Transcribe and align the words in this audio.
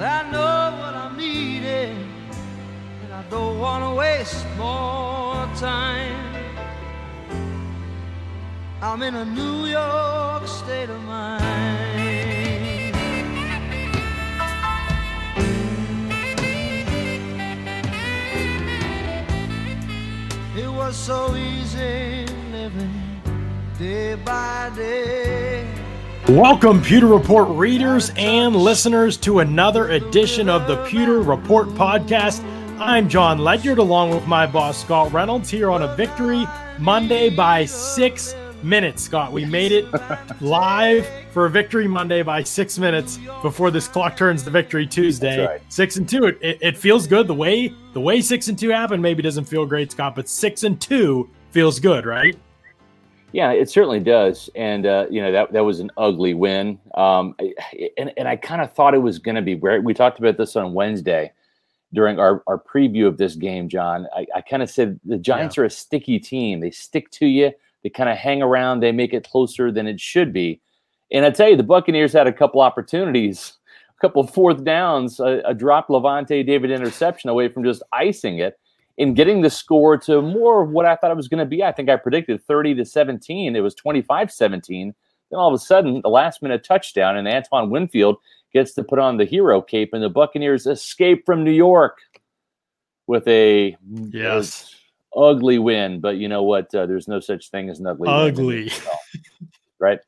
I 0.00 0.30
know 0.30 0.76
what 0.78 0.94
I'm 0.94 1.16
needing, 1.16 2.06
and 3.02 3.12
I 3.12 3.22
don't 3.30 3.58
want 3.58 3.82
to 3.82 3.98
waste 3.98 4.46
more 4.56 5.48
time. 5.56 6.14
I'm 8.80 9.02
in 9.02 9.16
a 9.16 9.24
New 9.24 9.66
York 9.66 10.46
state 10.46 10.88
of 10.88 11.02
mind. 11.02 12.94
It 20.56 20.68
was 20.68 20.96
so 20.96 21.34
easy 21.34 22.24
living 22.52 23.20
day 23.76 24.14
by 24.14 24.70
day. 24.76 25.77
Welcome, 26.28 26.82
Pewter 26.82 27.06
Report 27.06 27.48
readers 27.48 28.12
and 28.16 28.54
listeners, 28.54 29.16
to 29.16 29.38
another 29.38 29.92
edition 29.92 30.50
of 30.50 30.66
the 30.66 30.76
Pewter 30.84 31.22
Report 31.22 31.68
podcast. 31.68 32.44
I'm 32.78 33.08
John 33.08 33.38
Ledyard, 33.38 33.78
along 33.78 34.10
with 34.10 34.26
my 34.26 34.46
boss, 34.46 34.78
Scott 34.82 35.10
Reynolds, 35.10 35.48
here 35.48 35.70
on 35.70 35.84
a 35.84 35.96
victory 35.96 36.44
Monday 36.78 37.30
by 37.30 37.64
six 37.64 38.34
minutes. 38.62 39.04
Scott, 39.04 39.32
we 39.32 39.46
made 39.46 39.72
it 39.72 39.86
live 40.42 41.08
for 41.30 41.46
a 41.46 41.50
victory 41.50 41.88
Monday 41.88 42.22
by 42.22 42.42
six 42.42 42.78
minutes 42.78 43.18
before 43.40 43.70
this 43.70 43.88
clock 43.88 44.14
turns 44.14 44.42
to 44.42 44.50
victory 44.50 44.86
Tuesday. 44.86 45.46
right. 45.46 45.62
Six 45.70 45.96
and 45.96 46.06
two. 46.06 46.26
It, 46.26 46.38
it, 46.42 46.58
it 46.60 46.76
feels 46.76 47.06
good. 47.06 47.26
The 47.26 47.34
way 47.34 47.72
the 47.94 48.00
way 48.00 48.20
six 48.20 48.48
and 48.48 48.58
two 48.58 48.68
happened 48.68 49.02
maybe 49.02 49.22
doesn't 49.22 49.46
feel 49.46 49.64
great, 49.64 49.92
Scott, 49.92 50.14
but 50.14 50.28
six 50.28 50.62
and 50.62 50.78
two 50.78 51.30
feels 51.52 51.80
good, 51.80 52.04
right? 52.04 52.36
Yeah, 53.32 53.52
it 53.52 53.68
certainly 53.68 54.00
does, 54.00 54.48
and 54.54 54.86
uh, 54.86 55.06
you 55.10 55.20
know 55.20 55.30
that 55.30 55.52
that 55.52 55.64
was 55.64 55.80
an 55.80 55.90
ugly 55.98 56.32
win. 56.32 56.78
Um, 56.94 57.34
and 57.98 58.10
and 58.16 58.26
I 58.26 58.36
kind 58.36 58.62
of 58.62 58.72
thought 58.72 58.94
it 58.94 59.02
was 59.02 59.18
going 59.18 59.34
to 59.34 59.42
be. 59.42 59.54
We 59.54 59.92
talked 59.92 60.18
about 60.18 60.38
this 60.38 60.56
on 60.56 60.72
Wednesday 60.72 61.32
during 61.92 62.18
our, 62.18 62.42
our 62.46 62.58
preview 62.58 63.06
of 63.06 63.18
this 63.18 63.34
game, 63.34 63.68
John. 63.68 64.06
I, 64.14 64.26
I 64.34 64.40
kind 64.40 64.62
of 64.62 64.70
said 64.70 64.98
the 65.04 65.18
Giants 65.18 65.58
are 65.58 65.64
a 65.64 65.70
sticky 65.70 66.18
team. 66.18 66.60
They 66.60 66.70
stick 66.70 67.10
to 67.12 67.26
you. 67.26 67.52
They 67.82 67.90
kind 67.90 68.10
of 68.10 68.16
hang 68.16 68.42
around. 68.42 68.80
They 68.80 68.92
make 68.92 69.14
it 69.14 69.28
closer 69.28 69.70
than 69.70 69.86
it 69.86 70.00
should 70.00 70.32
be. 70.32 70.60
And 71.12 71.24
I 71.24 71.30
tell 71.30 71.48
you, 71.48 71.56
the 71.56 71.62
Buccaneers 71.62 72.12
had 72.12 72.26
a 72.26 72.32
couple 72.32 72.60
opportunities, 72.60 73.54
a 73.96 74.00
couple 74.00 74.26
fourth 74.26 74.64
downs, 74.64 75.20
a, 75.20 75.42
a 75.46 75.54
dropped 75.54 75.88
Lavonte 75.88 76.46
David 76.46 76.70
interception 76.70 77.30
away 77.30 77.48
from 77.48 77.64
just 77.64 77.82
icing 77.92 78.38
it 78.38 78.58
and 78.98 79.14
getting 79.14 79.40
the 79.42 79.50
score 79.50 79.96
to 79.96 80.20
more 80.20 80.62
of 80.62 80.70
what 80.70 80.84
I 80.84 80.96
thought 80.96 81.10
it 81.10 81.16
was 81.16 81.28
going 81.28 81.38
to 81.38 81.46
be. 81.46 81.62
I 81.62 81.72
think 81.72 81.88
I 81.88 81.96
predicted 81.96 82.42
30 82.44 82.74
to 82.76 82.84
17. 82.84 83.54
It 83.56 83.60
was 83.60 83.74
25 83.74 84.30
17. 84.32 84.94
Then 85.30 85.38
all 85.38 85.48
of 85.48 85.54
a 85.54 85.58
sudden, 85.58 86.00
the 86.02 86.08
last 86.08 86.42
minute 86.42 86.64
touchdown, 86.64 87.16
and 87.16 87.28
Antoine 87.28 87.70
Winfield 87.70 88.16
gets 88.52 88.72
to 88.74 88.82
put 88.82 88.98
on 88.98 89.18
the 89.18 89.24
hero 89.26 89.60
cape, 89.60 89.90
and 89.92 90.02
the 90.02 90.08
Buccaneers 90.08 90.66
escape 90.66 91.24
from 91.26 91.44
New 91.44 91.52
York 91.52 91.98
with 93.06 93.26
a 93.28 93.76
Yes. 94.10 94.74
ugly 95.16 95.58
win. 95.58 96.00
But 96.00 96.16
you 96.16 96.28
know 96.28 96.42
what? 96.42 96.74
Uh, 96.74 96.86
there's 96.86 97.08
no 97.08 97.20
such 97.20 97.50
thing 97.50 97.68
as 97.68 97.78
an 97.78 97.86
ugly 97.86 98.08
win 98.08 98.14
Ugly. 98.28 98.72
Right? 99.78 100.00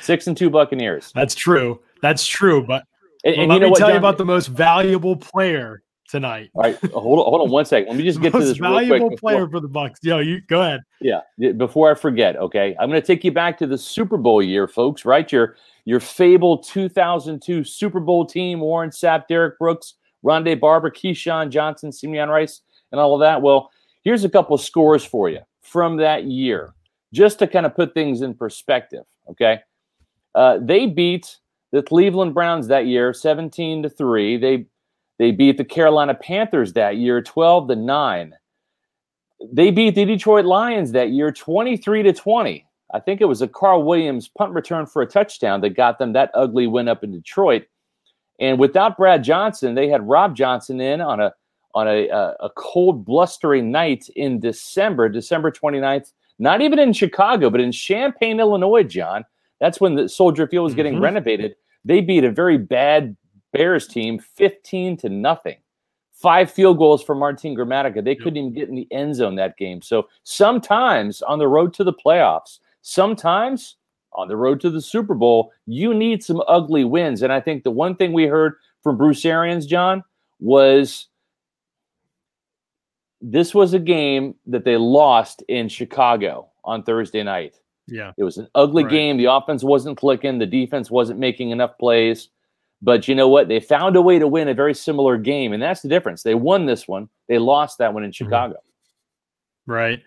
Six 0.00 0.26
and 0.28 0.36
two 0.36 0.48
Buccaneers. 0.50 1.10
That's 1.14 1.34
true. 1.34 1.80
That's 2.00 2.24
true. 2.24 2.64
But 2.64 2.84
And, 3.24 3.34
Well, 3.34 3.42
and 3.42 3.52
let 3.52 3.62
me 3.62 3.70
what? 3.70 3.78
tell 3.78 3.90
you 3.90 3.96
about 3.96 4.16
the 4.18 4.24
most 4.24 4.46
valuable 4.46 5.16
player 5.16 5.82
tonight. 6.08 6.50
All 6.54 6.62
right, 6.62 6.76
hold 6.92 7.18
on, 7.20 7.24
hold 7.26 7.40
on 7.42 7.50
one 7.50 7.64
second. 7.64 7.88
Let 7.88 7.96
me 7.96 8.04
just 8.04 8.20
get 8.20 8.32
to 8.32 8.38
this 8.38 8.56
valuable 8.58 9.16
player 9.16 9.46
before- 9.46 9.50
for 9.50 9.60
the 9.60 9.68
Bucks. 9.68 10.00
Yo, 10.02 10.18
you 10.18 10.40
go 10.42 10.62
ahead. 10.62 10.80
Yeah, 11.00 11.20
before 11.56 11.90
I 11.90 11.94
forget, 11.94 12.36
okay, 12.36 12.74
I'm 12.80 12.88
going 12.88 13.00
to 13.00 13.06
take 13.06 13.24
you 13.24 13.32
back 13.32 13.58
to 13.58 13.66
the 13.66 13.78
Super 13.78 14.16
Bowl 14.16 14.42
year, 14.42 14.66
folks. 14.66 15.04
Right, 15.04 15.30
your 15.30 15.56
your 15.84 16.00
fabled 16.00 16.64
2002 16.64 17.64
Super 17.64 18.00
Bowl 18.00 18.26
team: 18.26 18.60
Warren 18.60 18.90
Sapp, 18.90 19.28
Derrick 19.28 19.58
Brooks, 19.58 19.94
Rondé 20.24 20.58
Barber, 20.58 20.90
Keyshawn 20.90 21.50
Johnson, 21.50 21.92
Simeon 21.92 22.28
Rice, 22.28 22.62
and 22.90 23.00
all 23.00 23.14
of 23.14 23.20
that. 23.20 23.40
Well, 23.42 23.70
here's 24.02 24.24
a 24.24 24.28
couple 24.28 24.54
of 24.54 24.60
scores 24.60 25.04
for 25.04 25.28
you 25.28 25.40
from 25.62 25.96
that 25.98 26.24
year, 26.24 26.74
just 27.12 27.38
to 27.40 27.46
kind 27.46 27.66
of 27.66 27.74
put 27.76 27.94
things 27.94 28.22
in 28.22 28.34
perspective. 28.34 29.04
Okay, 29.30 29.60
uh, 30.34 30.58
they 30.60 30.86
beat 30.86 31.36
the 31.70 31.82
Cleveland 31.82 32.32
Browns 32.32 32.66
that 32.68 32.86
year, 32.86 33.12
17 33.12 33.82
to 33.82 33.90
three. 33.90 34.38
They 34.38 34.66
they 35.18 35.30
beat 35.32 35.56
the 35.58 35.64
Carolina 35.64 36.14
Panthers 36.14 36.72
that 36.74 36.96
year, 36.96 37.20
12 37.22 37.68
to 37.68 37.76
nine 37.76 38.34
they 39.52 39.70
beat 39.70 39.94
the 39.94 40.04
Detroit 40.04 40.44
Lions 40.44 40.92
that 40.92 41.10
year 41.10 41.30
23 41.30 42.02
to 42.04 42.12
20. 42.12 42.66
I 42.94 43.00
think 43.00 43.20
it 43.20 43.26
was 43.26 43.42
a 43.42 43.48
Karl 43.48 43.84
Williams 43.84 44.28
punt 44.28 44.52
return 44.52 44.86
for 44.86 45.02
a 45.02 45.06
touchdown 45.06 45.60
that 45.60 45.70
got 45.70 45.98
them 45.98 46.12
that 46.14 46.30
ugly 46.34 46.66
win 46.66 46.88
up 46.88 47.04
in 47.04 47.12
Detroit. 47.12 47.66
And 48.40 48.58
without 48.58 48.96
Brad 48.96 49.22
Johnson, 49.22 49.74
they 49.74 49.88
had 49.88 50.08
Rob 50.08 50.34
Johnson 50.34 50.80
in 50.80 51.00
on 51.00 51.20
a 51.20 51.32
on 51.74 51.86
a, 51.86 52.08
a, 52.08 52.34
a 52.40 52.50
cold, 52.56 53.04
blustery 53.04 53.60
night 53.60 54.08
in 54.16 54.40
December, 54.40 55.08
December 55.08 55.52
29th, 55.52 56.12
not 56.38 56.62
even 56.62 56.78
in 56.78 56.92
Chicago, 56.94 57.50
but 57.50 57.60
in 57.60 57.70
Champaign, 57.70 58.40
Illinois, 58.40 58.82
John. 58.82 59.24
That's 59.60 59.80
when 59.80 59.94
the 59.94 60.08
Soldier 60.08 60.48
Field 60.48 60.64
was 60.64 60.74
getting 60.74 60.94
Mhm. 60.94 61.02
renovated. 61.02 61.54
They 61.84 62.00
beat 62.00 62.24
a 62.24 62.30
very 62.30 62.56
bad 62.56 63.16
Bears 63.52 63.86
team 63.86 64.18
15 64.18 64.96
to 64.98 65.08
nothing 65.08 65.56
five 66.12 66.50
field 66.50 66.78
goals 66.78 67.02
for 67.02 67.14
Martin 67.14 67.54
Gramatica. 67.56 68.02
They 68.04 68.16
couldn't 68.16 68.36
even 68.36 68.52
get 68.52 68.68
in 68.68 68.74
the 68.74 68.88
end 68.90 69.14
zone 69.14 69.36
that 69.36 69.56
game. 69.56 69.80
So 69.80 70.08
sometimes 70.24 71.22
on 71.22 71.38
the 71.38 71.46
road 71.46 71.72
to 71.74 71.84
the 71.84 71.92
playoffs, 71.92 72.58
sometimes 72.82 73.76
on 74.14 74.26
the 74.26 74.36
road 74.36 74.60
to 74.62 74.70
the 74.70 74.80
Super 74.82 75.14
Bowl, 75.14 75.52
you 75.66 75.94
need 75.94 76.24
some 76.24 76.42
ugly 76.48 76.82
wins. 76.82 77.22
And 77.22 77.32
I 77.32 77.40
think 77.40 77.62
the 77.62 77.70
one 77.70 77.94
thing 77.94 78.12
we 78.12 78.24
heard 78.26 78.54
from 78.82 78.96
Bruce 78.96 79.24
Arians, 79.24 79.64
John, 79.64 80.02
was 80.40 81.06
this 83.20 83.54
was 83.54 83.74
a 83.74 83.78
game 83.78 84.34
that 84.46 84.64
they 84.64 84.76
lost 84.76 85.42
in 85.48 85.68
Chicago 85.68 86.48
on 86.64 86.82
Thursday 86.82 87.22
night. 87.22 87.60
Yeah. 87.86 88.12
It 88.16 88.24
was 88.24 88.38
an 88.38 88.48
ugly 88.54 88.84
Right. 88.84 88.90
game. 88.90 89.16
The 89.18 89.26
offense 89.26 89.62
wasn't 89.64 89.96
clicking. 89.98 90.38
The 90.38 90.46
defense 90.46 90.90
wasn't 90.90 91.18
making 91.20 91.50
enough 91.50 91.78
plays. 91.78 92.28
But 92.80 93.08
you 93.08 93.14
know 93.14 93.28
what? 93.28 93.48
They 93.48 93.60
found 93.60 93.96
a 93.96 94.02
way 94.02 94.18
to 94.18 94.28
win 94.28 94.48
a 94.48 94.54
very 94.54 94.74
similar 94.74 95.18
game, 95.18 95.52
and 95.52 95.62
that's 95.62 95.80
the 95.80 95.88
difference. 95.88 96.22
They 96.22 96.34
won 96.34 96.66
this 96.66 96.86
one. 96.86 97.08
They 97.28 97.38
lost 97.38 97.78
that 97.78 97.92
one 97.92 98.04
in 98.04 98.12
Chicago. 98.12 98.56
Right. 99.66 100.02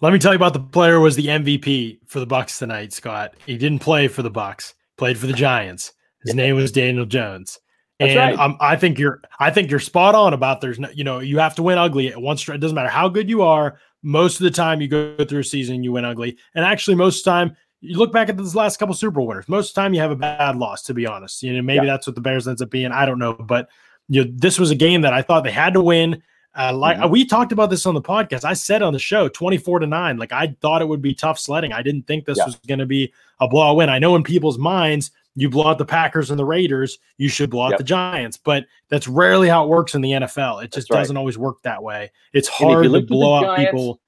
Let 0.00 0.12
me 0.12 0.18
tell 0.18 0.32
you 0.32 0.36
about 0.36 0.52
the 0.52 0.60
player 0.60 0.94
who 0.94 1.02
was 1.02 1.16
the 1.16 1.26
MVP 1.26 2.00
for 2.06 2.20
the 2.20 2.26
Bucks 2.26 2.58
tonight, 2.58 2.92
Scott. 2.92 3.34
He 3.46 3.56
didn't 3.56 3.78
play 3.78 4.08
for 4.08 4.22
the 4.22 4.30
Bucks. 4.30 4.74
Played 4.98 5.18
for 5.18 5.26
the 5.26 5.32
Giants. 5.32 5.92
His 6.24 6.34
name 6.34 6.56
was 6.56 6.72
Daniel 6.72 7.06
Jones. 7.06 7.60
That's 7.98 8.10
and 8.10 8.18
right. 8.18 8.38
um, 8.38 8.56
I 8.60 8.76
think 8.76 8.98
you're 8.98 9.22
I 9.40 9.50
think 9.50 9.70
you're 9.70 9.80
spot 9.80 10.14
on 10.14 10.34
about 10.34 10.60
there's 10.60 10.78
no 10.78 10.90
you 10.90 11.04
know 11.04 11.20
you 11.20 11.38
have 11.38 11.54
to 11.54 11.62
win 11.62 11.78
ugly 11.78 12.08
at 12.08 12.20
one. 12.20 12.36
It 12.36 12.60
doesn't 12.60 12.74
matter 12.74 12.90
how 12.90 13.08
good 13.08 13.28
you 13.28 13.42
are. 13.42 13.78
Most 14.02 14.38
of 14.38 14.44
the 14.44 14.50
time 14.50 14.80
you 14.80 14.88
go 14.88 15.24
through 15.24 15.40
a 15.40 15.44
season 15.44 15.82
you 15.82 15.92
win 15.92 16.04
ugly, 16.04 16.36
and 16.54 16.64
actually 16.64 16.94
most 16.94 17.20
of 17.20 17.24
the 17.24 17.30
time 17.30 17.56
you 17.80 17.98
look 17.98 18.12
back 18.12 18.28
at 18.28 18.36
this 18.36 18.54
last 18.54 18.78
couple 18.78 18.94
Super 18.94 19.12
Bowl 19.12 19.26
winners. 19.26 19.48
Most 19.48 19.70
of 19.70 19.74
the 19.74 19.80
time 19.82 19.94
you 19.94 20.00
have 20.00 20.10
a 20.10 20.16
bad 20.16 20.56
loss. 20.56 20.82
To 20.84 20.94
be 20.94 21.06
honest, 21.06 21.42
you 21.42 21.52
know 21.54 21.62
maybe 21.62 21.86
Yeah. 21.86 21.92
that's 21.92 22.06
what 22.06 22.14
the 22.14 22.20
Bears 22.22 22.48
ends 22.48 22.62
up 22.62 22.70
being. 22.70 22.92
I 22.92 23.04
don't 23.06 23.18
know, 23.18 23.34
but 23.34 23.68
you 24.08 24.24
know 24.24 24.30
this 24.34 24.58
was 24.58 24.70
a 24.70 24.74
game 24.74 25.02
that 25.02 25.12
I 25.12 25.22
thought 25.22 25.44
they 25.44 25.50
had 25.52 25.74
to 25.74 25.82
win. 25.82 26.22
Uh, 26.58 26.72
like 26.74 26.96
Mhm. 26.96 27.10
we 27.10 27.24
talked 27.26 27.52
about 27.52 27.68
this 27.68 27.84
on 27.84 27.92
the 27.94 28.00
podcast. 28.00 28.42
I 28.44 28.54
said 28.54 28.80
on 28.80 28.94
the 28.94 28.98
show 28.98 29.28
24 29.28 29.80
to 29.80 29.86
9. 29.86 30.16
Like 30.16 30.32
I 30.32 30.56
thought 30.62 30.80
it 30.80 30.88
would 30.88 31.02
be 31.02 31.12
tough 31.12 31.38
sledding. 31.38 31.72
I 31.74 31.82
didn't 31.82 32.06
think 32.06 32.24
this 32.24 32.38
Yeah. 32.38 32.46
was 32.46 32.56
going 32.66 32.78
to 32.78 32.86
be 32.86 33.12
a 33.40 33.46
blowout 33.48 33.76
win. 33.76 33.90
I 33.90 33.98
know 33.98 34.16
in 34.16 34.22
people's 34.22 34.56
minds, 34.58 35.10
you 35.34 35.50
blow 35.50 35.66
out 35.68 35.76
the 35.76 35.84
Packers 35.84 36.30
and 36.30 36.38
the 36.38 36.46
Raiders, 36.46 36.98
you 37.18 37.28
should 37.28 37.50
blow 37.50 37.64
out 37.64 37.70
Yep. 37.72 37.78
the 37.78 37.84
Giants, 37.84 38.38
but 38.42 38.64
that's 38.88 39.06
rarely 39.06 39.50
how 39.50 39.64
it 39.64 39.68
works 39.68 39.94
in 39.94 40.00
the 40.00 40.12
NFL. 40.14 40.60
It 40.60 40.72
just 40.72 40.90
right. 40.90 41.00
doesn't 41.00 41.16
always 41.18 41.36
work 41.36 41.60
that 41.62 41.82
way. 41.82 42.10
It's 42.32 42.48
And 42.48 42.54
if 42.54 42.60
you 42.60 42.66
hard 42.68 42.84
to 42.84 42.88
look 42.88 43.02
at 43.02 43.08
the 43.08 43.14
blow 43.14 43.34
out 43.44 43.58
people. 43.58 44.00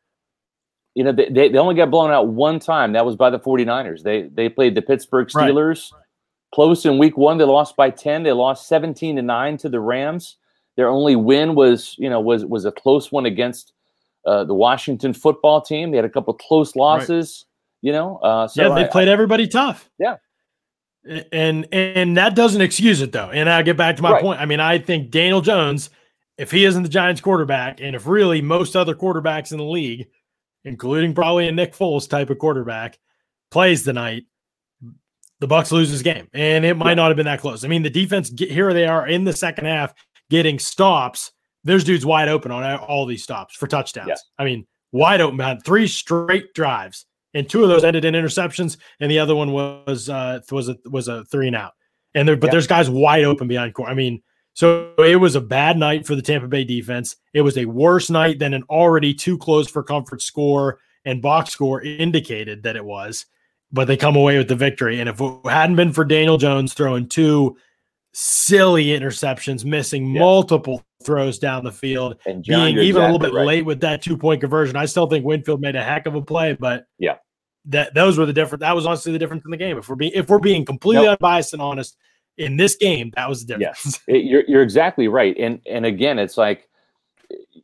You 0.99 1.05
know, 1.05 1.13
they, 1.13 1.29
they, 1.49 1.59
only 1.59 1.77
got 1.77 1.93
blown 1.93 2.11
out 2.11 2.27
one 2.27 2.59
time. 2.59 2.93
That 2.93 3.07
was 3.07 3.15
by 3.15 3.31
the 3.31 3.39
49ers. 3.39 4.03
They 4.03 4.23
they 4.23 4.49
played 4.49 4.75
the 4.75 4.83
Pittsburgh 4.83 5.29
Right. 5.33 5.49
Steelers 5.49 5.93
close 6.53 6.85
in 6.85 6.99
week 6.99 7.17
one. 7.17 7.39
They 7.39 7.45
lost 7.45 7.77
by 7.77 7.91
10. 7.91 8.25
They 8.25 8.33
lost 8.33 8.67
17 8.67 9.15
to 9.15 9.23
9 9.23 9.57
to 9.59 9.69
the 9.69 9.79
Rams. 9.79 10.39
Their 10.77 10.89
only 10.89 11.15
win 11.15 11.55
was, 11.55 11.95
you 11.99 12.11
know, 12.11 12.21
was 12.21 12.45
was 12.45 12.65
a 12.65 12.73
close 12.73 13.13
one 13.13 13.27
against 13.27 13.75
uh, 14.27 14.43
the 14.43 14.55
Washington 14.55 15.13
football 15.13 15.61
team. 15.61 15.93
They 15.93 15.99
had 15.99 16.05
a 16.05 16.11
couple 16.11 16.35
of 16.35 16.41
close 16.41 16.75
losses, 16.75 17.45
you 17.81 17.93
know. 17.93 18.17
Uh, 18.17 18.49
so 18.49 18.63
yeah, 18.63 18.75
they 18.75 18.85
I- 18.85 18.89
played 18.89 19.07
everybody 19.07 19.47
tough. 19.47 19.89
Yeah. 20.01 20.17
And 21.31 21.69
and 21.73 22.17
that 22.17 22.35
doesn't 22.35 22.61
excuse 22.61 23.03
it 23.03 23.13
though. 23.13 23.31
And 23.31 23.49
I'll 23.49 23.63
get 23.63 23.77
back 23.77 23.95
to 23.99 24.03
my 24.03 24.15
Right. 24.15 24.23
point. 24.23 24.41
I 24.41 24.47
mean, 24.47 24.59
I 24.59 24.79
think 24.79 25.11
Daniel 25.11 25.43
Jones, 25.43 25.91
if 26.39 26.51
he 26.51 26.65
isn't 26.65 26.83
the 26.83 26.89
Giants 26.89 27.21
quarterback, 27.21 27.81
and 27.81 27.95
if 27.95 28.05
really 28.09 28.43
most 28.43 28.75
other 28.75 28.97
quarterbacks 28.97 29.53
in 29.53 29.59
the 29.59 29.65
league, 29.65 30.09
including 30.69 31.15
probably 31.15 31.49
a 31.49 31.53
Nick 31.53 31.75
Foles 31.75 32.09
type 32.09 32.31
of 32.31 32.39
quarterback, 32.39 32.99
plays 33.51 33.83
tonight, 33.83 34.25
the 35.41 35.47
Bucks 35.47 35.73
lose 35.73 35.91
this 35.91 36.03
game. 36.03 36.29
And 36.35 36.65
it 36.65 36.77
might 36.77 36.95
not 36.95 37.09
have 37.09 37.17
been 37.17 37.27
that 37.27 37.41
close. 37.41 37.65
I 37.65 37.69
mean, 37.69 37.83
the 37.83 37.91
defense 37.91 38.31
get, 38.31 38.51
here 38.51 38.73
they 38.73 38.87
are 38.87 39.07
in 39.07 39.25
the 39.25 39.33
second 39.33 39.67
half 39.67 39.95
getting 40.31 40.59
stops. 40.59 41.33
There's 41.65 41.85
dudes 41.85 42.05
wide 42.07 42.29
open 42.29 42.51
on 42.51 42.65
all 42.79 43.07
these 43.07 43.23
stops 43.23 43.55
for 43.55 43.67
touchdowns. 43.67 44.09
Yeah. 44.09 44.17
I 44.39 44.45
mean, 44.45 44.67
wide 44.93 45.21
open, 45.21 45.37
man. 45.37 45.61
Three 45.61 45.87
straight 45.87 46.55
drives, 46.55 47.07
and 47.35 47.49
two 47.49 47.63
of 47.63 47.69
those 47.69 47.85
ended 47.85 48.05
in 48.05 48.15
interceptions, 48.15 48.79
and 49.01 49.11
the 49.11 49.19
other 49.19 49.35
one 49.35 49.53
was 49.53 50.09
uh 50.09 50.41
was 50.51 50.69
a 50.69 50.77
was 50.87 51.09
a 51.09 51.25
three 51.27 51.47
and 51.49 51.57
out. 51.57 51.73
And 52.15 52.27
there, 52.27 52.37
but 52.37 52.47
Yeah. 52.49 52.53
there's 52.53 52.67
guys 52.67 52.89
wide 52.89 53.25
open 53.25 53.49
behind 53.49 53.75
court. 53.75 53.91
I 53.91 53.95
mean, 53.95 54.23
So 54.59 54.93
it 54.99 55.21
was 55.21 55.37
a 55.37 55.41
bad 55.41 55.79
night 55.79 56.05
for 56.05 56.17
the 56.17 56.23
Tampa 56.23 56.49
Bay 56.49 56.65
defense. 56.65 57.15
It 57.33 57.43
was 57.43 57.57
a 57.57 57.67
worse 57.67 58.11
night 58.11 58.41
than 58.41 58.55
an 58.55 58.65
already 58.69 59.15
too 59.15 59.39
close 59.39 59.71
for 59.71 59.85
comfort 59.85 60.21
score 60.21 60.81
and 61.05 61.23
box 61.23 61.51
score 61.51 61.81
indicated 61.81 62.65
that 62.65 62.75
it 62.75 62.85
was. 62.85 63.27
But 63.71 63.87
they 63.87 63.97
come 63.97 64.17
away 64.17 64.37
with 64.37 64.49
the 64.49 64.57
victory. 64.57 64.99
And 64.99 65.09
if 65.09 65.21
it 65.21 65.33
hadn't 65.45 65.77
been 65.77 65.93
for 65.93 66.05
Daniel 66.05 66.39
Jones 66.39 66.75
throwing 66.75 67.09
two 67.09 67.57
silly 68.13 68.87
interceptions, 68.87 69.65
missing 69.65 70.13
yeah. 70.13 70.19
multiple 70.19 70.83
throws 71.05 71.39
down 71.39 71.63
the 71.63 71.71
field, 71.71 72.17
and 72.27 72.43
John, 72.43 72.65
being 72.65 72.79
even 72.79 73.03
exactly 73.03 73.03
a 73.03 73.13
little 73.13 73.19
bit 73.21 73.35
right. 73.35 73.47
late 73.47 73.65
with 73.65 73.83
that 73.83 74.03
two 74.03 74.19
point 74.19 74.41
conversion, 74.41 74.75
I 74.75 74.87
still 74.87 75.07
think 75.07 75.25
Winfield 75.25 75.61
made 75.61 75.77
a 75.77 75.85
heck 75.85 76.07
of 76.07 76.17
a 76.17 76.23
play. 76.23 76.55
But 76.55 76.85
yeah, 76.99 77.19
that 77.67 77.95
those 77.95 78.19
were 78.19 78.27
the 78.27 78.33
different. 78.33 78.63
That 78.63 78.75
was 78.75 78.87
honestly 78.87 79.13
the 79.13 79.21
difference 79.21 79.45
in 79.45 79.53
the 79.53 79.57
game. 79.57 79.79
If 79.79 79.89
we're 79.89 79.95
being 79.95 80.13
if 80.17 80.29
we're 80.29 80.41
being 80.41 80.65
completely 80.65 81.05
nope. 81.05 81.19
unbiased 81.23 81.53
and 81.53 81.63
honest, 81.63 81.97
in 82.39 82.57
this 82.57 82.77
game, 82.77 83.13
that 83.17 83.29
was 83.29 83.45
the 83.45 83.59
difference. 83.59 83.85
Yes, 83.85 84.01
it, 84.09 84.25
you're 84.25 84.45
you're 84.49 84.63
exactly 84.63 85.09
right. 85.09 85.37
And 85.39 85.61
and 85.67 85.85
again, 85.85 86.19
it's 86.19 86.39
like 86.39 86.69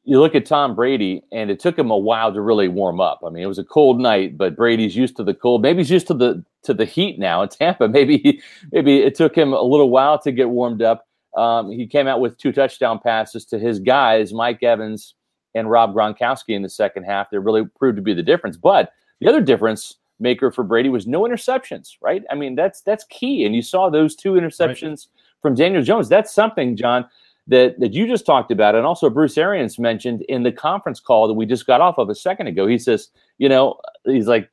you 0.04 0.20
look 0.20 0.34
at 0.34 0.44
Tom 0.44 0.74
Brady, 0.74 1.22
and 1.32 1.50
it 1.50 1.58
took 1.58 1.78
him 1.78 1.90
a 1.90 1.96
while 1.96 2.32
to 2.34 2.40
really 2.40 2.68
warm 2.68 3.00
up. 3.00 3.20
I 3.24 3.30
mean, 3.30 3.42
it 3.42 3.46
was 3.46 3.58
a 3.58 3.64
cold 3.64 4.00
night, 4.00 4.36
but 4.36 4.56
Brady's 4.56 4.94
used 4.94 5.16
to 5.16 5.24
the 5.24 5.32
cold. 5.32 5.62
Maybe 5.62 5.78
he's 5.78 5.90
used 5.90 6.08
to 6.08 6.14
the 6.14 6.44
to 6.64 6.74
the 6.74 6.84
heat 6.84 7.18
now 7.18 7.42
in 7.42 7.48
Tampa. 7.48 7.88
Maybe 7.94 8.42
maybe 8.72 8.98
it 8.98 9.14
took 9.14 9.36
him 9.36 9.52
a 9.52 9.62
little 9.62 9.90
while 9.90 10.18
to 10.20 10.32
get 10.32 10.50
warmed 10.50 10.82
up. 10.82 11.06
Um, 11.36 11.70
he 11.70 11.86
came 11.86 12.06
out 12.06 12.20
with 12.20 12.38
two 12.38 12.52
touchdown 12.52 13.00
passes 13.00 13.44
to 13.46 13.58
his 13.58 13.80
guys, 13.80 14.32
Mike 14.32 14.62
Evans 14.62 15.14
and 15.54 15.70
Rob 15.70 15.94
Gronkowski, 15.94 16.54
in 16.54 16.62
the 16.62 16.68
second 16.68 17.04
half. 17.04 17.30
That 17.30 17.40
really 17.40 17.64
proved 17.78 17.96
to 17.96 18.02
be 18.02 18.14
the 18.14 18.22
difference. 18.22 18.56
But 18.56 18.92
the 19.20 19.28
other 19.28 19.40
difference 19.40 19.96
maker 20.20 20.50
for 20.50 20.64
Brady 20.64 20.88
was 20.88 21.06
no 21.06 21.22
interceptions, 21.22 21.96
right? 22.00 22.22
I 22.30 22.34
mean, 22.34 22.54
that's 22.54 22.80
that's 22.82 23.04
key. 23.04 23.44
And 23.44 23.54
you 23.54 23.62
saw 23.62 23.90
those 23.90 24.14
two 24.14 24.32
interceptions 24.32 24.84
right. 24.90 25.08
from 25.42 25.54
Daniel 25.54 25.82
Jones. 25.82 26.08
That's 26.08 26.32
something, 26.32 26.76
John, 26.76 27.06
that 27.46 27.78
that 27.80 27.92
you 27.92 28.06
just 28.06 28.26
talked 28.26 28.50
about, 28.50 28.74
and 28.74 28.86
also 28.86 29.10
Bruce 29.10 29.36
Arians 29.36 29.78
mentioned 29.78 30.22
in 30.22 30.42
the 30.42 30.52
conference 30.52 31.00
call 31.00 31.28
that 31.28 31.34
we 31.34 31.46
just 31.46 31.66
got 31.66 31.80
off 31.80 31.98
of 31.98 32.08
a 32.08 32.14
second 32.14 32.46
ago. 32.46 32.66
He 32.66 32.78
says, 32.78 33.08
you 33.38 33.48
know, 33.48 33.78
he's 34.04 34.28
like, 34.28 34.48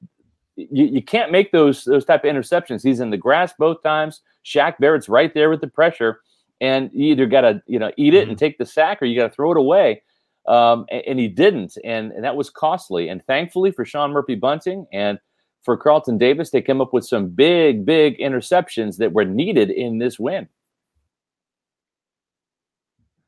you, 0.56 0.86
you 0.86 1.02
can't 1.02 1.32
make 1.32 1.52
those 1.52 1.86
those 1.86 2.06
type 2.06 2.24
of 2.26 2.34
interceptions. 2.34 2.84
He's 2.84 3.00
in 3.00 3.10
the 3.10 3.18
grass 3.18 3.54
both 3.58 3.82
times. 3.84 4.22
Shaq 4.46 4.78
Barrett's 4.80 5.10
right 5.10 5.34
there 5.34 5.50
with 5.50 5.62
the 5.62 5.68
pressure, 5.68 6.22
and 6.60 6.90
you 6.94 7.12
either 7.12 7.28
got 7.28 7.42
to 7.42 7.62
you 7.68 7.80
know 7.80 7.92
eat 7.98 8.14
it 8.14 8.24
mm-hmm. 8.24 8.32
and 8.32 8.40
take 8.40 8.58
the 8.58 8.66
sack, 8.66 9.02
or 9.02 9.06
you 9.06 9.20
got 9.20 9.30
to 9.30 9.36
throw 9.36 9.52
it 9.52 9.58
away. 9.58 10.02
Um, 10.48 10.86
and, 10.90 11.04
and, 11.06 11.20
he 11.20 11.28
didn't, 11.28 11.78
and, 11.84 12.12
and 12.14 12.24
that 12.24 12.36
was 12.36 12.50
costly. 12.50 13.10
And 13.10 13.24
thankfully 13.28 13.72
for 13.72 13.86
Sean 13.86 14.12
Murphy 14.12 14.34
Bunting 14.34 14.88
and 14.92 15.20
for 15.64 15.78
Carlton 15.78 16.18
Davis, 16.18 16.50
they 16.50 16.62
came 16.62 16.82
up 16.82 16.94
with 16.94 17.06
some 17.06 17.28
big, 17.28 17.86
big 17.86 18.18
interceptions 18.20 18.98
that 18.98 19.14
were 19.14 19.26
needed 19.26 19.70
in 19.70 20.00
this 20.00 20.20
win. 20.20 20.48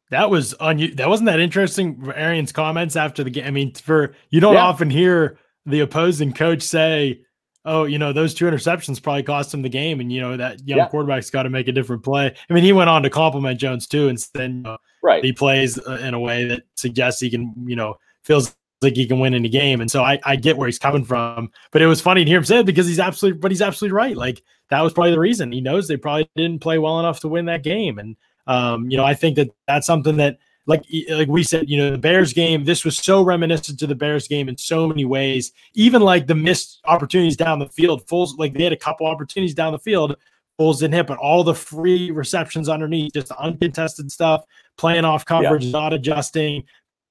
That 0.09 0.29
was 0.29 0.53
on 0.55 0.77
you. 0.77 0.93
That 0.95 1.09
wasn't 1.09 1.27
that 1.27 1.39
interesting. 1.39 2.11
Arians' 2.15 2.51
comments 2.51 2.95
after 2.95 3.23
the 3.23 3.31
game. 3.31 3.45
I 3.45 3.51
mean, 3.51 3.73
for 3.73 4.13
you 4.29 4.39
don't 4.39 4.53
yeah. 4.53 4.65
often 4.65 4.89
hear 4.89 5.39
the 5.65 5.79
opposing 5.79 6.33
coach 6.33 6.61
say, 6.61 7.21
"Oh, 7.65 7.85
you 7.85 7.97
know, 7.97 8.13
those 8.13 8.35
two 8.35 8.45
interceptions 8.45 9.01
probably 9.01 9.23
cost 9.23 9.51
him 9.51 9.63
the 9.63 9.69
game," 9.69 9.99
and 9.99 10.11
you 10.11 10.21
know 10.21 10.37
that 10.37 10.67
young 10.67 10.79
yeah. 10.79 10.87
quarterback's 10.87 11.31
got 11.31 11.43
to 11.43 11.49
make 11.49 11.67
a 11.67 11.71
different 11.71 12.03
play. 12.03 12.35
I 12.47 12.53
mean, 12.53 12.63
he 12.63 12.73
went 12.73 12.91
on 12.91 13.01
to 13.01 13.09
compliment 13.09 13.59
Jones 13.59 13.87
too, 13.87 14.07
and 14.07 14.19
then 14.35 14.57
you 14.57 14.61
know, 14.63 14.77
right 15.01 15.23
he 15.23 15.33
plays 15.33 15.79
uh, 15.79 15.97
in 16.03 16.13
a 16.13 16.19
way 16.19 16.45
that 16.45 16.63
suggests 16.75 17.19
he 17.19 17.31
can, 17.31 17.51
you 17.65 17.75
know, 17.75 17.95
feels 18.23 18.55
like 18.83 18.95
he 18.95 19.07
can 19.07 19.19
win 19.19 19.33
any 19.33 19.49
game. 19.49 19.81
And 19.81 19.89
so 19.89 20.03
I, 20.03 20.19
I 20.23 20.35
get 20.35 20.57
where 20.57 20.67
he's 20.67 20.79
coming 20.79 21.05
from. 21.05 21.51
But 21.71 21.81
it 21.81 21.87
was 21.87 22.01
funny 22.01 22.23
to 22.23 22.29
hear 22.29 22.39
him 22.39 22.45
say 22.45 22.59
it 22.59 22.65
because 22.65 22.87
he's 22.87 22.99
absolutely, 22.99 23.39
but 23.39 23.51
he's 23.51 23.61
absolutely 23.61 23.95
right. 23.95 24.17
Like 24.17 24.43
that 24.69 24.81
was 24.81 24.93
probably 24.93 25.11
the 25.11 25.19
reason. 25.19 25.51
He 25.51 25.61
knows 25.61 25.87
they 25.87 25.97
probably 25.97 26.29
didn't 26.35 26.59
play 26.59 26.77
well 26.77 26.99
enough 26.99 27.19
to 27.21 27.27
win 27.27 27.45
that 27.45 27.63
game. 27.63 27.99
And 27.99 28.15
um, 28.47 28.89
you 28.89 28.97
know, 28.97 29.05
I 29.05 29.13
think 29.13 29.35
that 29.37 29.49
that's 29.67 29.87
something 29.87 30.17
that, 30.17 30.37
like 30.65 30.83
like 31.09 31.27
we 31.27 31.43
said, 31.43 31.69
you 31.69 31.77
know, 31.77 31.91
the 31.91 31.97
Bears 31.97 32.31
game. 32.31 32.63
This 32.63 32.85
was 32.85 32.97
so 32.97 33.21
reminiscent 33.21 33.79
to 33.79 33.87
the 33.87 33.95
Bears 33.95 34.27
game 34.29 34.47
in 34.47 34.57
so 34.57 34.87
many 34.87 35.03
ways. 35.03 35.51
Even 35.73 36.01
like 36.01 36.27
the 36.27 36.35
missed 36.35 36.79
opportunities 36.85 37.35
down 37.35 37.59
the 37.59 37.67
field. 37.67 38.05
Foles 38.07 38.37
like 38.37 38.53
they 38.53 38.63
had 38.63 38.73
a 38.73 38.77
couple 38.77 39.05
opportunities 39.05 39.53
down 39.53 39.73
the 39.73 39.79
field. 39.79 40.15
Foles 40.59 40.79
didn't 40.79 40.93
hit, 40.93 41.07
but 41.07 41.17
all 41.17 41.43
the 41.43 41.55
free 41.55 42.11
receptions 42.11 42.69
underneath, 42.69 43.13
just 43.13 43.27
the 43.27 43.37
uncontested 43.39 44.11
stuff, 44.11 44.45
playing 44.77 45.03
off 45.03 45.25
coverage, 45.25 45.65
yeah. 45.65 45.71
not 45.71 45.93
adjusting, 45.93 46.63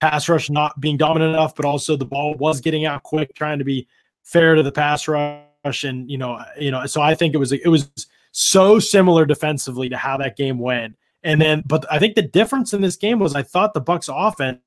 pass 0.03 0.29
rush 0.29 0.51
not 0.51 0.79
being 0.81 0.97
dominant 0.97 1.33
enough, 1.33 1.55
but 1.55 1.65
also 1.65 1.97
the 1.97 2.05
ball 2.05 2.35
was 2.35 2.61
getting 2.61 2.85
out 2.85 3.05
quick, 3.05 3.33
trying 3.37 3.61
to 3.61 3.65
be 3.65 3.87
fair 4.25 4.57
to 4.57 4.63
the 4.63 4.73
pass 4.73 5.07
rush. 5.07 5.85
And 5.85 6.11
you 6.11 6.19
know, 6.19 6.43
you 6.59 6.73
know, 6.73 6.85
so 6.87 7.01
I 7.01 7.15
think 7.15 7.35
it 7.35 7.39
was 7.39 7.53
it 7.53 7.69
was 7.69 7.89
so 8.33 8.81
similar 8.81 9.25
defensively 9.25 9.89
to 9.89 9.97
how 9.97 10.17
that 10.17 10.37
game 10.37 10.59
went. 10.59 10.97
And 11.23 11.41
then, 11.41 11.63
but 11.65 11.87
I 11.89 12.01
think 12.01 12.17
the 12.17 12.23
difference 12.23 12.73
in 12.73 12.81
this 12.81 12.97
game 12.97 13.21
was 13.21 13.37
I 13.37 13.43
thought 13.43 13.75
the 13.75 13.81
Bucks 13.81 14.11
offense 14.13 14.59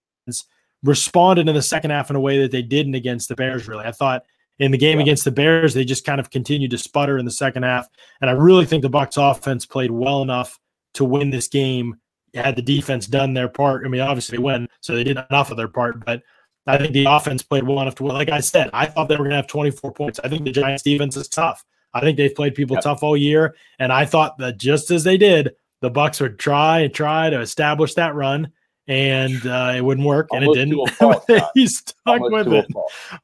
responded 0.83 1.49
in 1.49 1.55
the 1.55 1.61
second 1.61 1.91
half 1.91 2.09
in 2.09 2.15
a 2.15 2.21
way 2.21 2.41
that 2.41 2.51
they 2.51 2.61
didn't 2.61 2.95
against 2.95 3.27
the 3.27 3.35
Bears. 3.35 3.67
Really, 3.67 3.83
I 3.83 3.91
thought 3.91 4.23
in 4.59 4.71
the 4.71 4.77
game 4.77 4.99
yeah. 4.99 5.03
against 5.03 5.25
the 5.25 5.31
Bears 5.31 5.73
they 5.73 5.83
just 5.83 6.05
kind 6.05 6.21
of 6.21 6.29
continued 6.29 6.71
to 6.71 6.77
sputter 6.77 7.17
in 7.17 7.25
the 7.25 7.31
second 7.31 7.63
half, 7.63 7.89
and 8.21 8.29
I 8.29 8.33
really 8.33 8.65
think 8.65 8.83
the 8.83 8.89
Bucks 8.89 9.17
offense 9.17 9.65
played 9.65 9.91
well 9.91 10.21
enough 10.21 10.57
to 10.93 11.03
win 11.03 11.29
this 11.29 11.49
game 11.49 11.97
had 12.35 12.55
the 12.55 12.61
defense 12.61 13.07
done 13.07 13.33
their 13.33 13.47
part, 13.47 13.85
I 13.85 13.89
mean, 13.89 14.01
obviously 14.01 14.37
they 14.37 14.43
win, 14.43 14.67
so 14.81 14.95
they 14.95 15.03
did 15.03 15.17
enough 15.29 15.51
of 15.51 15.57
their 15.57 15.67
part. 15.67 16.03
But 16.05 16.21
I 16.67 16.77
think 16.77 16.93
the 16.93 17.05
offense 17.05 17.43
played 17.43 17.63
well 17.63 17.81
enough 17.81 17.95
to 17.95 18.03
win. 18.03 18.13
Like 18.13 18.29
I 18.29 18.39
said, 18.39 18.69
I 18.73 18.85
thought 18.85 19.07
they 19.07 19.15
were 19.15 19.23
going 19.23 19.31
to 19.31 19.37
have 19.37 19.47
24 19.47 19.93
points. 19.93 20.19
I 20.23 20.29
think 20.29 20.43
the 20.43 20.51
Giants 20.51 20.83
defense 20.83 21.15
is 21.15 21.27
tough. 21.27 21.63
I 21.93 22.01
think 22.01 22.17
they've 22.17 22.33
played 22.33 22.55
people 22.55 22.75
yep. 22.75 22.83
tough 22.83 23.03
all 23.03 23.15
year, 23.15 23.55
and 23.79 23.91
I 23.91 24.05
thought 24.05 24.37
that 24.39 24.57
just 24.57 24.91
as 24.91 25.03
they 25.03 25.17
did, 25.17 25.55
the 25.81 25.89
Bucks 25.89 26.19
would 26.19 26.37
try 26.39 26.79
and 26.79 26.93
try 26.93 27.29
to 27.29 27.39
establish 27.39 27.93
that 27.93 28.15
run, 28.15 28.51
and 28.87 29.45
uh, 29.45 29.73
it 29.75 29.81
wouldn't 29.81 30.05
work, 30.05 30.27
Almost 30.31 30.57
and 30.57 30.73
it 30.73 30.75
didn't. 30.75 30.89
Fault, 30.91 31.29
he 31.53 31.67
stuck 31.67 31.95
Almost 32.21 32.49
with 32.49 32.65
it. 32.65 32.75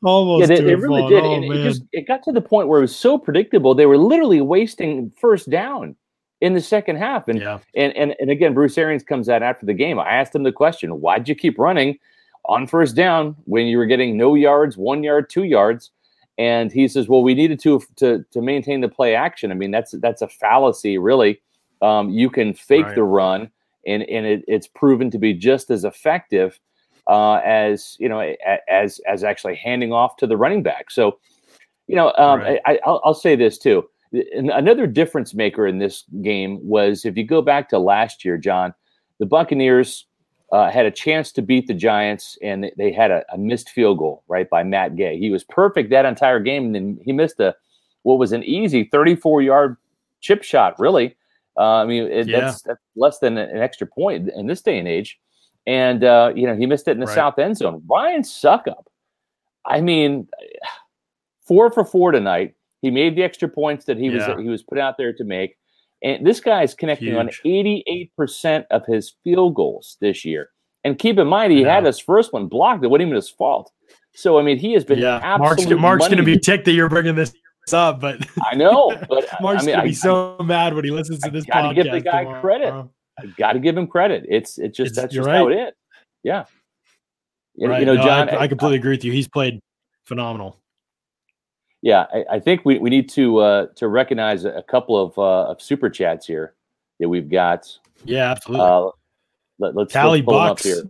Almost, 0.04 0.50
yeah, 0.50 0.62
they, 0.62 0.76
really 0.76 1.08
did. 1.10 1.24
Oh, 1.24 1.52
it, 1.52 1.64
just, 1.64 1.84
it 1.92 2.08
got 2.08 2.24
to 2.24 2.32
the 2.32 2.42
point 2.42 2.70
where 2.70 2.80
it 2.80 2.84
was 2.84 2.96
so 2.96 3.18
predictable. 3.18 3.76
They 3.76 3.86
were 3.86 3.98
literally 3.98 4.42
wasting 4.42 5.12
first 5.20 5.50
down 5.50 5.96
in 6.42 6.54
the 6.54 6.62
second 6.62 6.98
half. 6.98 7.28
And 7.28 7.40
yeah. 7.40 7.60
and, 7.76 7.96
and 7.96 8.16
and 8.20 8.30
again, 8.30 8.54
Bruce 8.54 8.78
Arians 8.78 9.04
comes 9.04 9.30
out 9.30 9.44
after 9.44 9.66
the 9.66 9.74
game. 9.74 10.00
I 10.00 10.10
asked 10.10 10.36
him 10.36 10.44
the 10.44 10.52
question, 10.52 11.00
why'd 11.00 11.30
you 11.30 11.36
keep 11.36 11.58
running 11.58 11.98
on 12.46 12.68
first 12.68 12.96
down 12.96 13.36
when 13.46 13.68
you 13.68 13.78
were 13.78 13.86
getting 13.86 14.18
no 14.18 14.36
yards, 14.36 14.76
one 14.76 15.04
yard, 15.04 15.30
two 15.30 15.44
yards? 15.44 15.92
And 16.38 16.72
he 16.72 16.88
says, 16.88 17.08
Well, 17.08 17.22
we 17.22 17.36
needed 17.36 17.60
to 17.62 17.82
to 17.98 18.26
to 18.32 18.42
maintain 18.42 18.82
the 18.82 18.90
play 18.90 19.16
action. 19.16 19.52
I 19.52 19.56
mean, 19.56 19.72
that's 19.72 19.92
that's 20.00 20.22
a 20.22 20.28
fallacy, 20.28 20.98
really. 20.98 21.42
Um, 21.82 22.10
you 22.10 22.30
can 22.30 22.54
fake 22.54 22.86
right. 22.86 22.96
the 22.96 23.04
run, 23.04 23.50
and 23.86 24.04
and 24.04 24.26
it, 24.26 24.44
it's 24.48 24.68
proven 24.68 25.12
to 25.12 25.20
be 25.20 25.34
just 25.34 25.70
as 25.70 25.84
effective 25.84 26.60
uh, 27.08 27.36
as 27.46 27.96
you 28.00 28.10
know 28.10 28.36
as 28.68 29.00
as 29.08 29.24
actually 29.24 29.56
handing 29.56 29.94
off 29.94 30.18
to 30.18 30.28
the 30.28 30.38
running 30.38 30.64
back. 30.64 30.90
So, 30.90 31.20
you 31.88 31.96
know, 31.96 32.14
um, 32.18 32.40
right. 32.40 32.60
I, 32.66 32.80
I'll, 32.86 33.02
I'll 33.04 33.14
say 33.14 33.36
this 33.36 33.60
too 33.60 33.88
another 34.14 34.88
difference 34.88 35.34
maker 35.34 35.68
in 35.68 35.80
this 35.80 36.04
game 36.22 36.60
was 36.62 37.06
if 37.06 37.18
you 37.18 37.24
go 37.24 37.42
back 37.42 37.70
to 37.70 37.80
last 37.80 38.26
year, 38.26 38.38
John, 38.38 38.74
the 39.20 39.26
Buccaneers 39.26 40.06
uh, 40.52 40.70
had 40.70 40.86
a 40.86 40.92
chance 40.92 41.32
to 41.32 41.42
beat 41.42 41.68
the 41.68 41.74
Giants, 41.74 42.38
and 42.42 42.72
they 42.78 42.92
had 42.92 43.12
a, 43.12 43.24
a, 43.34 43.38
missed 43.38 43.70
field 43.70 44.00
goal 44.00 44.24
right 44.28 44.50
by 44.50 44.64
Matt 44.64 44.98
Gay. 44.98 45.18
He 45.18 45.30
was 45.30 45.46
perfect 45.46 45.90
that 45.92 46.06
entire 46.06 46.42
game, 46.42 46.66
and 46.66 46.76
then 46.76 47.00
he 47.04 47.14
missed 47.14 47.40
a 47.40 47.56
what 48.04 48.20
was 48.20 48.32
an 48.32 48.44
easy 48.44 48.90
34 48.92 49.42
yard 49.44 49.78
chip 50.20 50.44
shot. 50.44 50.78
Really, 50.78 51.16
uh, 51.58 51.76
I 51.78 51.86
mean 51.86 52.04
it, 52.04 52.28
yeah. 52.28 52.42
that's, 52.42 52.64
that's, 52.64 52.82
less 52.98 53.20
than 53.20 53.38
an 53.38 53.58
extra 53.58 53.88
point 53.88 54.30
in 54.36 54.48
this 54.48 54.62
day 54.62 54.78
and 54.78 54.88
age. 54.88 55.20
And 55.68 56.04
uh, 56.04 56.34
you 56.36 56.46
know 56.46 56.56
he 56.56 56.66
missed 56.66 56.88
it 56.88 56.92
in 56.92 57.00
the 57.00 57.06
right. 57.06 57.16
south 57.16 57.40
end 57.40 57.56
zone. 57.56 57.82
Ryan 57.90 58.24
Succop, 58.24 58.84
I 59.66 59.80
mean, 59.80 60.28
four 61.48 61.72
for 61.72 61.86
four 61.86 62.12
tonight 62.12 62.56
he 62.82 62.92
made 62.92 63.16
the 63.16 63.24
extra 63.24 63.48
points 63.48 63.86
that 63.86 63.98
he 63.98 64.08
yeah. 64.08 64.34
was 64.34 64.44
he 64.44 64.50
was 64.50 64.64
put 64.64 64.78
out 64.78 64.98
there 64.98 65.14
to 65.14 65.24
make. 65.24 65.58
And 66.04 66.26
this 66.26 66.40
guy 66.40 66.64
is 66.64 66.74
connecting 66.74 67.10
Huge. 67.10 67.18
on 67.18 67.30
88% 67.46 68.66
of 68.72 68.84
his 68.88 69.14
field 69.24 69.54
goals 69.54 69.98
this 70.02 70.26
year. 70.26 70.50
And 70.84 70.98
keep 70.98 71.20
in 71.20 71.28
mind, 71.28 71.54
he 71.54 71.62
had 71.62 71.86
his 71.86 72.00
first 72.00 72.34
one 72.34 72.48
blocked. 72.48 72.84
It 72.84 72.88
wasn't 72.88 73.04
even 73.04 73.16
his 73.16 73.30
fault. 73.30 73.72
So 74.16 74.40
I 74.40 74.42
mean, 74.42 74.58
he 74.58 74.74
has 74.74 74.84
been 74.84 74.98
yeah. 74.98 75.38
Mark's, 75.38 75.68
Mark's 75.70 76.08
going 76.08 76.18
to 76.18 76.24
be 76.24 76.40
ticked 76.40 76.66
that 76.66 76.72
you're 76.72 76.90
bringing 76.90 77.16
this 77.16 77.34
up, 77.72 78.02
but 78.02 78.18
I 78.52 78.56
know. 78.56 78.98
But 79.08 79.28
Mark's 79.42 79.64
I 79.64 79.66
mean, 79.66 79.76
going 79.76 79.86
to 79.86 79.90
be 79.90 79.94
so 79.94 80.38
I, 80.40 80.44
mad 80.44 80.74
when 80.74 80.84
he 80.84 80.92
listens 80.92 81.20
to 81.20 81.30
this. 81.30 81.46
Got 81.46 81.70
to 81.70 81.76
give 81.76 81.92
the 81.92 82.02
guy 82.02 82.24
tomorrow. 82.24 82.42
credit. 82.42 82.74
I 83.20 83.26
got 83.38 83.54
to 83.54 83.60
give 83.60 83.78
him 83.78 83.86
credit. 83.86 84.26
It's 84.28 84.58
it's 84.58 84.76
just 84.76 84.90
it's, 84.90 84.98
that's 84.98 85.14
just 85.14 85.28
right. 85.28 85.36
how 85.36 85.50
it 85.50 85.56
is. 85.56 85.74
Yeah. 86.24 86.46
Right. 87.60 87.82
You 87.82 87.86
know, 87.86 87.96
no, 87.96 88.04
John, 88.04 88.30
I, 88.30 88.40
I 88.40 88.48
completely 88.48 88.78
agree 88.78 88.92
with 88.92 89.06
you. 89.06 89.12
He's 89.12 89.28
played 89.28 89.60
phenomenal 90.06 90.61
yeah, 91.82 92.06
I, 92.14 92.26
I, 92.34 92.40
think 92.40 92.62
we, 92.64 92.78
we 92.78 92.90
need 92.90 93.10
to 93.10 93.38
uh, 93.38 93.66
to 93.76 93.88
recognize 93.88 94.46
a 94.46 94.64
couple 94.68 95.02
of 95.02 95.18
uh, 95.18 95.52
of 95.52 95.62
super 95.62 95.90
chats 95.90 96.28
here 96.28 96.54
that 97.00 97.10
we've 97.10 97.30
got. 97.30 97.68
Yeah, 98.06 98.32
absolutely. 98.32 98.66
Uh, 98.66 98.90
let, 99.60 99.78
us 99.78 99.92
Tally 99.92 100.20
let's 100.20 100.26
pull 100.26 100.34
Bucks. 100.34 100.62
up 100.62 100.66
here. 100.66 100.84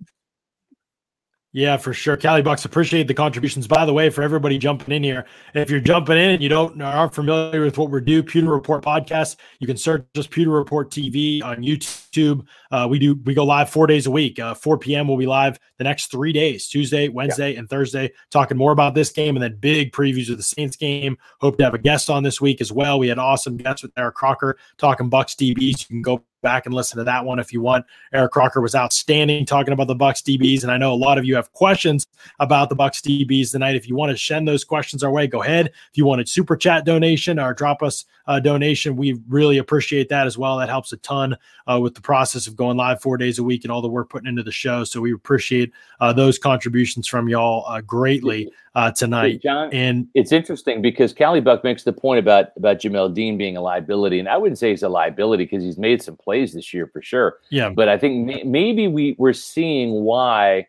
Yeah, 1.53 1.75
for 1.75 1.93
sure. 1.93 2.15
Cali 2.15 2.41
Bucks 2.41 2.63
appreciate 2.63 3.09
the 3.09 3.13
contributions. 3.13 3.67
By 3.67 3.85
the 3.85 3.91
way, 3.91 4.09
for 4.09 4.21
everybody 4.21 4.57
jumping 4.57 4.95
in 4.95 5.03
here, 5.03 5.25
if 5.53 5.69
you're 5.69 5.81
jumping 5.81 6.17
in 6.17 6.29
and 6.29 6.41
you 6.41 6.47
don't 6.47 6.81
aren't 6.81 7.13
familiar 7.13 7.61
with 7.61 7.77
what 7.77 7.91
we 7.91 7.99
do, 7.99 8.23
Pewter 8.23 8.49
Report 8.49 8.81
podcast, 8.81 9.35
you 9.59 9.67
can 9.67 9.75
search 9.75 10.05
just 10.15 10.29
Pewter 10.29 10.51
Report 10.51 10.89
TV 10.89 11.43
on 11.43 11.57
YouTube. 11.57 12.45
Uh, 12.71 12.87
we 12.89 12.99
do 12.99 13.19
we 13.25 13.33
go 13.33 13.43
live 13.43 13.69
four 13.69 13.85
days 13.85 14.07
a 14.07 14.11
week. 14.11 14.39
Uh, 14.39 14.53
4 14.53 14.77
p.m. 14.77 15.09
We'll 15.09 15.17
be 15.17 15.25
live 15.25 15.59
the 15.77 15.83
next 15.83 16.09
three 16.09 16.31
days: 16.31 16.69
Tuesday, 16.69 17.09
Wednesday, 17.09 17.51
yeah. 17.51 17.59
and 17.59 17.69
Thursday, 17.69 18.11
talking 18.29 18.55
more 18.55 18.71
about 18.71 18.95
this 18.95 19.11
game 19.11 19.35
and 19.35 19.43
then 19.43 19.57
big 19.59 19.91
previews 19.91 20.29
of 20.29 20.37
the 20.37 20.43
Saints 20.43 20.77
game. 20.77 21.17
Hope 21.41 21.57
to 21.57 21.65
have 21.65 21.73
a 21.73 21.79
guest 21.79 22.09
on 22.09 22.23
this 22.23 22.39
week 22.39 22.61
as 22.61 22.71
well. 22.71 22.97
We 22.97 23.09
had 23.09 23.19
awesome 23.19 23.57
guests 23.57 23.83
with 23.83 23.91
Eric 23.97 24.15
Crocker 24.15 24.57
talking 24.77 25.09
Bucks 25.09 25.35
DBs. 25.35 25.81
You 25.81 25.87
can 25.87 26.01
go 26.01 26.23
back 26.41 26.65
and 26.65 26.75
listen 26.75 26.97
to 26.97 27.03
that 27.03 27.23
one 27.23 27.39
if 27.39 27.53
you 27.53 27.61
want. 27.61 27.85
Eric 28.13 28.31
Crocker 28.31 28.61
was 28.61 28.75
outstanding 28.75 29.45
talking 29.45 29.73
about 29.73 29.87
the 29.87 29.95
Bucks 29.95 30.21
DBs, 30.21 30.63
and 30.63 30.71
I 30.71 30.77
know 30.77 30.93
a 30.93 30.95
lot 30.95 31.17
of 31.17 31.25
you 31.25 31.35
have 31.35 31.51
questions 31.53 32.07
about 32.39 32.69
the 32.69 32.75
Bucks 32.75 33.01
DBs 33.01 33.51
tonight. 33.51 33.75
If 33.75 33.87
you 33.87 33.95
want 33.95 34.11
to 34.11 34.17
send 34.17 34.47
those 34.47 34.63
questions 34.63 35.03
our 35.03 35.11
way, 35.11 35.27
go 35.27 35.43
ahead. 35.43 35.67
If 35.67 35.97
you 35.97 36.05
want 36.05 36.21
a 36.21 36.25
super 36.25 36.55
chat 36.55 36.85
donation 36.85 37.39
or 37.39 37.53
drop 37.53 37.83
us 37.83 38.05
a 38.27 38.39
donation, 38.39 38.95
we 38.95 39.19
really 39.27 39.57
appreciate 39.57 40.09
that 40.09 40.27
as 40.27 40.37
well. 40.37 40.57
That 40.57 40.69
helps 40.69 40.93
a 40.93 40.97
ton 40.97 41.35
uh, 41.67 41.79
with 41.79 41.95
the 41.95 42.01
process 42.01 42.47
of 42.47 42.55
going 42.55 42.77
live 42.77 43.01
four 43.01 43.17
days 43.17 43.39
a 43.39 43.43
week 43.43 43.63
and 43.63 43.71
all 43.71 43.81
the 43.81 43.89
work 43.89 44.09
putting 44.09 44.27
into 44.27 44.43
the 44.43 44.51
show. 44.51 44.83
So 44.83 45.01
we 45.01 45.13
appreciate 45.13 45.71
uh, 45.99 46.13
those 46.13 46.37
contributions 46.37 47.07
from 47.07 47.29
y'all 47.29 47.65
uh, 47.67 47.81
greatly 47.81 48.51
uh, 48.75 48.91
tonight. 48.91 49.31
Hey, 49.31 49.37
John, 49.37 49.69
and 49.73 50.07
it's 50.13 50.31
interesting 50.31 50.81
because 50.81 51.13
Cali 51.13 51.41
Buck 51.41 51.63
makes 51.63 51.83
the 51.83 51.93
point 51.93 52.19
about 52.19 52.47
about 52.55 52.79
Jamel 52.79 53.13
Dean 53.13 53.37
being 53.37 53.57
a 53.57 53.61
liability, 53.61 54.19
and 54.19 54.29
I 54.29 54.37
wouldn't 54.37 54.57
say 54.57 54.69
he's 54.69 54.83
a 54.83 54.89
liability 54.89 55.45
because 55.45 55.63
he's 55.63 55.77
made 55.77 56.01
some 56.01 56.15
plays 56.15 56.53
this 56.53 56.73
year 56.73 56.87
for 56.87 57.01
sure. 57.01 57.37
Yeah, 57.49 57.69
but 57.69 57.89
I 57.89 57.97
think 57.97 58.25
may, 58.25 58.43
maybe 58.43 58.87
we 58.87 59.15
we're 59.17 59.33
seeing 59.33 60.03
why 60.03 60.67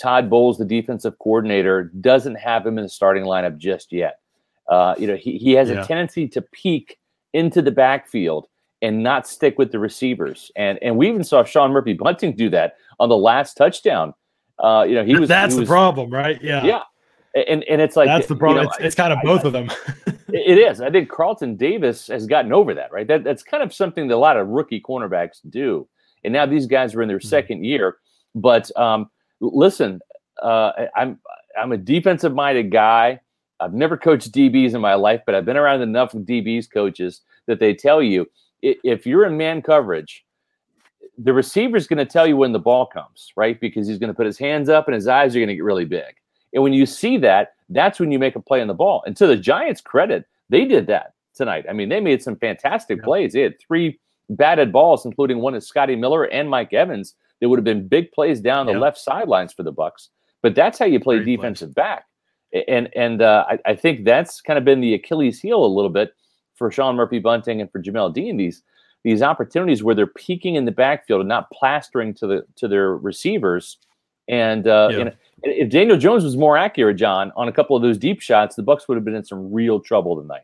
Todd 0.00 0.28
Bowles, 0.28 0.58
the 0.58 0.64
defensive 0.64 1.18
coordinator, 1.18 1.84
doesn't 2.00 2.36
have 2.36 2.66
him 2.66 2.78
in 2.78 2.84
the 2.84 2.90
starting 2.90 3.24
lineup 3.24 3.56
just 3.56 3.92
yet. 3.92 4.18
Uh, 4.68 4.94
you 4.98 5.06
know, 5.06 5.16
he 5.16 5.38
he 5.38 5.52
has 5.52 5.70
yeah. 5.70 5.82
a 5.82 5.86
tendency 5.86 6.26
to 6.28 6.42
peek 6.42 6.98
into 7.34 7.62
the 7.62 7.70
backfield 7.70 8.46
and 8.82 9.02
not 9.02 9.26
stick 9.28 9.58
with 9.58 9.70
the 9.70 9.78
receivers, 9.78 10.50
and 10.56 10.78
and 10.82 10.96
we 10.96 11.08
even 11.08 11.22
saw 11.22 11.44
Sean 11.44 11.70
Murphy 11.70 11.92
Bunting 11.92 12.34
do 12.34 12.50
that 12.50 12.74
on 12.98 13.08
the 13.08 13.16
last 13.16 13.54
touchdown. 13.54 14.12
Uh, 14.58 14.84
you 14.88 14.96
know, 14.96 15.04
he 15.04 15.16
was 15.16 15.28
that's 15.28 15.54
he 15.54 15.60
the 15.60 15.66
problem, 15.66 16.10
right? 16.10 16.42
Yeah, 16.42 16.64
yeah 16.64 16.82
and 17.34 17.62
and 17.64 17.80
it's 17.80 17.96
like 17.96 18.06
that's 18.06 18.26
the 18.26 18.36
problem. 18.36 18.64
You 18.64 18.64
know, 18.64 18.74
it's, 18.76 18.84
it's, 18.86 18.94
kind 18.94 19.12
of 19.12 19.18
both 19.22 19.44
I, 19.44 19.48
of 19.48 19.52
them. 19.52 19.70
it 20.28 20.58
is. 20.58 20.80
I 20.80 20.90
think 20.90 21.08
Carlton 21.08 21.56
Davis 21.56 22.06
has 22.08 22.26
gotten 22.26 22.52
over 22.52 22.74
that, 22.74 22.92
right? 22.92 23.06
That 23.06 23.24
that's 23.24 23.42
kind 23.42 23.62
of 23.62 23.72
something 23.72 24.08
that 24.08 24.14
a 24.14 24.16
lot 24.16 24.36
of 24.36 24.48
rookie 24.48 24.80
cornerbacks 24.80 25.40
do. 25.48 25.88
And 26.24 26.32
now 26.32 26.46
these 26.46 26.66
guys 26.66 26.94
are 26.94 27.02
in 27.02 27.08
their 27.08 27.18
mm-hmm. 27.18 27.28
second 27.28 27.64
year. 27.64 27.98
But 28.34 28.76
um, 28.76 29.10
listen, 29.40 30.00
uh, 30.42 30.72
I'm 30.96 31.18
I'm 31.60 31.72
a 31.72 31.78
defensive 31.78 32.34
minded 32.34 32.70
guy. 32.70 33.20
I've 33.60 33.74
never 33.74 33.96
coached 33.96 34.32
DBs 34.32 34.74
in 34.74 34.80
my 34.80 34.94
life, 34.94 35.22
but 35.26 35.34
I've 35.34 35.44
been 35.44 35.56
around 35.56 35.82
enough 35.82 36.12
DBs 36.12 36.70
coaches 36.70 37.22
that 37.46 37.58
they 37.58 37.74
tell 37.74 38.02
you 38.02 38.28
if 38.62 39.06
you're 39.06 39.24
in 39.24 39.36
man 39.36 39.62
coverage, 39.62 40.24
the 41.16 41.32
receiver 41.32 41.76
is 41.76 41.86
going 41.86 41.98
to 41.98 42.06
tell 42.06 42.26
you 42.26 42.36
when 42.36 42.52
the 42.52 42.58
ball 42.58 42.86
comes, 42.86 43.32
right? 43.36 43.60
Because 43.60 43.88
he's 43.88 43.98
going 43.98 44.08
to 44.08 44.14
put 44.14 44.26
his 44.26 44.38
hands 44.38 44.68
up 44.68 44.86
and 44.86 44.94
his 44.94 45.08
eyes 45.08 45.34
are 45.34 45.40
going 45.40 45.48
to 45.48 45.54
get 45.54 45.64
really 45.64 45.84
big. 45.84 46.14
And 46.52 46.62
when 46.62 46.72
you 46.72 46.86
see 46.86 47.18
that, 47.18 47.54
that's 47.68 48.00
when 48.00 48.10
you 48.10 48.18
make 48.18 48.36
a 48.36 48.40
play 48.40 48.60
on 48.60 48.68
the 48.68 48.74
ball. 48.74 49.02
And 49.06 49.16
to 49.16 49.26
the 49.26 49.36
Giants' 49.36 49.80
credit, 49.80 50.26
they 50.48 50.64
did 50.64 50.86
that 50.86 51.14
tonight. 51.34 51.66
I 51.68 51.72
mean, 51.72 51.88
they 51.88 52.00
made 52.00 52.22
some 52.22 52.36
fantastic 52.36 52.98
yeah. 52.98 53.04
plays. 53.04 53.32
They 53.32 53.42
had 53.42 53.60
three 53.60 53.98
batted 54.30 54.72
balls, 54.72 55.04
including 55.04 55.38
one 55.38 55.54
of 55.54 55.64
Scotty 55.64 55.96
Miller 55.96 56.24
and 56.24 56.50
Mike 56.50 56.72
Evans. 56.72 57.14
That 57.40 57.48
would 57.48 57.58
have 57.58 57.64
been 57.64 57.86
big 57.86 58.10
plays 58.12 58.40
down 58.40 58.66
the 58.66 58.72
yeah. 58.72 58.78
left 58.78 58.98
sidelines 58.98 59.52
for 59.52 59.62
the 59.62 59.72
Bucks. 59.72 60.08
But 60.42 60.54
that's 60.54 60.78
how 60.78 60.86
you 60.86 61.00
play 61.00 61.16
Great 61.16 61.36
defensive 61.36 61.74
back. 61.74 62.04
And 62.66 62.88
and 62.96 63.22
uh, 63.22 63.44
I, 63.48 63.58
I, 63.66 63.76
think 63.76 64.04
that's 64.04 64.40
kind 64.40 64.58
of 64.58 64.64
been 64.64 64.80
the 64.80 64.94
Achilles 64.94 65.38
heel 65.38 65.64
a 65.64 65.66
little 65.66 65.90
bit 65.90 66.14
for 66.54 66.70
Sean 66.70 66.96
Murphy 66.96 67.18
Bunting 67.18 67.60
and 67.60 67.70
for 67.70 67.82
Jamel 67.82 68.12
Dean. 68.12 68.38
These 68.38 68.62
these 69.04 69.20
opportunities 69.20 69.82
where 69.82 69.94
they're 69.94 70.06
peeking 70.06 70.54
in 70.54 70.64
the 70.64 70.72
backfield 70.72 71.20
and 71.20 71.28
not 71.28 71.50
plastering 71.50 72.14
to 72.14 72.26
the 72.26 72.46
to 72.56 72.66
their 72.66 72.96
receivers. 72.96 73.78
And 74.28 74.66
uh, 74.66 74.88
yeah. 74.92 75.10
If 75.44 75.70
Daniel 75.70 75.96
Jones 75.96 76.24
was 76.24 76.36
more 76.36 76.58
accurate, 76.58 76.96
John, 76.96 77.30
on 77.36 77.46
a 77.46 77.52
couple 77.52 77.76
of 77.76 77.82
those 77.82 77.96
deep 77.96 78.20
shots, 78.20 78.56
the 78.56 78.62
Bucks 78.62 78.88
would 78.88 78.96
have 78.96 79.04
been 79.04 79.14
in 79.14 79.24
some 79.24 79.52
real 79.52 79.78
trouble 79.78 80.20
tonight. 80.20 80.42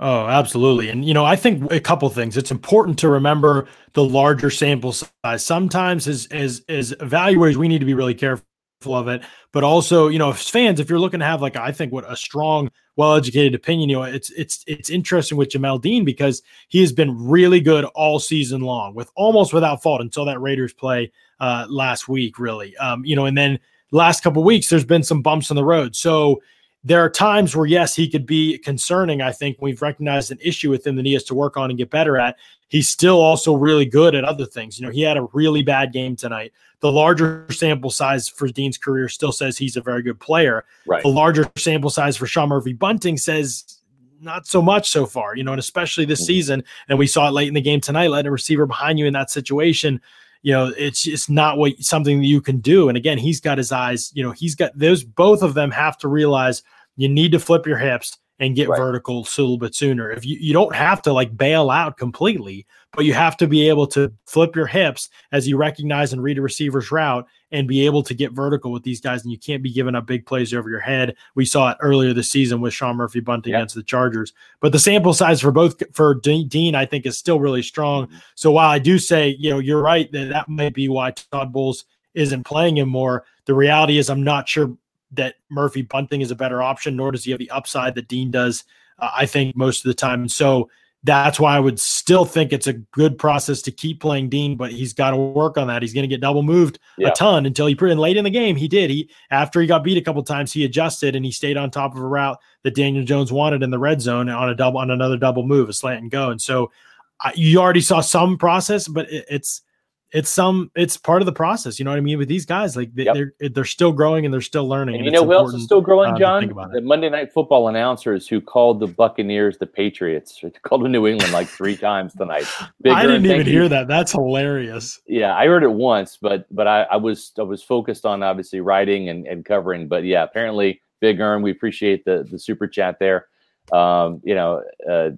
Oh, 0.00 0.26
absolutely. 0.26 0.90
And 0.90 1.04
you 1.04 1.14
know, 1.14 1.24
I 1.24 1.36
think 1.36 1.72
a 1.72 1.80
couple 1.80 2.08
things. 2.10 2.36
It's 2.36 2.50
important 2.50 2.98
to 3.00 3.08
remember 3.08 3.66
the 3.94 4.04
larger 4.04 4.50
sample 4.50 4.92
size. 4.92 5.44
Sometimes 5.44 6.06
as 6.06 6.26
as 6.30 6.62
as 6.68 6.92
evaluators, 6.94 7.56
we 7.56 7.66
need 7.66 7.80
to 7.80 7.86
be 7.86 7.94
really 7.94 8.14
careful 8.14 8.44
of 8.86 9.08
it. 9.08 9.22
But 9.52 9.64
also, 9.64 10.08
you 10.08 10.18
know, 10.18 10.30
as 10.30 10.48
fans, 10.48 10.78
if 10.78 10.88
you're 10.88 11.00
looking 11.00 11.20
to 11.20 11.26
have 11.26 11.42
like 11.42 11.56
I 11.56 11.72
think 11.72 11.92
what 11.92 12.04
a 12.06 12.14
strong, 12.14 12.70
well-educated 12.96 13.54
opinion, 13.54 13.88
you 13.88 13.96
know, 13.96 14.04
it's 14.04 14.30
it's 14.32 14.62
it's 14.68 14.90
interesting 14.90 15.38
with 15.38 15.48
Jamel 15.48 15.80
Dean 15.80 16.04
because 16.04 16.42
he 16.68 16.80
has 16.80 16.92
been 16.92 17.26
really 17.26 17.60
good 17.60 17.84
all 17.86 18.20
season 18.20 18.60
long, 18.60 18.94
with 18.94 19.10
almost 19.16 19.52
without 19.52 19.82
fault 19.82 20.02
until 20.02 20.26
that 20.26 20.40
Raiders 20.40 20.74
play 20.74 21.10
uh 21.40 21.66
last 21.68 22.08
week, 22.08 22.38
really. 22.38 22.76
Um, 22.76 23.04
you 23.04 23.16
know, 23.16 23.26
and 23.26 23.36
then 23.36 23.58
last 23.90 24.22
couple 24.22 24.42
weeks, 24.44 24.68
there's 24.68 24.84
been 24.84 25.02
some 25.02 25.22
bumps 25.22 25.50
on 25.50 25.56
the 25.56 25.64
road. 25.64 25.96
So 25.96 26.40
there 26.84 27.04
are 27.04 27.10
times 27.10 27.56
where, 27.56 27.66
yes, 27.66 27.94
he 27.94 28.08
could 28.08 28.26
be 28.26 28.58
concerning. 28.58 29.20
I 29.20 29.32
think 29.32 29.58
we've 29.60 29.82
recognized 29.82 30.30
an 30.30 30.38
issue 30.40 30.70
with 30.70 30.86
him 30.86 30.96
that 30.96 31.06
he 31.06 31.12
has 31.14 31.24
to 31.24 31.34
work 31.34 31.56
on 31.56 31.70
and 31.70 31.78
get 31.78 31.90
better 31.90 32.18
at. 32.18 32.36
He's 32.68 32.88
still 32.88 33.20
also 33.20 33.54
really 33.54 33.86
good 33.86 34.14
at 34.14 34.24
other 34.24 34.46
things. 34.46 34.78
You 34.78 34.86
know, 34.86 34.92
he 34.92 35.02
had 35.02 35.16
a 35.16 35.26
really 35.32 35.62
bad 35.62 35.92
game 35.92 36.16
tonight. 36.16 36.52
The 36.80 36.92
larger 36.92 37.46
sample 37.50 37.90
size 37.90 38.28
for 38.28 38.46
Dean's 38.48 38.78
career 38.78 39.08
still 39.08 39.32
says 39.32 39.58
he's 39.58 39.76
a 39.76 39.80
very 39.80 40.02
good 40.02 40.20
player. 40.20 40.64
Right. 40.86 41.02
The 41.02 41.08
larger 41.08 41.50
sample 41.56 41.90
size 41.90 42.16
for 42.16 42.26
Sean 42.26 42.50
Murphy 42.50 42.74
Bunting 42.74 43.16
says 43.16 43.80
not 44.20 44.46
so 44.46 44.62
much 44.62 44.88
so 44.88 45.06
far, 45.06 45.34
you 45.34 45.42
know, 45.42 45.52
and 45.52 45.58
especially 45.58 46.04
this 46.04 46.20
mm-hmm. 46.20 46.26
season. 46.26 46.64
And 46.88 46.98
we 46.98 47.06
saw 47.06 47.28
it 47.28 47.32
late 47.32 47.48
in 47.48 47.54
the 47.54 47.60
game 47.60 47.80
tonight, 47.80 48.08
letting 48.08 48.28
a 48.28 48.32
receiver 48.32 48.66
behind 48.66 48.98
you 48.98 49.06
in 49.06 49.14
that 49.14 49.30
situation 49.30 50.00
you 50.42 50.52
know 50.52 50.72
it's 50.76 51.02
just 51.02 51.30
not 51.30 51.58
what 51.58 51.78
something 51.80 52.20
that 52.20 52.26
you 52.26 52.40
can 52.40 52.58
do 52.58 52.88
and 52.88 52.96
again 52.96 53.18
he's 53.18 53.40
got 53.40 53.58
his 53.58 53.72
eyes 53.72 54.10
you 54.14 54.22
know 54.22 54.32
he's 54.32 54.54
got 54.54 54.76
those 54.76 55.04
both 55.04 55.42
of 55.42 55.54
them 55.54 55.70
have 55.70 55.96
to 55.98 56.08
realize 56.08 56.62
you 56.96 57.08
need 57.08 57.32
to 57.32 57.38
flip 57.38 57.66
your 57.66 57.78
hips 57.78 58.16
and 58.38 58.54
get 58.54 58.68
right. 58.68 58.78
vertical 58.78 59.18
a 59.18 59.40
little 59.40 59.58
bit 59.58 59.74
sooner 59.74 60.10
if 60.10 60.24
you, 60.24 60.36
you 60.40 60.52
don't 60.52 60.74
have 60.74 61.02
to 61.02 61.12
like 61.12 61.36
bail 61.36 61.70
out 61.70 61.96
completely 61.96 62.66
but 62.92 63.04
you 63.04 63.14
have 63.14 63.36
to 63.36 63.46
be 63.46 63.68
able 63.68 63.86
to 63.86 64.12
flip 64.24 64.56
your 64.56 64.66
hips 64.66 65.08
as 65.32 65.46
you 65.46 65.56
recognize 65.56 66.12
and 66.12 66.22
read 66.22 66.38
a 66.38 66.42
receiver's 66.42 66.90
route 66.90 67.26
and 67.52 67.68
be 67.68 67.84
able 67.86 68.02
to 68.02 68.14
get 68.14 68.32
vertical 68.32 68.72
with 68.72 68.82
these 68.82 69.00
guys. 69.00 69.22
And 69.22 69.30
you 69.30 69.38
can't 69.38 69.62
be 69.62 69.72
giving 69.72 69.94
up 69.94 70.06
big 70.06 70.26
plays 70.26 70.52
over 70.52 70.68
your 70.68 70.80
head. 70.80 71.14
We 71.34 71.44
saw 71.44 71.70
it 71.70 71.78
earlier 71.80 72.12
this 72.12 72.30
season 72.30 72.60
with 72.60 72.74
Sean 72.74 72.96
Murphy 72.96 73.20
bunting 73.20 73.52
yep. 73.52 73.60
against 73.60 73.74
the 73.74 73.82
Chargers. 73.82 74.32
But 74.60 74.72
the 74.72 74.78
sample 74.78 75.14
size 75.14 75.40
for 75.40 75.50
both 75.50 75.82
for 75.94 76.14
Dean, 76.14 76.74
I 76.74 76.86
think, 76.86 77.06
is 77.06 77.16
still 77.16 77.40
really 77.40 77.62
strong. 77.62 78.06
Mm-hmm. 78.06 78.16
So 78.34 78.52
while 78.52 78.70
I 78.70 78.78
do 78.78 78.98
say, 78.98 79.36
you 79.38 79.50
know, 79.50 79.58
you're 79.58 79.82
right 79.82 80.10
that 80.12 80.30
that 80.30 80.48
might 80.48 80.74
be 80.74 80.88
why 80.88 81.12
Todd 81.12 81.52
Bowles 81.52 81.84
isn't 82.14 82.44
playing 82.44 82.78
him 82.78 82.88
more. 82.88 83.24
The 83.44 83.54
reality 83.54 83.98
is, 83.98 84.10
I'm 84.10 84.24
not 84.24 84.48
sure 84.48 84.76
that 85.12 85.36
Murphy 85.50 85.82
bunting 85.82 86.20
is 86.20 86.30
a 86.30 86.36
better 86.36 86.62
option, 86.62 86.96
nor 86.96 87.12
does 87.12 87.24
he 87.24 87.30
have 87.30 87.38
the 87.38 87.50
upside 87.50 87.94
that 87.94 88.08
Dean 88.08 88.30
does. 88.30 88.64
Uh, 88.98 89.10
I 89.14 89.26
think 89.26 89.56
most 89.56 89.84
of 89.84 89.88
the 89.88 89.94
time. 89.94 90.20
And 90.22 90.32
so 90.32 90.68
that's 91.04 91.38
why 91.38 91.54
I 91.54 91.60
would 91.60 91.78
still 91.78 92.24
think 92.24 92.52
it's 92.52 92.66
a 92.66 92.72
good 92.72 93.18
process 93.18 93.62
to 93.62 93.70
keep 93.70 94.00
playing 94.00 94.30
Dean, 94.30 94.56
but 94.56 94.72
he's 94.72 94.92
got 94.92 95.10
to 95.10 95.16
work 95.16 95.56
on 95.56 95.68
that. 95.68 95.80
He's 95.80 95.94
going 95.94 96.02
to 96.02 96.08
get 96.08 96.20
double 96.20 96.42
moved 96.42 96.80
yeah. 96.96 97.08
a 97.08 97.12
ton 97.12 97.46
until 97.46 97.66
he 97.66 97.74
put 97.74 97.90
in 97.90 97.98
late 97.98 98.16
in 98.16 98.24
the 98.24 98.30
game. 98.30 98.56
He 98.56 98.66
did. 98.66 98.90
He 98.90 99.08
after 99.30 99.60
he 99.60 99.66
got 99.66 99.84
beat 99.84 99.96
a 99.96 100.02
couple 100.02 100.22
times, 100.24 100.52
he 100.52 100.64
adjusted 100.64 101.14
and 101.14 101.24
he 101.24 101.30
stayed 101.30 101.56
on 101.56 101.70
top 101.70 101.94
of 101.94 102.00
a 102.00 102.06
route 102.06 102.38
that 102.64 102.74
Daniel 102.74 103.04
Jones 103.04 103.32
wanted 103.32 103.62
in 103.62 103.70
the 103.70 103.78
red 103.78 104.00
zone 104.00 104.28
on 104.28 104.48
a 104.48 104.54
double 104.54 104.80
on 104.80 104.90
another 104.90 105.16
double 105.16 105.46
move, 105.46 105.68
a 105.68 105.72
slant 105.72 106.02
and 106.02 106.10
go. 106.10 106.30
And 106.30 106.42
so 106.42 106.72
I, 107.20 107.32
you 107.36 107.60
already 107.60 107.80
saw 107.80 108.00
some 108.00 108.36
process, 108.36 108.88
but 108.88 109.10
it, 109.10 109.24
it's 109.30 109.62
it's 110.12 110.30
some 110.30 110.70
it's 110.74 110.96
part 110.96 111.20
of 111.20 111.26
the 111.26 111.32
process. 111.32 111.78
You 111.78 111.84
know 111.84 111.90
what 111.90 111.98
I 111.98 112.00
mean? 112.00 112.18
With 112.18 112.28
these 112.28 112.46
guys, 112.46 112.76
like 112.76 112.94
they, 112.94 113.04
yep. 113.04 113.14
they're 113.14 113.50
they're 113.50 113.64
still 113.64 113.92
growing 113.92 114.24
and 114.24 114.32
they're 114.32 114.40
still 114.40 114.66
learning. 114.66 114.96
And, 114.96 115.06
and 115.06 115.14
you 115.14 115.20
know 115.20 115.26
who 115.26 115.34
else 115.34 115.52
is 115.52 115.64
still 115.64 115.82
growing, 115.82 116.14
uh, 116.14 116.18
John? 116.18 116.48
The 116.72 116.80
Monday 116.80 117.10
Night 117.10 117.32
Football 117.32 117.68
announcers 117.68 118.26
who 118.26 118.40
called 118.40 118.80
the 118.80 118.86
Buccaneers 118.86 119.58
the 119.58 119.66
Patriots. 119.66 120.42
Called 120.62 120.84
them 120.84 120.92
New 120.92 121.06
England 121.06 121.32
like 121.32 121.46
three 121.46 121.76
times 121.88 122.14
tonight. 122.14 122.46
Big 122.80 122.92
I 122.92 123.02
didn't 123.02 123.26
even 123.26 123.46
hear 123.46 123.68
that. 123.68 123.86
That's 123.86 124.12
hilarious. 124.12 125.00
Yeah, 125.06 125.34
I 125.34 125.46
heard 125.46 125.62
it 125.62 125.72
once, 125.72 126.18
but 126.20 126.46
but 126.54 126.66
I, 126.66 126.82
I 126.84 126.96
was 126.96 127.32
I 127.38 127.42
was 127.42 127.62
focused 127.62 128.06
on 128.06 128.22
obviously 128.22 128.60
writing 128.60 129.10
and, 129.10 129.26
and 129.26 129.44
covering. 129.44 129.88
But 129.88 130.04
yeah, 130.04 130.22
apparently 130.22 130.80
Big 131.00 131.20
Earn, 131.20 131.42
we 131.42 131.50
appreciate 131.50 132.04
the 132.06 132.26
the 132.30 132.38
super 132.38 132.66
chat 132.66 132.98
there. 132.98 133.26
Um, 133.72 134.22
you 134.24 134.34
know, 134.34 134.62
uh, 134.90 135.10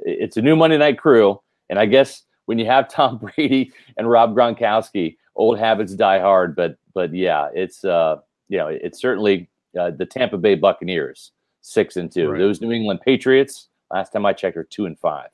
it's 0.00 0.36
a 0.36 0.42
new 0.42 0.54
Monday 0.54 0.78
Night 0.78 0.98
crew, 0.98 1.40
and 1.68 1.80
I 1.80 1.86
guess 1.86 2.22
when 2.46 2.58
you 2.58 2.66
have 2.66 2.88
Tom 2.92 3.18
Brady 3.18 3.72
and 3.96 4.08
Rob 4.08 4.34
Gronkowski, 4.34 5.16
old 5.34 5.58
habits 5.58 5.94
die 5.94 6.18
hard. 6.18 6.56
But 6.56 6.76
but 6.94 7.14
yeah, 7.14 7.48
it's 7.54 7.84
uh 7.84 8.16
you 8.48 8.58
know 8.58 8.68
it's 8.68 9.00
certainly 9.00 9.48
uh, 9.78 9.90
the 9.90 10.06
Tampa 10.06 10.38
Bay 10.38 10.54
Buccaneers 10.54 11.32
six 11.60 11.96
and 11.96 12.10
two. 12.10 12.30
Right. 12.30 12.38
Those 12.38 12.60
New 12.60 12.72
England 12.72 13.00
Patriots, 13.04 13.68
last 13.90 14.12
time 14.12 14.26
I 14.26 14.32
checked, 14.32 14.56
are 14.56 14.64
two 14.64 14.86
and 14.86 14.98
five. 14.98 15.30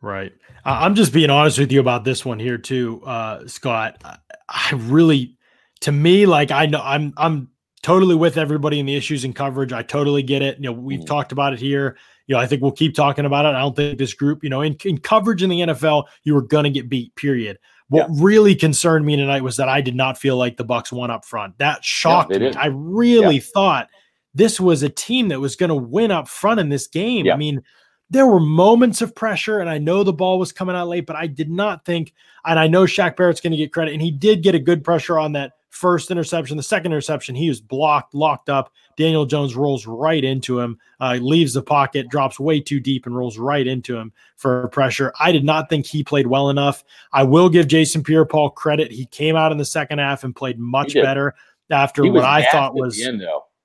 Right. 0.00 0.32
I'm 0.66 0.94
just 0.94 1.14
being 1.14 1.30
honest 1.30 1.58
with 1.58 1.72
you 1.72 1.80
about 1.80 2.04
this 2.04 2.26
one 2.26 2.38
here 2.38 2.58
too, 2.58 3.02
uh, 3.06 3.46
Scott. 3.46 4.02
I 4.48 4.72
really 4.74 5.38
to 5.80 5.92
me, 5.92 6.26
like 6.26 6.50
I 6.50 6.66
know 6.66 6.80
I'm 6.82 7.14
I'm 7.16 7.48
totally 7.82 8.14
with 8.14 8.36
everybody 8.36 8.80
in 8.80 8.86
the 8.86 8.96
issues 8.96 9.24
and 9.24 9.34
coverage. 9.34 9.72
I 9.72 9.82
totally 9.82 10.22
get 10.22 10.42
it. 10.42 10.56
You 10.58 10.64
know, 10.64 10.72
we've 10.72 11.00
mm-hmm. 11.00 11.06
talked 11.06 11.32
about 11.32 11.52
it 11.52 11.58
here. 11.58 11.96
You 12.26 12.34
know, 12.34 12.40
I 12.40 12.46
think 12.46 12.62
we'll 12.62 12.72
keep 12.72 12.94
talking 12.94 13.26
about 13.26 13.44
it. 13.44 13.48
I 13.48 13.60
don't 13.60 13.76
think 13.76 13.98
this 13.98 14.14
group, 14.14 14.42
you 14.42 14.50
know, 14.50 14.62
in, 14.62 14.76
in 14.84 14.98
coverage 14.98 15.42
in 15.42 15.50
the 15.50 15.60
NFL, 15.60 16.04
you 16.22 16.34
were 16.34 16.42
gonna 16.42 16.70
get 16.70 16.88
beat, 16.88 17.14
period. 17.16 17.58
What 17.88 18.08
yeah. 18.08 18.16
really 18.22 18.54
concerned 18.54 19.04
me 19.04 19.16
tonight 19.16 19.42
was 19.42 19.56
that 19.58 19.68
I 19.68 19.80
did 19.80 19.94
not 19.94 20.18
feel 20.18 20.36
like 20.36 20.56
the 20.56 20.64
Bucks 20.64 20.90
won 20.90 21.10
up 21.10 21.24
front. 21.24 21.58
That 21.58 21.84
shocked 21.84 22.32
yeah, 22.32 22.38
me. 22.38 22.54
I 22.54 22.66
really 22.66 23.36
yeah. 23.36 23.42
thought 23.52 23.88
this 24.34 24.58
was 24.58 24.82
a 24.82 24.88
team 24.88 25.28
that 25.28 25.40
was 25.40 25.54
going 25.54 25.68
to 25.68 25.74
win 25.74 26.10
up 26.10 26.26
front 26.28 26.60
in 26.60 26.68
this 26.68 26.86
game. 26.86 27.30
I 27.30 27.36
mean, 27.36 27.62
there 28.10 28.26
were 28.26 28.40
moments 28.40 29.00
of 29.00 29.14
pressure, 29.14 29.60
and 29.60 29.70
I 29.70 29.78
know 29.78 30.02
the 30.02 30.12
ball 30.12 30.38
was 30.38 30.52
coming 30.52 30.74
out 30.74 30.88
late, 30.88 31.06
but 31.06 31.16
I 31.16 31.26
did 31.26 31.50
not 31.50 31.84
think, 31.84 32.12
and 32.44 32.58
I 32.58 32.66
know 32.66 32.84
Shaq 32.84 33.16
Barrett's 33.16 33.40
going 33.40 33.52
to 33.52 33.56
get 33.56 33.72
credit, 33.72 33.92
and 33.92 34.02
he 34.02 34.10
did 34.10 34.42
get 34.42 34.54
a 34.54 34.58
good 34.58 34.82
pressure 34.82 35.18
on 35.18 35.32
that 35.32 35.52
first 35.74 36.10
interception. 36.10 36.56
The 36.56 36.62
second 36.62 36.92
interception, 36.92 37.34
he 37.34 37.48
was 37.48 37.60
blocked, 37.60 38.14
locked 38.14 38.48
up. 38.48 38.72
Daniel 38.96 39.26
Jones 39.26 39.56
rolls 39.56 39.86
right 39.86 40.22
into 40.22 40.60
him, 40.60 40.78
uh, 41.00 41.18
leaves 41.20 41.52
the 41.52 41.62
pocket, 41.62 42.08
drops 42.08 42.38
way 42.38 42.60
too 42.60 42.78
deep, 42.78 43.06
and 43.06 43.16
rolls 43.16 43.38
right 43.38 43.66
into 43.66 43.96
him 43.96 44.12
for 44.36 44.68
pressure. 44.68 45.12
I 45.18 45.32
did 45.32 45.44
not 45.44 45.68
think 45.68 45.84
he 45.84 46.04
played 46.04 46.28
well 46.28 46.48
enough. 46.48 46.84
I 47.12 47.24
will 47.24 47.48
give 47.48 47.66
Jason 47.66 48.04
Pierre 48.04 48.24
Paul 48.24 48.50
credit. 48.50 48.92
He 48.92 49.06
came 49.06 49.34
out 49.34 49.50
in 49.52 49.58
the 49.58 49.64
second 49.64 49.98
half 49.98 50.22
and 50.22 50.34
played 50.34 50.58
much 50.58 50.94
better 50.94 51.34
after 51.70 52.10
what 52.10 52.24
I 52.24 52.46
thought 52.50 52.74
was. 52.74 53.00
End, 53.02 53.22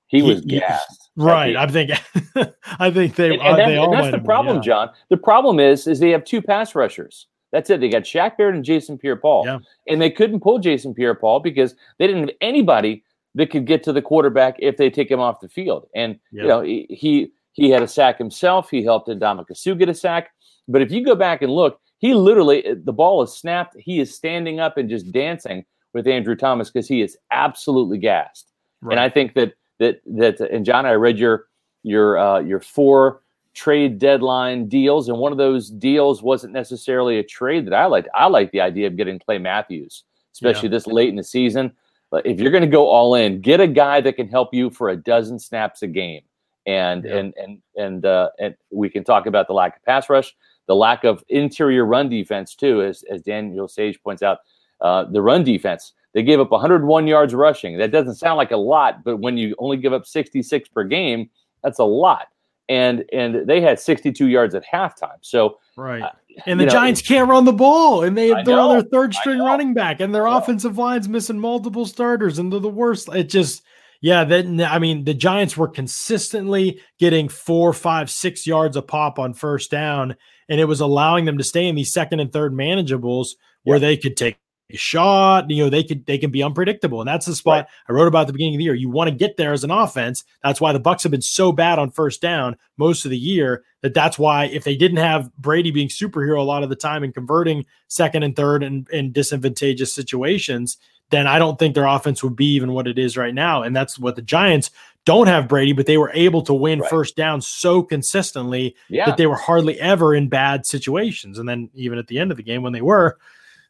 he, 0.08 0.18
he 0.18 0.24
was 0.24 0.42
gassed. 0.42 1.12
Right. 1.16 1.56
I 1.56 1.68
think 1.68 1.92
I 2.80 2.90
think 2.90 3.16
they, 3.16 3.34
and, 3.34 3.42
and, 3.42 3.42
uh, 3.42 3.56
that, 3.56 3.68
they 3.68 3.78
and 3.78 3.94
that's 3.94 4.12
the 4.12 4.24
problem, 4.24 4.58
been, 4.58 4.64
yeah. 4.64 4.86
John. 4.86 4.90
The 5.10 5.18
problem 5.18 5.60
is 5.60 5.86
is 5.86 6.00
they 6.00 6.10
have 6.10 6.24
two 6.24 6.42
pass 6.42 6.74
rushers. 6.74 7.28
That's 7.52 7.70
it. 7.70 7.80
They 7.80 7.90
got 7.90 8.04
Shaq 8.04 8.38
Barrett 8.38 8.56
and 8.56 8.64
Jason 8.64 8.98
Pierre-Paul. 8.98 9.46
Yeah. 9.46 9.60
And 9.88 10.02
they 10.02 10.12
couldn't 10.12 10.42
pull 10.42 10.60
Jason 10.60 10.94
Pierre-Paul 10.94 11.40
because 11.40 11.76
they 11.98 12.08
didn't 12.08 12.30
have 12.30 12.38
anybody 12.42 13.04
that 13.36 13.50
could 13.50 13.66
get 13.66 13.84
to 13.84 13.94
the 13.94 14.02
quarterback 14.02 14.56
if 14.60 14.78
they 14.78 14.90
take 14.90 15.10
him 15.10 15.20
off 15.20 15.40
the 15.40 15.50
field. 15.50 15.88
And 15.96 16.20
yeah. 16.32 16.42
you 16.42 16.48
know, 16.48 16.62
he 16.62 17.32
he 17.54 17.70
had 17.70 17.82
a 17.82 17.88
sack 17.88 18.18
himself. 18.18 18.70
He 18.70 18.84
helped 18.84 19.08
Ndamukong 19.08 19.58
Suh 19.58 19.74
get 19.74 19.90
a 19.90 19.94
sack. 19.94 20.30
But 20.68 20.82
if 20.82 20.92
you 20.92 21.04
go 21.04 21.16
back 21.16 21.42
and 21.42 21.52
look, 21.52 21.80
he 21.98 22.14
literally 22.14 22.64
the 22.84 22.94
ball 22.94 23.22
is 23.24 23.34
snapped. 23.34 23.76
He 23.80 24.00
is 24.00 24.14
standing 24.16 24.60
up 24.60 24.78
and 24.78 24.90
just 24.90 25.12
dancing 25.12 25.66
with 25.94 26.08
Andrew 26.08 26.36
Thomas 26.36 26.70
because 26.70 26.88
he 26.88 27.02
is 27.02 27.18
absolutely 27.32 27.98
gassed. 27.98 28.52
Right. 28.82 28.94
And 28.94 29.00
I 29.00 29.10
think 29.10 29.34
that 29.34 29.54
that 29.80 30.02
that 30.06 30.40
and 30.40 30.66
John, 30.66 30.86
I 30.86 30.94
read 30.94 31.18
your 31.18 31.46
your 31.84 32.18
uh, 32.18 32.40
your 32.40 32.60
four 32.60 33.22
trade 33.60 34.00
deadline 34.00 34.70
deals, 34.70 35.10
and 35.10 35.18
one 35.18 35.34
of 35.34 35.38
those 35.38 35.70
deals 35.70 36.24
wasn't 36.24 36.54
necessarily 36.54 37.20
a 37.20 37.24
trade 37.24 37.68
that 37.68 37.74
I 37.74 37.88
liked. 37.88 38.08
I 38.16 38.28
like 38.28 38.52
the 38.52 38.62
idea 38.62 38.88
of 38.88 38.96
getting 38.96 39.20
Clay 39.20 39.38
Matthews, 39.38 40.06
especially 40.34 40.70
yeah. 40.70 40.76
this 40.76 40.88
late 40.88 41.10
in 41.10 41.18
the 41.18 41.24
season. 41.26 41.74
But 42.10 42.26
if 42.26 42.40
you're 42.40 42.52
going 42.52 42.62
to 42.62 42.68
go 42.68 42.88
all 42.88 43.16
in, 43.16 43.42
get 43.42 43.60
a 43.60 43.68
guy 43.68 44.00
that 44.00 44.16
can 44.16 44.30
help 44.30 44.54
you 44.54 44.70
for 44.70 44.90
a 44.90 44.96
dozen 44.96 45.40
snaps 45.40 45.82
a 45.82 45.88
game, 45.88 46.22
and 46.66 47.04
yeah. 47.04 47.18
and 47.18 47.34
and 47.36 47.62
and 47.76 48.06
uh, 48.06 48.30
and 48.40 48.56
we 48.72 48.90
can 48.90 49.04
talk 49.04 49.26
about 49.26 49.48
the 49.48 49.54
lack 49.54 49.76
of 49.76 49.84
pass 49.84 50.10
rush, 50.10 50.34
the 50.68 50.76
lack 50.76 51.04
of 51.04 51.22
interior 51.28 51.86
run 51.86 52.08
defense 52.08 52.56
too, 52.56 52.82
as 52.82 53.04
as 53.12 53.22
Daniel 53.22 53.68
Sage 53.68 54.02
points 54.02 54.24
out. 54.24 54.40
Uh, 54.80 55.04
the 55.04 55.22
run 55.22 55.44
defense 55.44 55.92
they 56.14 56.24
gave 56.24 56.40
up 56.40 56.50
101 56.50 57.08
yards 57.08 57.34
rushing. 57.34 57.78
That 57.78 57.92
doesn't 57.92 58.16
sound 58.16 58.38
like 58.38 58.52
a 58.52 58.58
lot, 58.58 59.04
but 59.04 59.18
when 59.18 59.38
you 59.38 59.54
only 59.60 59.76
give 59.76 59.92
up 59.92 60.08
66 60.08 60.70
per 60.70 60.86
game, 60.86 61.30
that's 61.62 61.80
a 61.80 61.84
lot 61.84 62.30
and 62.70 63.04
and 63.12 63.48
they 63.48 63.60
had 63.60 63.80
62 63.80 64.28
yards 64.28 64.56
at 64.56 64.64
halftime. 64.64 65.18
So 65.22 65.58
right, 65.76 66.04
uh, 66.04 66.12
and 66.46 66.60
the 66.60 66.68
Giants 66.68 67.02
can't 67.02 67.28
run 67.28 67.44
the 67.46 67.52
ball, 67.52 68.04
and 68.04 68.18
they 68.18 68.30
they're 68.44 68.60
on 68.60 68.70
their 68.78 68.84
third 68.84 69.14
string 69.14 69.40
running 69.40 69.74
back, 69.74 70.00
and 70.00 70.14
their 70.14 70.28
yeah. 70.28 70.38
offensive 70.38 70.78
line's 70.78 71.10
missing 71.10 71.40
multiple 71.40 71.86
starters, 71.86 72.40
and 72.40 72.54
they're 72.54 72.60
the 72.60 72.70
worst. 72.70 73.10
It 73.10 73.30
just 73.30 73.64
yeah, 74.02 74.24
then 74.24 74.62
I 74.62 74.80
mean 74.80 75.04
the 75.04 75.14
Giants 75.14 75.58
were 75.58 75.68
consistently 75.68 76.80
getting 77.00 77.28
four, 77.28 77.74
five, 77.74 78.10
six 78.10 78.46
yards 78.48 78.78
a 78.78 78.82
pop 78.82 79.20
on 79.20 79.34
first 79.34 79.72
down, 79.72 80.16
and 80.48 80.62
it 80.62 80.66
was 80.66 80.80
allowing 80.80 81.26
them 81.26 81.38
to 81.40 81.44
stay 81.44 81.68
in 81.68 81.76
these 81.76 81.92
second 81.92 82.20
and 82.20 82.32
third 82.32 82.54
manageables 82.54 83.30
where 83.64 83.78
yeah. 83.78 83.88
they 83.88 83.98
could 83.98 84.16
take 84.16 84.38
shot. 84.78 85.50
You 85.50 85.64
know, 85.64 85.70
they 85.70 85.84
could 85.84 86.06
they 86.06 86.18
can 86.18 86.32
be 86.32 86.44
unpredictable, 86.44 87.02
and 87.02 87.08
that's 87.08 87.26
the 87.26 87.36
spot 87.36 87.66
right. 87.66 87.68
I 87.88 87.94
wrote 87.94 88.08
about 88.08 88.22
at 88.22 88.28
the 88.28 88.34
beginning 88.34 88.56
of 88.56 88.60
the 88.60 88.66
year. 88.66 88.74
You 88.74 88.90
want 88.90 89.10
to 89.10 89.16
get 89.16 89.38
there 89.38 89.54
as 89.54 89.64
an 89.64 89.72
offense. 89.72 90.24
That's 90.44 90.62
why 90.62 90.74
the 90.74 90.80
Bucks 90.80 91.04
have 91.04 91.12
been 91.12 91.22
so 91.22 91.52
bad 91.52 91.80
on 91.80 91.92
first 91.92 92.22
down 92.22 92.58
most 92.78 93.06
of 93.06 93.12
the 93.12 93.18
year. 93.18 93.64
That 93.82 93.94
that's 93.94 94.20
why 94.20 94.46
if 94.46 94.64
they 94.64 94.76
didn't 94.76 94.98
have 94.98 95.36
Brady 95.38 95.72
being 95.72 95.88
superhero 95.88 96.40
a 96.40 96.44
lot 96.44 96.64
of 96.64 96.70
the 96.70 96.76
time 96.76 97.04
and 97.04 97.14
converting 97.14 97.66
second 97.88 98.24
and 98.24 98.36
third 98.36 98.62
in, 98.62 98.86
in 98.92 99.12
disadvantageous 99.12 99.94
situations, 99.94 100.78
then 101.10 101.28
I 101.28 101.40
don't 101.40 101.58
think 101.58 101.76
their 101.76 101.86
offense 101.86 102.24
would 102.24 102.36
be 102.36 102.54
even 102.54 102.74
what 102.74 102.88
it 102.88 103.00
is 103.00 103.18
right 103.18 103.34
now. 103.34 103.64
And 103.64 103.76
that's 103.76 103.98
what 103.98 104.16
the 104.16 104.22
Giants 104.22 104.70
don't 105.06 105.28
have 105.28 105.48
Brady, 105.48 105.74
but 105.74 105.86
they 105.86 105.98
were 105.98 106.12
able 106.14 106.42
to 106.44 106.54
win 106.54 106.82
right. 106.82 106.90
first 106.90 107.16
down 107.16 107.42
so 107.42 107.82
consistently 107.82 108.76
yeah. 108.90 109.06
that 109.06 109.18
they 109.18 109.26
were 109.26 109.36
hardly 109.36 109.80
ever 109.80 110.14
in 110.14 110.30
bad 110.30 110.66
situations. 110.66 111.40
And 111.40 111.48
then 111.48 111.70
even 111.74 111.98
at 111.98 112.08
the 112.08 112.20
end 112.20 112.32
of 112.32 112.38
the 112.38 112.44
game 112.44 112.62
when 112.62 112.74
they 112.74 112.82
were, 112.82 113.18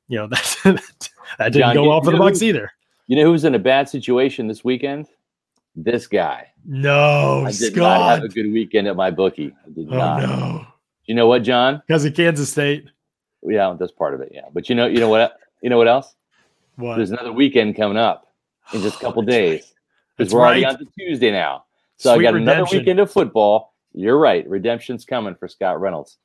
you 0.09 0.17
know 0.17 0.27
that 0.27 1.09
that 1.37 1.53
didn't 1.53 1.61
John, 1.61 1.75
go 1.75 1.87
well 1.87 2.03
for 2.03 2.11
the 2.11 2.17
Bucs 2.17 2.41
either. 2.41 2.71
You 3.07 3.15
know 3.15 3.23
who's 3.23 3.45
in 3.45 3.55
a 3.55 3.59
bad 3.59 3.87
situation 3.87 4.47
this 4.47 4.63
weekend? 4.63 5.07
This 5.75 6.07
guy. 6.07 6.47
No, 6.65 7.45
I 7.45 7.51
did 7.51 7.73
Scott. 7.73 7.99
not 7.99 8.09
have 8.15 8.23
a 8.23 8.27
good 8.27 8.51
weekend 8.51 8.87
at 8.87 8.95
my 8.95 9.09
bookie. 9.11 9.55
I 9.65 9.69
did 9.69 9.87
oh, 9.89 9.97
not. 9.97 10.21
No. 10.21 10.67
You 11.05 11.15
know 11.15 11.27
what, 11.27 11.43
John? 11.43 11.81
Because 11.87 12.03
of 12.05 12.13
Kansas 12.13 12.51
State. 12.51 12.85
Yeah, 13.41 13.75
that's 13.79 13.91
part 13.91 14.13
of 14.13 14.21
it. 14.21 14.31
Yeah, 14.33 14.49
but 14.51 14.67
you 14.67 14.75
know, 14.75 14.87
you 14.87 14.99
know 14.99 15.09
what? 15.09 15.37
You 15.61 15.69
know 15.69 15.77
what 15.77 15.87
else? 15.87 16.13
What? 16.75 16.97
There's 16.97 17.11
another 17.11 17.31
weekend 17.31 17.75
coming 17.75 17.97
up 17.97 18.27
in 18.73 18.81
just 18.81 18.97
a 18.97 18.99
couple 18.99 19.21
days 19.23 19.73
because 20.17 20.33
we're 20.33 20.41
right. 20.41 20.63
already 20.63 20.65
on 20.65 20.77
to 20.77 20.85
Tuesday 20.97 21.31
now. 21.31 21.65
So 21.97 22.13
Sweet 22.13 22.21
I 22.21 22.31
got 22.31 22.33
redemption. 22.35 22.59
another 22.59 22.77
weekend 22.77 22.99
of 22.99 23.11
football. 23.11 23.73
You're 23.93 24.17
right. 24.17 24.47
Redemption's 24.47 25.05
coming 25.05 25.35
for 25.35 25.47
Scott 25.47 25.79
Reynolds. 25.81 26.17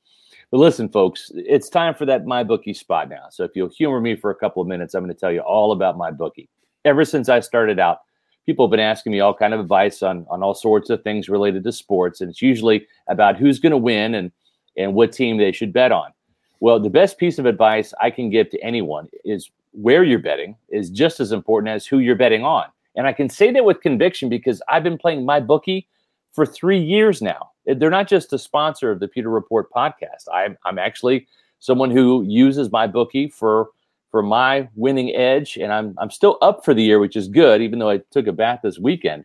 But 0.50 0.59
listen, 0.59 0.88
folks, 0.88 1.33
it's 1.35 1.68
time 1.68 1.94
for 1.94 2.07
that 2.07 2.26
My 2.26 2.44
Bookie 2.44 2.74
spot 2.74 3.09
now. 3.09 3.26
So 3.30 3.44
if 3.44 3.52
you'll 3.54 3.68
humor 3.68 4.00
me 4.00 4.16
for 4.16 4.30
a 4.30 4.35
couple 4.35 4.62
of 4.62 4.68
minutes, 4.68 4.94
I'm 4.94 5.02
going 5.02 5.14
to 5.14 5.18
tell 5.18 5.33
you 5.33 5.40
all 5.40 5.72
about 5.72 5.98
My 5.98 6.11
Bookie. 6.11 6.48
Ever 6.85 7.04
since 7.04 7.28
I 7.28 7.40
started 7.40 7.78
out, 7.78 7.98
people 8.46 8.66
have 8.66 8.70
been 8.70 8.80
asking 8.80 9.12
me 9.12 9.20
all 9.20 9.35
kind 9.35 9.54
of 9.54 9.61
advice 9.61 10.02
on 10.02 10.26
on 10.30 10.42
all 10.42 10.54
sorts 10.54 10.90
of 10.90 11.02
things 11.02 11.28
related 11.28 11.64
to 11.64 11.72
sports, 11.72 12.20
and 12.20 12.30
it's 12.30 12.42
usually 12.42 12.87
about 13.09 13.37
who's 13.37 13.59
going 13.59 13.72
to 13.72 13.78
win 13.78 14.14
and 14.14 14.30
and 14.76 14.94
what 14.94 15.12
team 15.12 15.38
they 15.38 15.52
should 15.52 15.72
bet 15.72 15.92
on. 15.92 16.12
Well, 16.61 16.80
the 16.80 16.90
best 16.90 17.18
piece 17.18 17.38
of 17.38 17.46
advice 17.46 17.92
I 18.00 18.11
can 18.11 18.30
give 18.30 18.50
to 18.50 18.61
anyone 18.61 19.09
is 19.24 19.50
where 19.72 20.04
you're 20.04 20.18
betting 20.18 20.57
is 20.68 20.90
just 20.90 21.20
as 21.20 21.33
important 21.33 21.74
as 21.74 21.87
who 21.87 21.98
you're 21.98 22.16
betting 22.16 22.44
on. 22.44 22.66
And 22.96 23.07
I 23.07 23.12
can 23.12 23.28
say 23.28 23.50
that 23.50 23.64
with 23.64 23.80
conviction 23.80 24.28
because 24.28 24.62
I've 24.68 24.85
been 24.85 24.98
playing 24.98 25.24
my 25.26 25.40
bookie 25.40 25.88
for 26.33 26.46
three 26.46 26.78
years 26.78 27.20
now. 27.20 27.50
They're 27.66 27.90
not 27.90 28.09
just 28.09 28.33
a 28.33 28.38
sponsor 28.38 28.90
of 28.90 29.00
the 29.00 29.09
Pewter 29.09 29.31
Report 29.31 29.70
podcast. 29.70 30.29
I'm, 30.33 30.57
I'm 30.64 30.79
actually 30.79 31.27
someone 31.59 31.90
who 31.90 32.24
uses 32.27 32.68
MyBookie 32.68 33.33
for 33.33 33.70
for 34.11 34.22
my 34.22 34.68
winning 34.77 35.14
edge, 35.14 35.57
and 35.57 35.72
I'm 35.72 35.94
I'm 35.98 36.11
still 36.11 36.38
up 36.42 36.64
for 36.64 36.74
the 36.74 36.83
year, 36.83 36.98
which 36.98 37.16
is 37.16 37.29
good, 37.29 37.62
even 37.62 37.79
though 37.79 37.90
I 37.90 38.00
took 38.11 38.27
a 38.27 38.33
bath 38.33 38.61
this 38.62 38.79
weekend. 38.79 39.24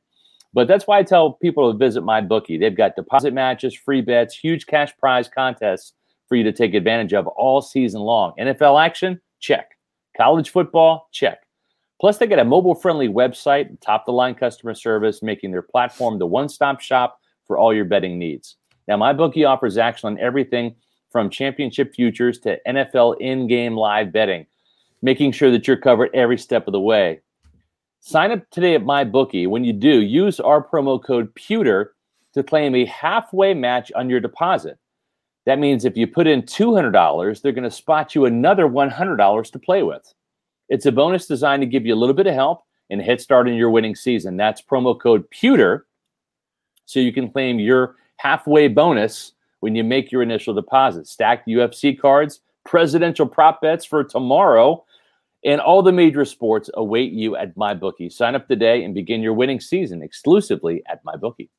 But 0.54 0.67
that's 0.67 0.88
why 0.88 0.97
I 0.97 1.04
tell 1.04 1.34
people 1.34 1.71
to 1.71 1.78
visit 1.78 2.02
my 2.02 2.21
bookie. 2.21 2.58
They've 2.58 2.75
got 2.75 2.95
deposit 2.95 3.34
matches, 3.34 3.75
free 3.75 4.02
bets, 4.02 4.36
huge 4.36 4.65
cash 4.65 4.91
prize 4.97 5.30
contests 5.30 5.93
for 6.28 6.36
you 6.36 6.43
to 6.43 6.52
take 6.52 6.73
advantage 6.73 7.13
of 7.13 7.28
all 7.28 7.62
season 7.62 8.02
long. 8.02 8.34
NFL 8.39 8.84
action, 8.84 9.21
check. 9.39 9.78
College 10.17 10.49
football, 10.49 11.08
check. 11.12 11.43
Plus, 12.02 12.17
they 12.17 12.28
got 12.28 12.39
a 12.39 12.45
mobile 12.45 12.75
friendly 12.75 13.10
website, 13.10 13.80
top 13.82 14.06
the 14.06 14.12
line 14.12 14.34
customer 14.34 14.73
service, 14.73 15.21
making 15.21 15.52
their 15.52 15.62
platform 15.62 16.17
the 16.17 16.25
one 16.25 16.49
stop 16.49 16.80
shop 16.80 17.18
for 17.49 17.57
all 17.57 17.73
your 17.73 17.83
betting 17.83 18.19
needs. 18.19 18.57
Now, 18.88 18.95
my 18.95 19.12
bookie 19.12 19.43
offers 19.43 19.75
action 19.75 20.05
on 20.05 20.19
everything 20.19 20.75
from 21.12 21.31
championship 21.31 21.95
futures 21.95 22.38
to 22.41 22.59
NFL 22.67 23.19
in 23.19 23.47
game 23.47 23.75
live 23.75 24.13
betting, 24.13 24.45
making 25.01 25.31
sure 25.31 25.49
that 25.49 25.67
you're 25.67 25.75
covered 25.75 26.12
every 26.13 26.38
step 26.38 26.67
of 26.67 26.73
the 26.73 26.79
way. 26.79 27.21
Sign 28.01 28.31
up 28.31 28.47
today 28.51 28.75
at 28.75 28.85
my 28.85 29.03
bookie. 29.03 29.47
When 29.47 29.63
you 29.63 29.73
do, 29.73 30.01
use 30.01 30.39
our 30.39 30.63
promo 30.63 31.03
code 31.03 31.33
PEWTER 31.33 31.95
to 32.35 32.43
claim 32.43 32.75
a 32.75 32.85
halfway 32.85 33.55
match 33.55 33.91
on 33.95 34.12
your 34.12 34.19
deposit. 34.19 34.77
That 35.47 35.57
means 35.57 35.85
if 35.85 35.97
you 35.97 36.05
put 36.05 36.27
in 36.27 36.43
$200, 36.43 37.41
they're 37.41 37.51
going 37.51 37.63
to 37.63 37.71
spot 37.71 38.13
you 38.13 38.25
another 38.25 38.67
$100 38.67 39.51
to 39.51 39.59
play 39.59 39.81
with. 39.81 40.13
It's 40.69 40.85
a 40.85 40.91
bonus 40.91 41.25
designed 41.25 41.63
to 41.63 41.67
give 41.67 41.88
you 41.88 41.95
a 41.95 41.97
little 41.97 42.13
bit 42.13 42.27
of 42.27 42.35
help 42.35 42.62
and 42.91 43.01
head 43.01 43.19
start 43.19 43.49
in 43.49 43.55
your 43.55 43.71
winning 43.71 43.95
season. 43.95 44.38
That's 44.38 44.62
promo 44.62 44.99
code 44.99 45.27
PEWTER 45.31 45.88
so 46.89 46.99
you 46.99 47.13
can 47.13 47.30
claim 47.30 47.60
your 47.60 47.97
halfway 48.17 48.67
bonus 48.67 49.34
when 49.60 49.75
you 49.75 49.84
make 49.84 50.12
your 50.12 50.23
initial 50.23 50.56
deposit. 50.56 51.08
Stacked 51.08 51.47
UFC 51.47 51.97
cards, 51.97 52.39
presidential 52.65 53.28
prop 53.28 53.62
bets 53.62 53.86
for 53.86 54.04
tomorrow, 54.04 54.84
and 55.45 55.62
all 55.62 55.84
the 55.84 55.91
major 55.91 56.25
sports 56.25 56.67
await 56.73 57.12
you 57.12 57.36
at 57.36 57.56
MyBookie. 57.56 58.12
Sign 58.12 58.34
up 58.34 58.47
today 58.47 58.84
and 58.84 58.95
begin 58.95 59.21
your 59.21 59.36
winning 59.36 59.60
season 59.60 60.02
exclusively 60.02 60.82
at 60.88 61.06
MyBookie. 61.06 61.49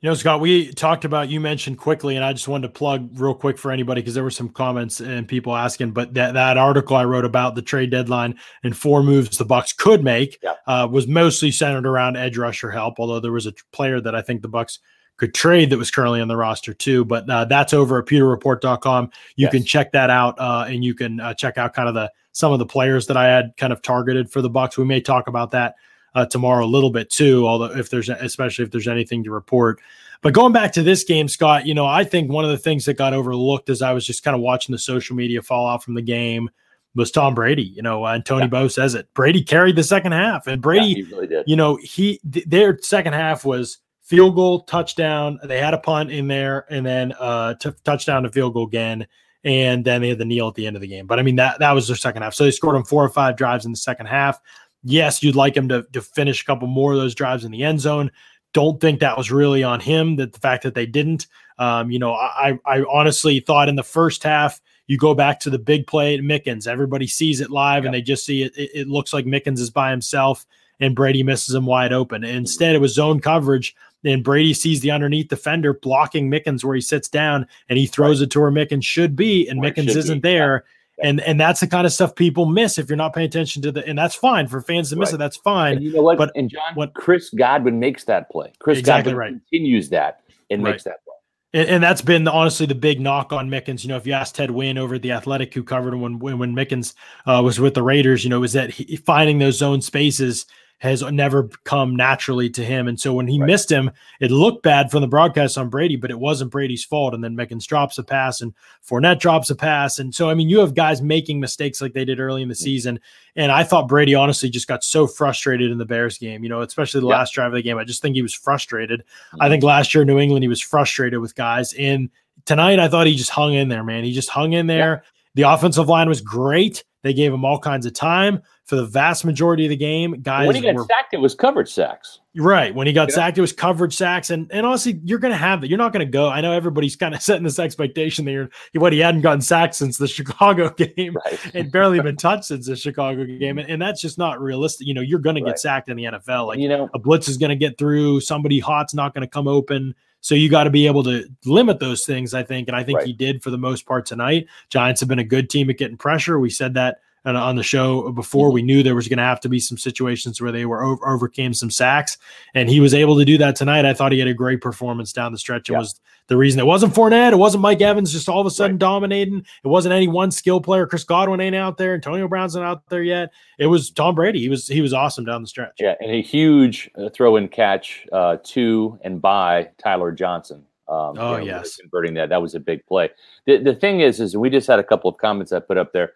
You 0.00 0.08
know, 0.08 0.14
Scott, 0.14 0.40
we 0.40 0.72
talked 0.72 1.04
about 1.04 1.28
you 1.28 1.40
mentioned 1.40 1.78
quickly, 1.78 2.14
and 2.14 2.24
I 2.24 2.32
just 2.32 2.46
wanted 2.46 2.68
to 2.68 2.72
plug 2.72 3.10
real 3.18 3.34
quick 3.34 3.58
for 3.58 3.72
anybody 3.72 4.00
because 4.00 4.14
there 4.14 4.22
were 4.22 4.30
some 4.30 4.48
comments 4.48 5.00
and 5.00 5.26
people 5.26 5.56
asking. 5.56 5.90
But 5.90 6.14
that, 6.14 6.34
that 6.34 6.56
article 6.56 6.94
I 6.94 7.04
wrote 7.04 7.24
about 7.24 7.56
the 7.56 7.62
trade 7.62 7.90
deadline 7.90 8.38
and 8.62 8.76
four 8.76 9.02
moves 9.02 9.38
the 9.38 9.44
Bucks 9.44 9.72
could 9.72 10.04
make 10.04 10.38
yeah. 10.40 10.54
uh, 10.68 10.86
was 10.88 11.08
mostly 11.08 11.50
centered 11.50 11.84
around 11.84 12.16
edge 12.16 12.38
rusher 12.38 12.70
help. 12.70 13.00
Although 13.00 13.18
there 13.18 13.32
was 13.32 13.46
a 13.46 13.52
player 13.72 14.00
that 14.00 14.14
I 14.14 14.22
think 14.22 14.42
the 14.42 14.48
Bucks 14.48 14.78
could 15.16 15.34
trade 15.34 15.70
that 15.70 15.78
was 15.78 15.90
currently 15.90 16.20
on 16.20 16.28
the 16.28 16.36
roster 16.36 16.72
too. 16.72 17.04
But 17.04 17.28
uh, 17.28 17.46
that's 17.46 17.74
over 17.74 17.98
at 17.98 18.06
pewterreport.com. 18.06 19.10
You 19.34 19.46
yes. 19.46 19.50
can 19.50 19.64
check 19.64 19.90
that 19.92 20.10
out, 20.10 20.38
uh, 20.38 20.66
and 20.68 20.84
you 20.84 20.94
can 20.94 21.18
uh, 21.18 21.34
check 21.34 21.58
out 21.58 21.74
kind 21.74 21.88
of 21.88 21.96
the 21.96 22.12
some 22.30 22.52
of 22.52 22.60
the 22.60 22.66
players 22.66 23.08
that 23.08 23.16
I 23.16 23.24
had 23.24 23.56
kind 23.56 23.72
of 23.72 23.82
targeted 23.82 24.30
for 24.30 24.42
the 24.42 24.50
Bucks. 24.50 24.78
We 24.78 24.84
may 24.84 25.00
talk 25.00 25.26
about 25.26 25.50
that 25.50 25.74
uh, 26.14 26.26
tomorrow 26.26 26.64
a 26.64 26.66
little 26.66 26.90
bit 26.90 27.10
too. 27.10 27.46
Although 27.46 27.76
if 27.76 27.90
there's 27.90 28.08
especially 28.08 28.64
if 28.64 28.70
there's 28.70 28.88
anything 28.88 29.24
to 29.24 29.30
report. 29.30 29.80
But 30.20 30.34
going 30.34 30.52
back 30.52 30.72
to 30.72 30.82
this 30.82 31.04
game, 31.04 31.28
Scott, 31.28 31.64
you 31.66 31.74
know, 31.74 31.86
I 31.86 32.02
think 32.02 32.30
one 32.30 32.44
of 32.44 32.50
the 32.50 32.58
things 32.58 32.84
that 32.86 32.94
got 32.94 33.14
overlooked 33.14 33.70
as 33.70 33.82
I 33.82 33.92
was 33.92 34.04
just 34.04 34.24
kind 34.24 34.34
of 34.34 34.40
watching 34.40 34.72
the 34.72 34.78
social 34.78 35.14
media 35.14 35.42
fallout 35.42 35.84
from 35.84 35.94
the 35.94 36.02
game 36.02 36.50
was 36.96 37.12
Tom 37.12 37.34
Brady. 37.34 37.62
You 37.62 37.82
know, 37.82 38.04
and 38.04 38.24
Tony 38.26 38.44
yeah. 38.44 38.48
Bo 38.48 38.68
says 38.68 38.94
it. 38.94 39.12
Brady 39.14 39.42
carried 39.42 39.76
the 39.76 39.84
second 39.84 40.12
half, 40.12 40.46
and 40.46 40.60
Brady, 40.60 41.06
yeah, 41.08 41.16
really 41.16 41.42
you 41.46 41.56
know, 41.56 41.76
he 41.76 42.20
th- 42.30 42.46
their 42.46 42.78
second 42.82 43.12
half 43.12 43.44
was 43.44 43.78
field 44.02 44.34
goal, 44.34 44.62
touchdown. 44.62 45.38
They 45.44 45.58
had 45.60 45.74
a 45.74 45.78
punt 45.78 46.10
in 46.10 46.28
there, 46.28 46.66
and 46.70 46.84
then 46.84 47.12
uh, 47.20 47.54
t- 47.54 47.70
touchdown 47.84 48.22
to 48.24 48.30
field 48.30 48.54
goal 48.54 48.66
again, 48.66 49.06
and 49.44 49.84
then 49.84 50.00
they 50.00 50.08
had 50.08 50.18
the 50.18 50.24
kneel 50.24 50.48
at 50.48 50.54
the 50.54 50.66
end 50.66 50.76
of 50.76 50.82
the 50.82 50.88
game. 50.88 51.06
But 51.06 51.18
I 51.18 51.22
mean, 51.22 51.36
that 51.36 51.58
that 51.60 51.72
was 51.72 51.86
their 51.86 51.96
second 51.96 52.22
half. 52.22 52.34
So 52.34 52.44
they 52.44 52.50
scored 52.50 52.76
on 52.76 52.84
four 52.84 53.04
or 53.04 53.10
five 53.10 53.36
drives 53.36 53.66
in 53.66 53.70
the 53.70 53.78
second 53.78 54.06
half. 54.06 54.40
Yes, 54.88 55.22
you'd 55.22 55.36
like 55.36 55.56
him 55.56 55.68
to, 55.68 55.86
to 55.92 56.00
finish 56.00 56.42
a 56.42 56.44
couple 56.46 56.66
more 56.66 56.92
of 56.92 56.98
those 56.98 57.14
drives 57.14 57.44
in 57.44 57.52
the 57.52 57.62
end 57.62 57.80
zone. 57.80 58.10
Don't 58.54 58.80
think 58.80 59.00
that 59.00 59.18
was 59.18 59.30
really 59.30 59.62
on 59.62 59.80
him. 59.80 60.16
That 60.16 60.32
the 60.32 60.40
fact 60.40 60.62
that 60.62 60.74
they 60.74 60.86
didn't. 60.86 61.26
Um, 61.58 61.90
you 61.90 61.98
know, 61.98 62.14
I 62.14 62.58
I 62.64 62.84
honestly 62.90 63.40
thought 63.40 63.68
in 63.68 63.76
the 63.76 63.82
first 63.82 64.22
half 64.22 64.60
you 64.86 64.96
go 64.96 65.14
back 65.14 65.40
to 65.40 65.50
the 65.50 65.58
big 65.58 65.86
play 65.86 66.14
at 66.14 66.20
Mickens. 66.20 66.66
Everybody 66.66 67.06
sees 67.06 67.40
it 67.42 67.50
live 67.50 67.82
yeah. 67.82 67.88
and 67.88 67.94
they 67.94 68.00
just 68.00 68.24
see 68.24 68.42
it, 68.44 68.56
it. 68.56 68.70
It 68.74 68.88
looks 68.88 69.12
like 69.12 69.26
Mickens 69.26 69.58
is 69.58 69.70
by 69.70 69.90
himself 69.90 70.46
and 70.80 70.96
Brady 70.96 71.22
misses 71.22 71.54
him 71.54 71.66
wide 71.66 71.92
open. 71.92 72.24
Instead, 72.24 72.74
it 72.74 72.80
was 72.80 72.94
zone 72.94 73.20
coverage. 73.20 73.74
And 74.04 74.22
Brady 74.24 74.54
sees 74.54 74.80
the 74.80 74.92
underneath 74.92 75.28
defender 75.28 75.74
blocking 75.74 76.30
Mickens 76.30 76.64
where 76.64 76.76
he 76.76 76.80
sits 76.80 77.08
down 77.08 77.46
and 77.68 77.78
he 77.78 77.86
throws 77.86 78.20
right. 78.20 78.26
it 78.26 78.30
to 78.30 78.40
where 78.40 78.52
Mickens 78.52 78.84
should 78.84 79.16
be, 79.16 79.48
and 79.48 79.60
where 79.60 79.72
Mickens 79.72 79.96
isn't 79.96 80.20
be. 80.20 80.28
there. 80.30 80.64
And 81.02 81.20
and 81.20 81.40
that's 81.40 81.60
the 81.60 81.66
kind 81.66 81.86
of 81.86 81.92
stuff 81.92 82.14
people 82.14 82.46
miss 82.46 82.78
if 82.78 82.88
you're 82.88 82.96
not 82.96 83.14
paying 83.14 83.26
attention 83.26 83.62
to 83.62 83.72
the 83.72 83.86
and 83.86 83.96
that's 83.96 84.14
fine 84.14 84.48
for 84.48 84.60
fans 84.60 84.90
to 84.90 84.96
miss 84.96 85.08
right. 85.10 85.14
it 85.14 85.18
that's 85.18 85.36
fine 85.36 85.76
and 85.76 85.84
you 85.84 85.92
know 85.92 86.02
what 86.02 86.18
but 86.18 86.32
and 86.34 86.50
john 86.50 86.74
what 86.74 86.92
chris 86.94 87.30
godwin 87.30 87.78
makes 87.78 88.02
that 88.02 88.28
play 88.30 88.52
chris 88.58 88.78
exactly 88.78 89.12
godwin 89.12 89.34
right. 89.34 89.40
continues 89.48 89.88
that 89.90 90.22
and 90.50 90.64
right. 90.64 90.72
makes 90.72 90.82
that 90.82 91.04
play 91.04 91.14
and, 91.52 91.68
and, 91.68 91.82
that's 91.82 92.02
been 92.02 92.28
honestly 92.28 92.66
the 92.66 92.74
big 92.74 93.00
knock 93.00 93.32
on 93.32 93.48
Mickens. 93.48 93.82
You 93.82 93.88
know, 93.88 93.96
if 93.96 94.06
you 94.06 94.12
ask 94.12 94.34
Ted 94.34 94.50
Nguyen 94.50 94.76
over 94.76 94.96
at 94.96 95.02
the 95.02 95.12
Athletic, 95.12 95.54
who 95.54 95.62
covered 95.62 95.94
him 95.94 96.02
when 96.02 96.18
when, 96.18 96.38
when 96.38 96.54
Mickens 96.54 96.92
uh, 97.26 97.40
was 97.42 97.58
with 97.58 97.72
the 97.72 97.82
Raiders, 97.82 98.22
you 98.22 98.28
know, 98.28 98.42
is 98.42 98.52
that 98.52 98.70
he, 98.70 98.96
finding 98.96 99.38
those 99.38 99.56
zone 99.56 99.80
spaces 99.80 100.44
has 100.78 101.02
never 101.02 101.48
come 101.64 101.96
naturally 101.96 102.48
to 102.48 102.64
him. 102.64 102.86
And 102.86 102.98
so 102.98 103.12
when 103.12 103.26
he 103.26 103.40
right. 103.40 103.48
missed 103.48 103.70
him, 103.70 103.90
it 104.20 104.30
looked 104.30 104.62
bad 104.62 104.90
from 104.90 105.00
the 105.00 105.08
broadcast 105.08 105.58
on 105.58 105.68
Brady, 105.68 105.96
but 105.96 106.10
it 106.10 106.18
wasn't 106.18 106.52
Brady's 106.52 106.84
fault. 106.84 107.14
And 107.14 107.22
then 107.22 107.36
Mickens 107.36 107.66
drops 107.66 107.98
a 107.98 108.04
pass 108.04 108.40
and 108.40 108.54
Fournette 108.88 109.18
drops 109.18 109.50
a 109.50 109.56
pass. 109.56 109.98
And 109.98 110.14
so, 110.14 110.30
I 110.30 110.34
mean, 110.34 110.48
you 110.48 110.60
have 110.60 110.74
guys 110.74 111.02
making 111.02 111.40
mistakes 111.40 111.80
like 111.80 111.94
they 111.94 112.04
did 112.04 112.20
early 112.20 112.42
in 112.42 112.48
the 112.48 112.54
season. 112.54 113.00
And 113.34 113.50
I 113.50 113.64
thought 113.64 113.88
Brady 113.88 114.14
honestly 114.14 114.48
just 114.48 114.68
got 114.68 114.84
so 114.84 115.08
frustrated 115.08 115.72
in 115.72 115.78
the 115.78 115.84
Bears 115.84 116.16
game, 116.16 116.44
you 116.44 116.48
know, 116.48 116.60
especially 116.60 117.00
the 117.00 117.06
last 117.06 117.32
drive 117.32 117.52
of 117.52 117.56
the 117.56 117.62
game. 117.62 117.76
I 117.76 117.84
just 117.84 118.00
think 118.00 118.14
he 118.14 118.22
was 118.22 118.34
frustrated. 118.34 119.00
Mm-hmm. 119.00 119.42
I 119.42 119.48
think 119.48 119.64
last 119.64 119.94
year 119.94 120.02
in 120.02 120.08
New 120.08 120.20
England, 120.20 120.44
he 120.44 120.48
was 120.48 120.60
frustrated 120.60 121.18
with 121.18 121.34
guys. 121.34 121.72
And 121.74 122.08
tonight, 122.44 122.78
I 122.78 122.86
thought 122.86 123.08
he 123.08 123.16
just 123.16 123.30
hung 123.30 123.54
in 123.54 123.68
there, 123.68 123.82
man. 123.82 124.04
He 124.04 124.12
just 124.12 124.30
hung 124.30 124.52
in 124.52 124.68
there. 124.68 125.02
The 125.34 125.42
offensive 125.42 125.88
line 125.88 126.08
was 126.08 126.20
great. 126.20 126.84
They 127.02 127.14
gave 127.14 127.32
him 127.32 127.44
all 127.44 127.58
kinds 127.58 127.86
of 127.86 127.94
time 127.94 128.42
for 128.64 128.76
the 128.76 128.84
vast 128.84 129.24
majority 129.24 129.64
of 129.64 129.70
the 129.70 129.76
game. 129.76 130.20
Guys, 130.20 130.46
when 130.46 130.56
he 130.56 130.62
got 130.62 130.74
were, 130.74 130.84
sacked, 130.84 131.14
it 131.14 131.20
was 131.20 131.34
coverage 131.34 131.72
sacks. 131.72 132.20
Right. 132.36 132.74
When 132.74 132.86
he 132.86 132.92
got 132.92 133.08
yeah. 133.08 133.14
sacked, 133.14 133.38
it 133.38 133.40
was 133.40 133.52
coverage 133.52 133.94
sacks. 133.94 134.30
And 134.30 134.50
and 134.52 134.66
honestly, 134.66 135.00
you're 135.04 135.20
going 135.20 135.32
to 135.32 135.38
have 135.38 135.62
it. 135.62 135.70
You're 135.70 135.78
not 135.78 135.92
going 135.92 136.04
to 136.04 136.10
go. 136.10 136.28
I 136.28 136.40
know 136.40 136.52
everybody's 136.52 136.96
kind 136.96 137.14
of 137.14 137.22
setting 137.28 137.44
this 137.44 137.58
expectation 137.58 138.24
that 138.24 138.32
you're, 138.32 138.50
what 138.74 138.92
he 138.92 138.98
hadn't 138.98 139.20
gotten 139.20 139.40
sacked 139.40 139.76
since 139.76 139.96
the 139.96 140.08
Chicago 140.08 140.70
game 140.70 141.16
right. 141.24 141.54
and 141.54 141.70
barely 141.70 142.00
been 142.00 142.16
touched 142.18 142.46
since 142.46 142.66
the 142.66 142.76
Chicago 142.76 143.24
game. 143.24 143.58
And, 143.58 143.70
and 143.70 143.80
that's 143.80 144.00
just 144.00 144.18
not 144.18 144.40
realistic. 144.40 144.86
You 144.86 144.94
know, 144.94 145.00
you're 145.00 145.20
going 145.20 145.36
right. 145.36 145.44
to 145.44 145.50
get 145.50 145.60
sacked 145.60 145.88
in 145.88 145.96
the 145.96 146.04
NFL. 146.04 146.48
Like, 146.48 146.58
you 146.58 146.68
know, 146.68 146.90
a 146.94 146.98
blitz 146.98 147.28
is 147.28 147.36
going 147.36 147.50
to 147.50 147.56
get 147.56 147.78
through. 147.78 148.20
Somebody 148.20 148.58
hot's 148.58 148.92
not 148.92 149.14
going 149.14 149.22
to 149.22 149.30
come 149.30 149.46
open. 149.46 149.94
So 150.20 150.34
you 150.34 150.48
got 150.48 150.64
to 150.64 150.70
be 150.70 150.86
able 150.86 151.04
to 151.04 151.28
limit 151.44 151.78
those 151.78 152.04
things, 152.04 152.34
I 152.34 152.42
think. 152.42 152.68
And 152.68 152.76
I 152.76 152.82
think 152.82 152.98
right. 152.98 153.06
he 153.06 153.12
did 153.12 153.42
for 153.42 153.50
the 153.50 153.58
most 153.58 153.86
part 153.86 154.06
tonight. 154.06 154.46
Giants 154.68 155.00
have 155.00 155.08
been 155.08 155.18
a 155.18 155.24
good 155.24 155.48
team 155.48 155.70
at 155.70 155.78
getting 155.78 155.96
pressure. 155.96 156.38
We 156.38 156.50
said 156.50 156.74
that 156.74 157.00
on 157.24 157.56
the 157.56 157.62
show 157.62 158.10
before. 158.12 158.50
We 158.50 158.62
knew 158.62 158.82
there 158.82 158.94
was 158.94 159.08
going 159.08 159.18
to 159.18 159.24
have 159.24 159.40
to 159.40 159.48
be 159.48 159.60
some 159.60 159.78
situations 159.78 160.40
where 160.40 160.52
they 160.52 160.66
were 160.66 160.82
over, 160.82 161.08
overcame 161.08 161.54
some 161.54 161.70
sacks, 161.70 162.18
and 162.54 162.68
he 162.68 162.80
was 162.80 162.94
able 162.94 163.18
to 163.18 163.24
do 163.24 163.38
that 163.38 163.56
tonight. 163.56 163.84
I 163.84 163.94
thought 163.94 164.12
he 164.12 164.18
had 164.18 164.28
a 164.28 164.34
great 164.34 164.60
performance 164.60 165.12
down 165.12 165.32
the 165.32 165.38
stretch. 165.38 165.68
It 165.68 165.72
yeah. 165.72 165.78
was 165.78 166.00
the 166.28 166.36
reason 166.36 166.60
it 166.60 166.66
wasn't 166.66 166.94
Fournette, 166.94 167.32
it 167.32 167.38
wasn't 167.38 167.62
Mike 167.62 167.80
Evans, 167.80 168.12
just 168.12 168.28
all 168.28 168.40
of 168.40 168.46
a 168.46 168.50
sudden 168.50 168.74
right. 168.74 168.80
dominating. 168.80 169.38
It 169.64 169.68
wasn't 169.68 169.94
any 169.94 170.08
one 170.08 170.30
skill 170.30 170.60
player. 170.60 170.86
Chris 170.86 171.04
Godwin 171.04 171.40
ain't 171.40 171.56
out 171.56 171.78
there. 171.78 171.94
Antonio 171.94 172.28
Brown's 172.28 172.54
not 172.54 172.64
out 172.64 172.88
there 172.88 173.02
yet. 173.02 173.30
It 173.58 173.66
was 173.66 173.90
Tom 173.90 174.14
Brady. 174.14 174.40
He 174.40 174.48
was 174.48 174.68
he 174.68 174.82
was 174.82 174.92
awesome 174.92 175.24
down 175.24 175.42
the 175.42 175.48
stretch. 175.48 175.76
Yeah, 175.80 175.94
and 176.00 176.10
a 176.10 176.20
huge 176.20 176.90
uh, 176.98 177.08
throw 177.08 177.36
and 177.36 177.50
catch 177.50 178.06
uh, 178.12 178.36
to 178.44 178.98
and 179.02 179.20
by 179.20 179.70
Tyler 179.78 180.12
Johnson. 180.12 180.64
Um, 180.88 181.18
oh 181.18 181.32
you 181.32 181.38
know, 181.38 181.44
yes, 181.44 181.76
converting 181.76 182.14
that 182.14 182.28
that 182.28 182.40
was 182.40 182.54
a 182.54 182.60
big 182.60 182.84
play. 182.86 183.10
The 183.46 183.58
the 183.58 183.74
thing 183.74 184.00
is, 184.00 184.20
is 184.20 184.36
we 184.36 184.50
just 184.50 184.66
had 184.66 184.78
a 184.78 184.84
couple 184.84 185.10
of 185.10 185.16
comments 185.16 185.52
I 185.52 185.60
put 185.60 185.78
up 185.78 185.92
there. 185.92 186.12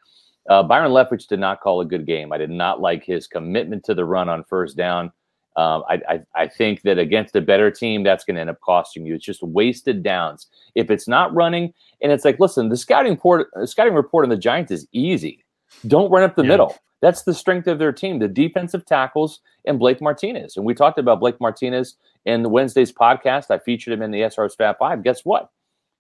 Uh, 0.49 0.63
Byron 0.63 0.91
Leftwich 0.91 1.29
did 1.29 1.39
not 1.39 1.61
call 1.61 1.81
a 1.81 1.85
good 1.85 2.07
game. 2.07 2.33
I 2.33 2.39
did 2.39 2.51
not 2.51 2.81
like 2.81 3.05
his 3.05 3.27
commitment 3.27 3.85
to 3.85 3.95
the 3.95 4.05
run 4.05 4.29
on 4.29 4.45
first 4.45 4.77
down. 4.77 5.13
Um, 5.57 5.85
I, 5.89 6.01
I, 6.09 6.21
I, 6.35 6.49
think 6.49 6.81
that 6.83 6.99
against 6.99 7.37
a 7.37 7.43
better 7.43 7.71
team, 7.71 8.03
that's 8.03 8.25
going 8.25 8.37
to 8.37 8.41
end 8.41 8.49
up 8.49 8.61
costing 8.63 9.05
you. 9.05 9.15
It's 9.15 9.25
just 9.25 9.43
wasted 9.43 10.03
downs. 10.03 10.47
If 10.75 10.91
it's 10.91 11.07
not 11.07 11.35
running, 11.35 11.75
and 12.01 12.11
it's 12.11 12.25
like, 12.25 12.41
listen, 12.41 12.71
the 12.71 12.77
scouting 12.77 13.13
report, 13.13 13.51
uh, 13.55 13.67
scouting 13.67 13.93
report 13.93 14.25
on 14.25 14.31
the 14.31 14.37
Giants 14.39 14.73
is 14.73 14.89
easy. 14.93 15.45
Don't 15.87 16.11
run 16.11 16.23
up 16.23 16.37
the 16.37 16.43
yeah. 16.43 16.49
middle. 16.49 16.79
That's 17.03 17.25
the 17.25 17.35
strength 17.35 17.67
of 17.67 17.79
their 17.79 17.93
team, 17.93 18.19
the 18.19 18.29
defensive 18.29 18.87
tackles 18.87 19.41
and 19.67 19.79
Blake 19.79 20.01
Martinez. 20.01 20.57
And 20.57 20.65
we 20.65 20.73
talked 20.73 20.99
about 20.99 21.21
Blake 21.21 21.39
Martinez 21.39 21.97
in 22.25 22.43
the 22.43 22.49
Wednesday's 22.49 22.93
podcast. 22.93 23.51
I 23.51 23.59
featured 23.59 23.93
him 23.93 24.03
in 24.03 24.11
the 24.11 24.23
SR's 24.23 24.55
Fab 24.55 24.79
Five. 24.79 25.03
Guess 25.03 25.25
what? 25.25 25.51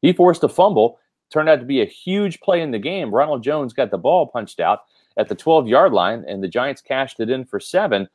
He 0.01 0.13
forced 0.13 0.45
a 0.45 0.49
fumble 0.49 0.99
turned 1.33 1.49
out 1.49 1.61
to 1.61 1.67
be 1.67 1.81
a 1.81 1.87
huge 1.87 2.41
play 2.41 2.61
in 2.61 2.71
the 2.71 2.79
game. 2.79 3.15
Ronald 3.15 3.43
Jones 3.43 3.73
got 3.73 3.91
the 3.91 3.99
ball 3.99 4.27
punched 4.27 4.61
out 4.61 4.81
at 5.17 5.29
the 5.29 5.35
12 5.35 5.69
yard 5.69 5.93
line, 5.93 6.25
and 6.29 6.43
the 6.43 6.49
Giants 6.49 6.81
cashed 6.81 7.21
it 7.21 7.31
in 7.31 7.45
for 7.45 7.61
seven. 7.61 8.09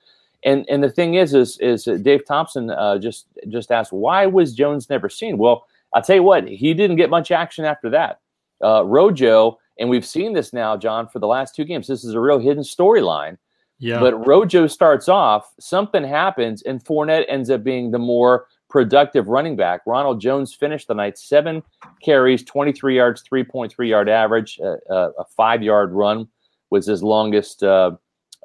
And 0.44 0.66
and 0.70 0.84
the 0.84 0.90
thing 0.90 1.16
is, 1.16 1.34
is 1.34 1.58
is 1.60 1.86
Dave 2.02 2.26
Thompson 2.26 2.70
uh, 2.70 3.00
just 3.00 3.26
just 3.48 3.72
asked 3.72 3.92
why 3.92 4.26
was 4.28 4.54
Jones 4.54 4.90
never 4.90 5.10
seen? 5.10 5.38
Well, 5.38 5.66
I'll 5.94 6.02
tell 6.02 6.18
you 6.18 6.24
what, 6.24 6.48
he 6.48 6.74
didn't 6.74 6.98
get 6.98 7.10
much 7.10 7.32
action 7.32 7.66
after 7.66 7.90
that. 7.90 8.20
Uh, 8.64 8.84
Rojo, 8.86 9.58
and 9.80 9.90
we've 9.90 10.06
seen 10.06 10.34
this 10.34 10.54
now, 10.54 10.78
John, 10.78 11.08
for 11.08 11.20
the 11.20 11.28
last 11.28 11.56
two 11.56 11.64
games. 11.64 11.88
This 11.88 12.04
is 12.04 12.14
a 12.14 12.20
real 12.20 12.40
hidden 12.40 12.64
storyline. 12.64 13.38
Yeah. 13.80 14.00
But 14.00 14.26
Rojo 14.28 14.68
starts 14.68 15.08
off, 15.08 15.54
something 15.60 16.04
happens, 16.04 16.64
and 16.64 16.84
Fournette 16.84 17.26
ends 17.28 17.50
up 17.50 17.64
being 17.64 17.92
the 17.92 18.00
more 18.00 18.48
productive 18.70 19.28
running 19.28 19.56
back. 19.56 19.82
Ronald 19.86 20.20
Jones 20.20 20.54
finished 20.54 20.88
the 20.88 20.94
night 20.94 21.18
seven 21.18 21.64
carries, 22.04 22.44
23 22.44 22.96
yards, 22.96 23.24
3.3 23.24 23.88
yard 23.88 24.10
average. 24.10 24.60
Uh, 24.64 24.76
uh, 24.92 25.12
a 25.20 25.26
five 25.36 25.64
yard 25.64 25.94
run 25.94 26.28
was 26.70 26.86
his 26.86 27.02
longest 27.02 27.64
uh, 27.64 27.92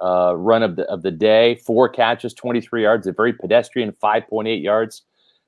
uh, 0.01 0.35
run 0.37 0.63
of 0.63 0.77
the, 0.77 0.85
of 0.85 1.03
the 1.03 1.11
day. 1.11 1.57
Four 1.57 1.89
catches, 1.89 2.35
23 2.35 2.83
yards, 2.83 3.07
a 3.07 3.13
very 3.13 3.33
pedestrian 3.33 3.93
5.8 3.93 4.63
yards 4.63 5.03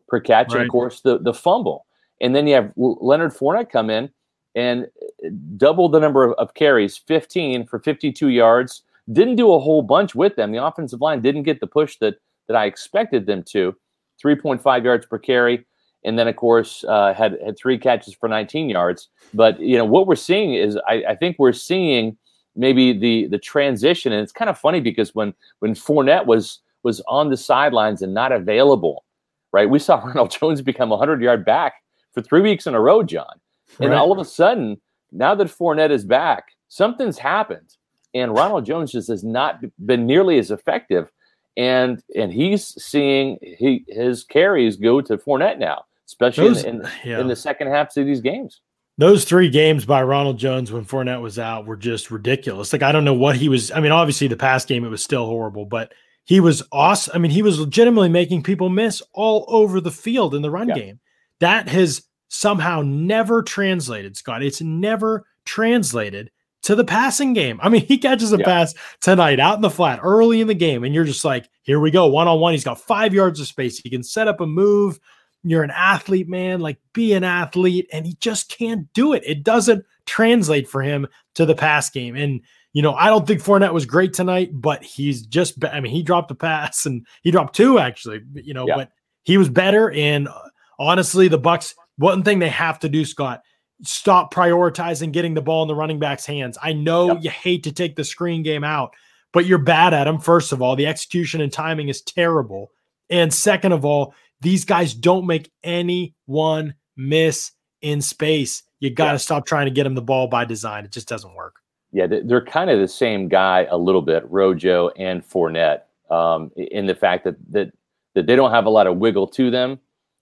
per 0.09 0.21
catch. 0.21 0.49
Right. 0.49 0.61
And 0.61 0.65
of 0.65 0.71
course, 0.71 1.01
the, 1.01 1.19
the 1.19 1.35
fumble. 1.35 1.87
And 2.21 2.35
then 2.35 2.47
you 2.47 2.55
have 2.55 2.73
Leonard 2.77 3.33
Fournette 3.33 3.71
come 3.71 3.91
in 3.91 4.11
and 4.55 4.85
uh, 5.25 5.29
double 5.57 5.89
the 5.89 5.99
number 5.99 6.25
of, 6.25 6.33
of 6.35 6.55
carries, 6.55 6.97
15 6.97 7.67
for 7.67 7.79
52 7.79 8.29
yards. 8.29 8.83
Didn't 9.13 9.37
do 9.37 9.53
a 9.53 9.59
whole 9.59 9.83
bunch 9.83 10.15
with 10.15 10.37
them. 10.37 10.53
The 10.53 10.65
offensive 10.65 11.01
line 11.01 11.21
didn't 11.21 11.43
get 11.43 11.61
the 11.61 11.67
push 11.67 11.97
that 11.99 12.17
that 12.47 12.57
I 12.57 12.67
expected 12.67 13.27
them 13.27 13.43
to. 13.45 13.75
3.5 14.23 14.85
yards 14.85 15.07
per 15.07 15.19
carry, 15.19 15.65
and 16.05 16.19
then 16.19 16.29
of 16.29 16.37
course 16.37 16.85
uh, 16.89 17.15
had 17.15 17.39
had 17.45 17.57
three 17.57 17.79
catches 17.79 18.15
for 18.15 18.29
19 18.29 18.69
yards. 18.69 19.09
But 19.33 19.61
you 19.61 19.77
know 19.77 19.85
what 19.85 20.07
we're 20.07 20.17
seeing 20.17 20.55
is 20.55 20.77
I, 20.89 21.05
I, 21.11 21.15
think 21.17 21.37
we're 21.39 21.53
seeing 21.53 22.17
maybe 22.57 22.93
the 22.93 23.27
the 23.29 23.39
transition, 23.39 24.13
and 24.13 24.23
it's 24.23 24.33
kind 24.33 24.51
of 24.51 24.59
funny 24.59 24.81
because 24.81 25.15
when 25.15 25.35
when 25.61 25.75
Fournette 25.75 26.27
was 26.27 26.61
was 26.83 27.01
on 27.09 27.31
the 27.31 27.37
sidelines 27.37 28.03
and 28.03 28.13
not 28.13 28.33
available, 28.33 29.05
right? 29.53 29.69
We 29.69 29.79
saw 29.79 29.97
Ronald 30.05 30.31
Jones 30.31 30.63
become 30.63 30.91
a 30.91 30.97
100 30.97 31.23
yard 31.23 31.45
back 31.45 31.75
for 32.13 32.23
three 32.23 32.43
weeks 32.43 32.67
in 32.67 32.75
a 32.75 32.81
row, 32.81 33.03
John, 33.03 33.41
and 33.81 33.91
right. 33.91 33.99
all 33.99 34.13
of 34.13 34.19
a 34.19 34.25
sudden 34.25 34.81
now 35.11 35.35
that 35.35 35.47
Fournette 35.47 35.91
is 35.91 36.05
back, 36.05 36.49
something's 36.69 37.19
happened, 37.19 37.77
and 38.15 38.35
Ronald 38.35 38.67
Jones 38.67 38.93
just 38.93 39.09
has 39.09 39.25
not 39.25 39.61
been 39.87 40.07
nearly 40.07 40.39
as 40.39 40.51
effective 40.51 41.11
and 41.57 42.03
and 42.17 42.33
he's 42.33 42.67
seeing 42.83 43.39
he 43.43 43.85
his 43.89 44.25
carries 44.25 44.77
go 44.77 45.01
to 45.01 45.17
Fournette 45.19 45.59
now, 45.59 45.85
especially 46.07 46.49
Those- 46.49 46.65
in, 46.65 46.81
in, 46.83 46.89
yeah. 47.05 47.21
in 47.21 47.29
the 47.29 47.37
second 47.37 47.69
halves 47.69 47.97
of 47.97 48.07
these 48.07 48.21
games. 48.21 48.61
Those 48.97 49.25
three 49.25 49.51
games 49.51 49.85
by 49.85 50.05
Ronald 50.05 50.39
Jones 50.39 50.71
when 50.71 50.85
Fournette 50.85 51.21
was 51.21 51.37
out 51.39 51.67
were 51.67 51.77
just 51.77 52.11
ridiculous. 52.13 52.73
Like 52.73 52.83
I 52.83 52.93
don't 52.93 53.05
know 53.05 53.15
what 53.15 53.37
he 53.37 53.49
was. 53.49 53.71
I 53.73 53.81
mean, 53.81 53.91
obviously 53.93 54.29
the 54.29 54.37
past 54.37 54.69
game 54.69 54.85
it 54.85 54.89
was 54.89 55.03
still 55.03 55.27
horrible, 55.27 55.65
but 55.67 55.93
he 56.25 56.39
was 56.41 56.63
awesome. 56.73 57.13
I 57.15 57.19
mean, 57.19 57.33
he 57.33 57.43
was 57.43 57.59
legitimately 57.59 58.09
making 58.09 58.45
people 58.45 58.69
miss 58.69 59.03
all 59.13 59.45
over 59.49 59.81
the 59.81 59.91
field 59.91 60.35
in 60.35 60.43
the 60.43 60.51
run 60.51 60.69
Yeah. 60.69 60.75
game. 60.77 61.01
That 61.41 61.69
has 61.69 62.03
somehow 62.29 62.83
never 62.83 63.43
translated, 63.43 64.17
Scott. 64.17 64.43
It's 64.45 64.61
never 64.63 65.27
translated 65.45 66.31
to 66.65 66.75
the 66.75 66.85
passing 66.85 67.33
game. 67.33 67.59
I 67.63 67.69
mean, 67.69 67.87
he 67.87 67.97
catches 67.99 68.33
a 68.33 68.39
Yeah. 68.39 68.45
pass 68.45 68.75
tonight 69.01 69.39
out 69.41 69.57
in 69.57 69.63
the 69.63 69.71
flat 69.71 70.01
early 70.03 70.41
in 70.41 70.47
the 70.49 70.55
game, 70.55 70.85
and 70.85 70.95
you're 70.95 71.05
just 71.05 71.25
like, 71.25 71.49
here 71.63 71.81
we 71.81 71.91
go, 71.91 72.07
one 72.07 72.29
on 72.29 72.41
one. 72.41 72.53
He's 72.53 72.65
got 72.65 72.81
five 72.81 73.15
yards 73.15 73.41
of 73.41 73.47
space. 73.47 73.79
He 73.79 73.89
can 73.91 74.03
set 74.03 74.29
up 74.29 74.41
a 74.41 74.47
move. 74.47 74.99
You're 75.43 75.63
an 75.63 75.71
athlete, 75.71 76.29
man. 76.29 76.61
Like, 76.61 76.79
be 76.95 77.13
an 77.13 77.23
athlete. 77.23 77.87
And 77.93 78.07
he 78.07 78.15
just 78.19 78.49
can't 78.51 78.91
do 78.95 79.13
it. 79.13 79.23
It 79.27 79.45
doesn't 79.45 79.85
translate 80.07 80.69
for 80.69 80.81
him 80.83 81.07
to 81.35 81.45
the 81.45 81.55
pass 81.55 81.91
game. 81.91 82.17
And, 82.17 82.41
you 82.73 82.81
know, 82.81 82.95
I 82.95 83.09
don't 83.09 83.27
think 83.27 83.43
Fournette 83.43 83.75
was 83.75 83.85
great 83.85 84.15
tonight, 84.15 84.51
but 84.53 84.83
he's 84.83 85.27
just, 85.27 85.63
I 85.67 85.81
mean, 85.81 85.93
he 85.93 86.03
dropped 86.03 86.31
a 86.31 86.35
pass 86.35 86.87
and 86.87 87.07
he 87.23 87.31
dropped 87.31 87.55
two 87.55 87.79
actually, 87.79 88.21
you 88.35 88.55
know, 88.55 88.67
Yeah. 88.67 88.77
but 88.77 88.91
he 89.25 89.37
was 89.37 89.51
better. 89.51 89.91
And 89.91 90.29
uh, 90.29 90.33
honestly, 90.79 91.29
the 91.29 91.37
Bucks, 91.39 91.75
one 91.99 92.23
thing 92.23 92.39
they 92.39 92.49
have 92.49 92.79
to 92.81 92.89
do, 92.89 93.05
Scott, 93.05 93.43
stop 93.83 94.33
prioritizing 94.33 95.13
getting 95.13 95.35
the 95.35 95.43
ball 95.43 95.63
in 95.63 95.69
the 95.69 95.75
running 95.75 95.99
back's 95.99 96.27
hands. 96.27 96.57
I 96.63 96.73
know 96.73 97.09
Yep. 97.15 97.19
you 97.25 97.31
hate 97.31 97.63
to 97.65 97.73
take 97.73 97.97
the 97.97 98.05
screen 98.05 98.43
game 98.43 98.65
out, 98.65 98.95
but 99.33 99.47
you're 99.47 99.59
bad 99.59 99.93
at 99.95 100.05
them. 100.05 100.19
First 100.19 100.53
of 100.53 100.63
all, 100.63 100.77
the 100.77 100.87
execution 100.87 101.41
and 101.41 101.53
timing 101.53 101.89
is 101.89 102.01
terrible. 102.03 102.71
And 103.11 103.33
second 103.33 103.73
of 103.73 103.85
all, 103.85 104.15
these 104.41 104.65
guys 104.65 104.95
don't 104.95 105.27
make 105.27 105.51
anyone 105.63 106.75
miss 106.97 107.53
in 107.83 108.01
space. 108.01 108.63
You 108.81 108.91
got 108.91 109.07
to 109.07 109.13
Yeah. 109.13 109.17
stop 109.19 109.47
trying 109.47 109.67
to 109.67 109.71
get 109.71 109.85
them 109.85 109.95
the 109.95 110.03
ball 110.03 110.27
by 110.29 110.45
design. 110.45 110.85
It 110.85 110.93
just 110.93 111.09
doesn't 111.09 111.35
work. 111.35 111.57
Yeah, 111.93 112.07
they- 112.07 112.21
they're 112.21 112.45
kind 112.45 112.71
of 112.71 112.79
the 112.81 112.89
same 112.89 113.29
guy 113.29 113.67
a 113.71 113.77
little 113.77 114.03
bit, 114.03 114.29
Rojo 114.31 114.89
and 114.97 115.23
Fournette, 115.23 115.83
um, 116.11 116.51
in 116.57 116.87
the 116.87 116.95
fact 116.95 117.25
that 117.25 117.37
that 117.51 117.71
that 118.15 118.27
they 118.27 118.37
don't 118.37 118.53
have 118.53 118.67
a 118.67 118.71
lot 118.71 118.87
of 118.87 118.99
wiggle 118.99 119.27
to 119.27 119.51
them. 119.51 119.81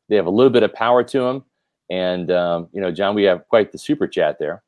They 0.09 0.17
have 0.17 0.25
a 0.27 0.31
little 0.31 0.51
bit 0.51 0.63
of 0.63 0.73
power 0.73 1.03
to 1.05 1.21
them, 1.21 1.45
and 1.93 2.31
um, 2.31 2.69
you 2.73 2.81
know, 2.81 2.91
John, 2.91 3.15
we 3.15 3.25
have 3.25 3.47
quite 3.49 3.71
the 3.71 3.77
super 3.77 4.09
chat 4.09 4.39
there. 4.39 4.63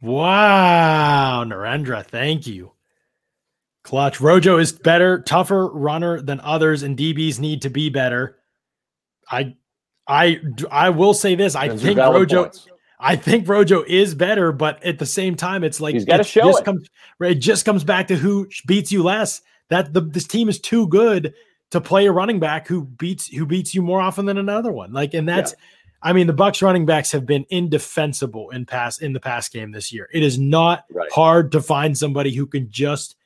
Wow, 0.00 1.44
Narendra, 1.46 2.04
thank 2.04 2.48
you. 2.48 2.72
Clutch. 3.84 4.20
Rojo 4.20 4.58
is 4.58 4.72
better, 4.72 5.20
tougher 5.20 5.68
runner 5.68 6.20
than 6.20 6.40
others, 6.40 6.82
and 6.82 6.98
DBs 6.98 7.38
need 7.38 7.62
to 7.62 7.70
be 7.70 7.90
better. 7.90 8.38
I, 9.30 9.54
I, 10.08 10.40
I 10.68 10.90
will 10.90 11.14
say 11.14 11.36
this. 11.36 11.54
I 11.54 11.68
Those 11.68 11.82
think 11.82 11.98
Rojo. 11.98 12.42
points. 12.42 12.66
I 12.98 13.14
think 13.16 13.48
Rojo 13.48 13.84
is 13.86 14.14
better, 14.14 14.50
but 14.50 14.82
at 14.84 14.98
the 14.98 15.06
same 15.06 15.36
time, 15.36 15.62
it's 15.62 15.80
like 15.80 15.94
He's 15.94 16.04
gotta 16.04 16.24
show 16.24 16.42
just 16.42 16.60
it. 16.60 16.64
Comes, 16.64 16.88
right, 17.20 17.32
it 17.32 17.40
just 17.40 17.64
comes 17.64 17.84
back 17.84 18.08
to 18.08 18.16
who 18.16 18.48
beats 18.66 18.90
you 18.90 19.04
less. 19.04 19.42
That 19.70 19.92
the 19.92 20.00
this 20.00 20.26
team 20.26 20.48
is 20.48 20.60
too 20.60 20.88
good 20.88 21.34
to 21.70 21.80
play 21.80 22.06
a 22.06 22.12
running 22.12 22.40
back 22.40 22.66
who 22.66 22.84
beats 22.84 23.28
who 23.28 23.46
beats 23.46 23.74
you 23.74 23.82
more 23.82 24.00
often 24.00 24.26
than 24.26 24.38
another 24.38 24.72
one. 24.72 24.92
Like, 24.92 25.14
and 25.14 25.28
that's, 25.28 25.54
I 26.02 26.12
mean, 26.12 26.26
the 26.26 26.32
Bucks 26.32 26.62
running 26.62 26.84
backs 26.84 27.12
have 27.12 27.24
been 27.26 27.44
indefensible 27.50 28.50
in 28.50 28.66
pass 28.66 28.98
in 28.98 29.12
the 29.12 29.20
pass 29.20 29.48
game 29.48 29.70
this 29.72 29.92
year. 29.92 30.08
It 30.12 30.22
is 30.22 30.38
not 30.38 30.84
Right. 30.90 31.10
hard 31.12 31.52
to 31.52 31.60
find 31.62 31.96
somebody 31.96 32.34
who 32.34 32.46
can 32.46 32.68
just 32.70 33.16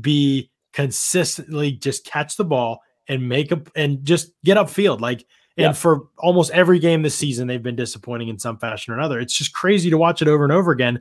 be 0.00 0.50
consistently 0.72 1.72
just 1.72 2.04
catch 2.04 2.36
the 2.36 2.44
ball 2.44 2.80
and 3.08 3.28
make 3.28 3.52
up 3.52 3.70
and 3.74 4.04
just 4.04 4.32
get 4.44 4.56
upfield. 4.56 5.00
Like, 5.00 5.20
and 5.56 5.66
Yeah. 5.68 5.72
for 5.72 6.08
almost 6.18 6.50
every 6.50 6.78
game 6.78 7.02
this 7.02 7.14
season, 7.14 7.46
they've 7.46 7.62
been 7.62 7.76
disappointing 7.76 8.28
in 8.28 8.38
some 8.38 8.58
fashion 8.58 8.92
or 8.92 8.98
another. 8.98 9.18
It's 9.20 9.36
just 9.36 9.54
crazy 9.54 9.88
to 9.90 9.96
watch 9.96 10.20
it 10.20 10.28
over 10.28 10.44
and 10.44 10.52
over 10.52 10.70
again. 10.72 11.00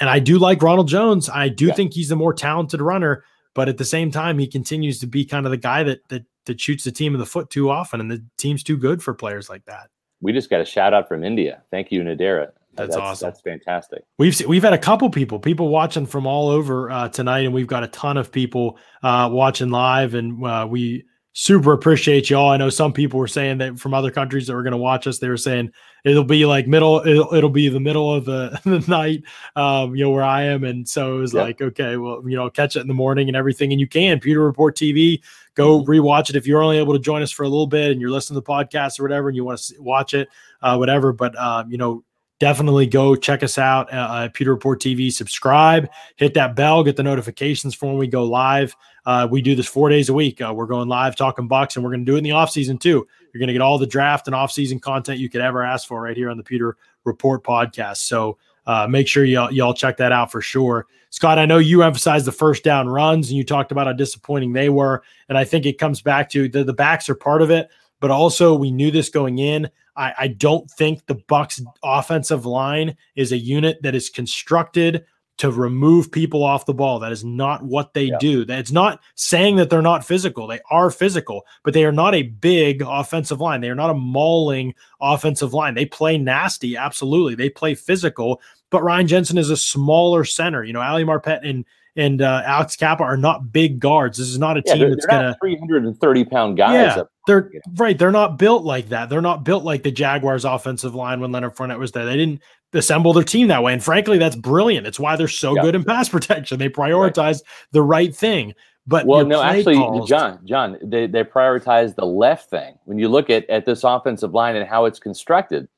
And 0.00 0.10
I 0.10 0.18
do 0.18 0.38
like 0.38 0.62
Ronald 0.62 0.88
Jones. 0.88 1.28
I 1.28 1.48
do 1.48 1.66
Yeah. 1.66 1.74
think 1.74 1.92
he's 1.94 2.08
the 2.08 2.16
more 2.16 2.32
talented 2.34 2.80
runner, 2.80 3.24
but 3.54 3.68
at 3.68 3.78
the 3.78 3.84
same 3.84 4.10
time, 4.10 4.38
he 4.38 4.46
continues 4.48 4.98
to 5.00 5.06
be 5.06 5.24
kind 5.24 5.46
of 5.46 5.50
the 5.50 5.56
guy 5.58 5.82
that 5.84 6.00
that 6.08 6.24
that 6.46 6.60
shoots 6.60 6.82
the 6.82 6.90
team 6.90 7.14
in 7.14 7.20
the 7.20 7.26
foot 7.26 7.50
too 7.50 7.70
often, 7.70 8.00
and 8.00 8.10
the 8.10 8.24
team's 8.36 8.64
too 8.64 8.76
good 8.76 9.00
for 9.00 9.14
players 9.14 9.48
like 9.48 9.64
that. 9.66 9.88
We 10.22 10.32
just 10.32 10.48
got 10.48 10.60
a 10.60 10.64
shout 10.64 10.94
out 10.94 11.08
from 11.08 11.24
India. 11.24 11.62
Thank 11.70 11.92
you, 11.92 12.02
Nadera. 12.02 12.52
That's 12.74 12.96
awesome. 12.96 13.26
That's 13.26 13.40
fantastic. 13.42 14.02
We've 14.18 14.34
se- 14.34 14.46
we've 14.46 14.62
had 14.62 14.72
a 14.72 14.78
couple 14.78 15.10
people 15.10 15.38
people 15.38 15.68
watching 15.68 16.06
from 16.06 16.26
all 16.26 16.48
over 16.48 16.90
uh, 16.90 17.08
tonight, 17.10 17.40
and 17.40 17.52
we've 17.52 17.66
got 17.66 17.84
a 17.84 17.88
ton 17.88 18.16
of 18.16 18.32
people 18.32 18.78
uh, 19.02 19.28
watching 19.30 19.68
live, 19.68 20.14
and 20.14 20.42
uh, 20.44 20.66
we 20.70 21.04
super 21.34 21.72
appreciate 21.72 22.28
y'all. 22.28 22.50
I 22.50 22.56
know 22.56 22.68
some 22.68 22.92
people 22.92 23.18
were 23.18 23.26
saying 23.28 23.58
that 23.58 23.78
from 23.78 23.94
other 23.94 24.10
countries 24.10 24.46
that 24.46 24.54
were 24.54 24.62
going 24.62 24.72
to 24.72 24.76
watch 24.78 25.06
us, 25.06 25.18
they 25.18 25.28
were 25.28 25.36
saying 25.36 25.72
it'll 26.04 26.24
be 26.24 26.44
like 26.44 26.66
middle, 26.66 27.00
it'll, 27.06 27.32
it'll 27.34 27.50
be 27.50 27.68
the 27.68 27.80
middle 27.80 28.12
of 28.12 28.24
the, 28.24 28.60
the 28.64 28.84
night, 28.90 29.22
um, 29.56 29.94
you 29.96 30.04
know, 30.04 30.10
where 30.10 30.24
I 30.24 30.42
am, 30.42 30.64
and 30.64 30.86
so 30.88 31.16
it 31.16 31.20
was 31.20 31.32
Yeah. 31.34 31.42
like, 31.42 31.62
okay, 31.62 31.96
well, 31.96 32.22
you 32.28 32.36
know, 32.36 32.50
catch 32.50 32.76
it 32.76 32.80
in 32.80 32.88
the 32.88 32.94
morning 32.94 33.28
and 33.28 33.36
everything, 33.36 33.72
and 33.72 33.80
you 33.80 33.86
can 33.88 34.20
Pewter 34.20 34.44
Report 34.44 34.76
TV. 34.76 35.20
Go 35.54 35.84
rewatch 35.84 36.30
it 36.30 36.36
if 36.36 36.46
you're 36.46 36.62
only 36.62 36.78
able 36.78 36.94
to 36.94 36.98
join 36.98 37.20
us 37.22 37.30
for 37.30 37.42
a 37.42 37.48
little 37.48 37.66
bit 37.66 37.90
and 37.90 38.00
you're 38.00 38.10
listening 38.10 38.40
to 38.40 38.44
the 38.44 38.50
podcast 38.50 38.98
or 38.98 39.02
whatever, 39.02 39.28
and 39.28 39.36
you 39.36 39.44
want 39.44 39.58
to 39.58 39.82
watch 39.82 40.14
it, 40.14 40.28
uh, 40.62 40.76
whatever. 40.76 41.12
But 41.12 41.38
um, 41.38 41.70
you 41.70 41.76
know, 41.76 42.04
definitely 42.42 42.88
go 42.88 43.14
check 43.14 43.44
us 43.44 43.56
out 43.56 43.92
uh, 43.94 44.24
at 44.24 44.34
Pewter 44.34 44.50
Report 44.50 44.80
TV. 44.80 45.12
Subscribe, 45.12 45.88
hit 46.16 46.34
that 46.34 46.56
bell, 46.56 46.82
get 46.82 46.96
the 46.96 47.02
notifications 47.04 47.72
for 47.72 47.86
when 47.86 47.98
we 47.98 48.08
go 48.08 48.24
live. 48.24 48.74
Uh, 49.06 49.28
we 49.30 49.40
do 49.40 49.54
this 49.54 49.68
four 49.68 49.88
days 49.88 50.08
a 50.08 50.12
week. 50.12 50.40
Uh, 50.40 50.52
we're 50.52 50.66
going 50.66 50.88
live 50.88 51.14
talking 51.14 51.46
Bucks, 51.46 51.76
and 51.76 51.84
we're 51.84 51.92
going 51.92 52.04
to 52.04 52.04
do 52.04 52.16
it 52.16 52.18
in 52.18 52.24
the 52.24 52.32
off 52.32 52.50
season 52.50 52.78
too. 52.78 53.06
You're 53.32 53.38
going 53.38 53.46
to 53.46 53.52
get 53.52 53.62
all 53.62 53.78
the 53.78 53.86
draft 53.86 54.26
and 54.26 54.34
off 54.34 54.50
season 54.50 54.80
content 54.80 55.20
you 55.20 55.30
could 55.30 55.40
ever 55.40 55.62
ask 55.62 55.86
for 55.86 56.02
right 56.02 56.16
here 56.16 56.30
on 56.30 56.36
the 56.36 56.42
Pewter 56.42 56.76
Report 57.04 57.44
podcast. 57.44 57.98
So 57.98 58.38
uh, 58.66 58.88
make 58.88 59.06
sure 59.06 59.24
y'all 59.24 59.52
y'all 59.52 59.72
check 59.72 59.96
that 59.98 60.10
out 60.10 60.32
for 60.32 60.40
sure. 60.40 60.88
Scott, 61.10 61.38
I 61.38 61.46
know 61.46 61.58
you 61.58 61.84
emphasized 61.84 62.26
the 62.26 62.32
first 62.32 62.64
down 62.64 62.88
runs, 62.88 63.28
and 63.28 63.36
you 63.36 63.44
talked 63.44 63.70
about 63.70 63.86
how 63.86 63.92
disappointing 63.92 64.52
they 64.52 64.68
were, 64.68 65.04
and 65.28 65.38
I 65.38 65.44
think 65.44 65.64
it 65.64 65.78
comes 65.78 66.02
back 66.02 66.28
to 66.30 66.48
the, 66.48 66.64
the 66.64 66.72
backs 66.72 67.08
are 67.08 67.14
part 67.14 67.40
of 67.40 67.52
it, 67.52 67.68
but 68.00 68.10
also 68.10 68.52
we 68.52 68.72
knew 68.72 68.90
this 68.90 69.10
going 69.10 69.38
in. 69.38 69.70
I, 69.96 70.12
I 70.18 70.28
don't 70.28 70.70
think 70.70 71.06
the 71.06 71.16
Bucks 71.28 71.60
offensive 71.82 72.46
line 72.46 72.96
is 73.16 73.32
a 73.32 73.36
unit 73.38 73.82
that 73.82 73.94
is 73.94 74.08
constructed 74.08 75.04
to 75.38 75.50
remove 75.50 76.12
people 76.12 76.44
off 76.44 76.66
the 76.66 76.74
ball. 76.74 76.98
That 76.98 77.10
is 77.10 77.24
not 77.24 77.62
what 77.64 77.94
they 77.94 78.04
Yeah. 78.04 78.18
do. 78.20 78.44
That 78.44 78.58
it's 78.58 78.70
not 78.70 79.00
saying 79.16 79.56
that 79.56 79.70
they're 79.70 79.82
not 79.82 80.04
physical. 80.04 80.46
They 80.46 80.60
are 80.70 80.90
physical, 80.90 81.44
but 81.64 81.74
they 81.74 81.84
are 81.84 81.92
not 81.92 82.14
a 82.14 82.22
big 82.22 82.82
offensive 82.86 83.40
line. 83.40 83.60
They 83.60 83.70
are 83.70 83.74
not 83.74 83.90
a 83.90 83.94
mauling 83.94 84.74
offensive 85.00 85.52
line. 85.54 85.74
They 85.74 85.86
play 85.86 86.16
nasty, 86.18 86.76
absolutely. 86.76 87.34
They 87.34 87.48
play 87.50 87.74
physical, 87.74 88.40
but 88.70 88.82
Ryan 88.82 89.06
Jensen 89.08 89.38
is 89.38 89.50
a 89.50 89.56
smaller 89.56 90.24
center. 90.24 90.64
You 90.64 90.72
know, 90.74 90.80
Ali 90.82 91.04
Marpet 91.04 91.40
and 91.48 91.64
and 91.96 92.22
uh, 92.22 92.42
Alex 92.46 92.74
Cappa 92.76 93.02
are 93.02 93.18
not 93.18 93.52
big 93.52 93.78
guards. 93.78 94.16
This 94.16 94.28
is 94.28 94.38
not 94.38 94.56
a 94.56 94.62
Yeah, 94.64 94.72
team 94.74 94.80
they're, 94.80 94.90
that's 94.90 95.06
they're 95.06 95.18
gonna 95.20 95.36
330 95.42 96.24
pound 96.24 96.56
guys. 96.56 96.74
yeah, 96.96 97.02
up- 97.02 97.11
they're 97.26 97.50
right. 97.76 97.98
They're 97.98 98.10
not 98.10 98.38
built 98.38 98.64
like 98.64 98.88
that. 98.88 99.08
They're 99.08 99.20
not 99.20 99.44
built 99.44 99.64
like 99.64 99.82
the 99.82 99.90
Jaguars' 99.92 100.44
offensive 100.44 100.94
line 100.94 101.20
when 101.20 101.30
Leonard 101.32 101.54
Fournette 101.56 101.78
was 101.78 101.92
there. 101.92 102.04
They 102.04 102.16
didn't 102.16 102.40
assemble 102.72 103.12
their 103.12 103.22
team 103.24 103.48
that 103.48 103.62
way, 103.62 103.72
and 103.72 103.82
frankly, 103.84 104.18
that's 104.18 104.36
brilliant. 104.36 104.86
It's 104.86 104.98
why 104.98 105.16
they're 105.16 105.28
so 105.28 105.54
Yeah. 105.56 105.62
good 105.62 105.74
in 105.74 105.84
pass 105.84 106.08
protection. 106.08 106.58
They 106.58 106.68
prioritize 106.68 107.42
the 107.72 107.82
right 107.82 108.14
thing. 108.14 108.54
But 108.86 109.06
Well, 109.06 109.24
no, 109.24 109.40
actually, 109.40 109.76
calls- 109.76 110.08
John, 110.08 110.40
John, 110.44 110.76
they, 110.82 111.06
they 111.06 111.22
prioritize 111.22 111.94
the 111.94 112.04
left 112.06 112.50
thing. 112.50 112.74
When 112.84 112.98
you 112.98 113.08
look 113.08 113.30
at, 113.30 113.48
at 113.48 113.64
this 113.64 113.84
offensive 113.84 114.34
line 114.34 114.56
and 114.56 114.68
how 114.68 114.86
it's 114.86 114.98
constructed, 114.98 115.68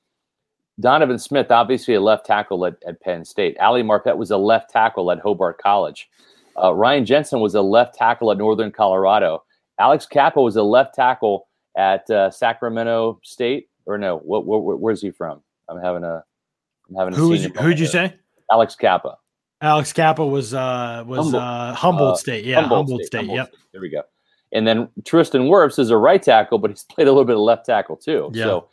Donovan 0.81 1.19
Smith, 1.19 1.51
obviously 1.51 1.95
a 1.95 2.01
left 2.01 2.25
tackle 2.27 2.65
at, 2.65 2.77
at 2.87 3.01
Penn 3.03 3.25
State. 3.25 3.59
Ali 3.61 3.83
Marpet 3.83 4.17
was 4.17 4.31
a 4.31 4.37
left 4.39 4.71
tackle 4.71 5.11
at 5.13 5.21
Hobart 5.21 5.59
College. 5.59 6.09
Uh, 6.61 6.73
Ryan 6.73 7.05
Jensen 7.05 7.41
was 7.41 7.55
a 7.55 7.61
left 7.61 7.95
tackle 7.95 8.31
at 8.33 8.39
Northern 8.39 8.73
Colorado. 8.73 9.43
Alex 9.79 10.07
Cappa 10.07 10.41
was 10.41 10.57
a 10.57 10.63
left 10.63 10.95
tackle 10.95 11.49
at 11.77 12.09
uh, 12.11 12.31
Sacramento 12.31 13.21
State. 13.23 13.69
Or 13.87 13.99
no, 13.99 14.19
what, 14.19 14.47
what, 14.47 14.81
where's 14.81 15.03
he 15.03 15.11
from? 15.11 15.43
I'm 15.69 15.79
having 15.81 16.05
a, 16.05 16.23
I'm 16.89 16.97
having 16.97 17.15
a. 17.15 17.17
who 17.17 17.37
senior 17.37 17.61
who'd 17.61 17.79
you 17.79 17.87
say? 17.87 18.15
Alex 18.51 18.75
Cappa. 18.77 19.17
Alex 19.61 19.93
Cappa 19.93 20.25
was 20.27 20.53
uh 20.55 21.03
was 21.07 21.25
Humboldt. 21.33 21.43
uh 21.43 21.75
Humboldt 21.75 22.13
Uh, 22.15 22.17
State. 22.17 22.45
Yeah, 22.45 22.61
Humboldt, 22.67 23.03
State. 23.05 23.19
Humboldt 23.19 23.37
Yep. 23.37 23.49
State. 23.49 23.59
There 23.73 23.81
we 23.81 23.89
go. 23.89 24.03
And 24.53 24.67
then 24.67 24.89
Tristan 25.05 25.43
Wirfs 25.49 25.79
is 25.79 25.91
a 25.91 25.97
right 25.97 26.23
tackle, 26.23 26.59
but 26.59 26.71
he's 26.71 26.85
played 26.91 27.09
a 27.09 27.11
little 27.11 27.25
bit 27.25 27.37
of 27.37 27.43
left 27.43 27.67
tackle 27.67 27.97
too. 27.97 28.31
Yeah. 28.35 28.45
So, 28.45 28.69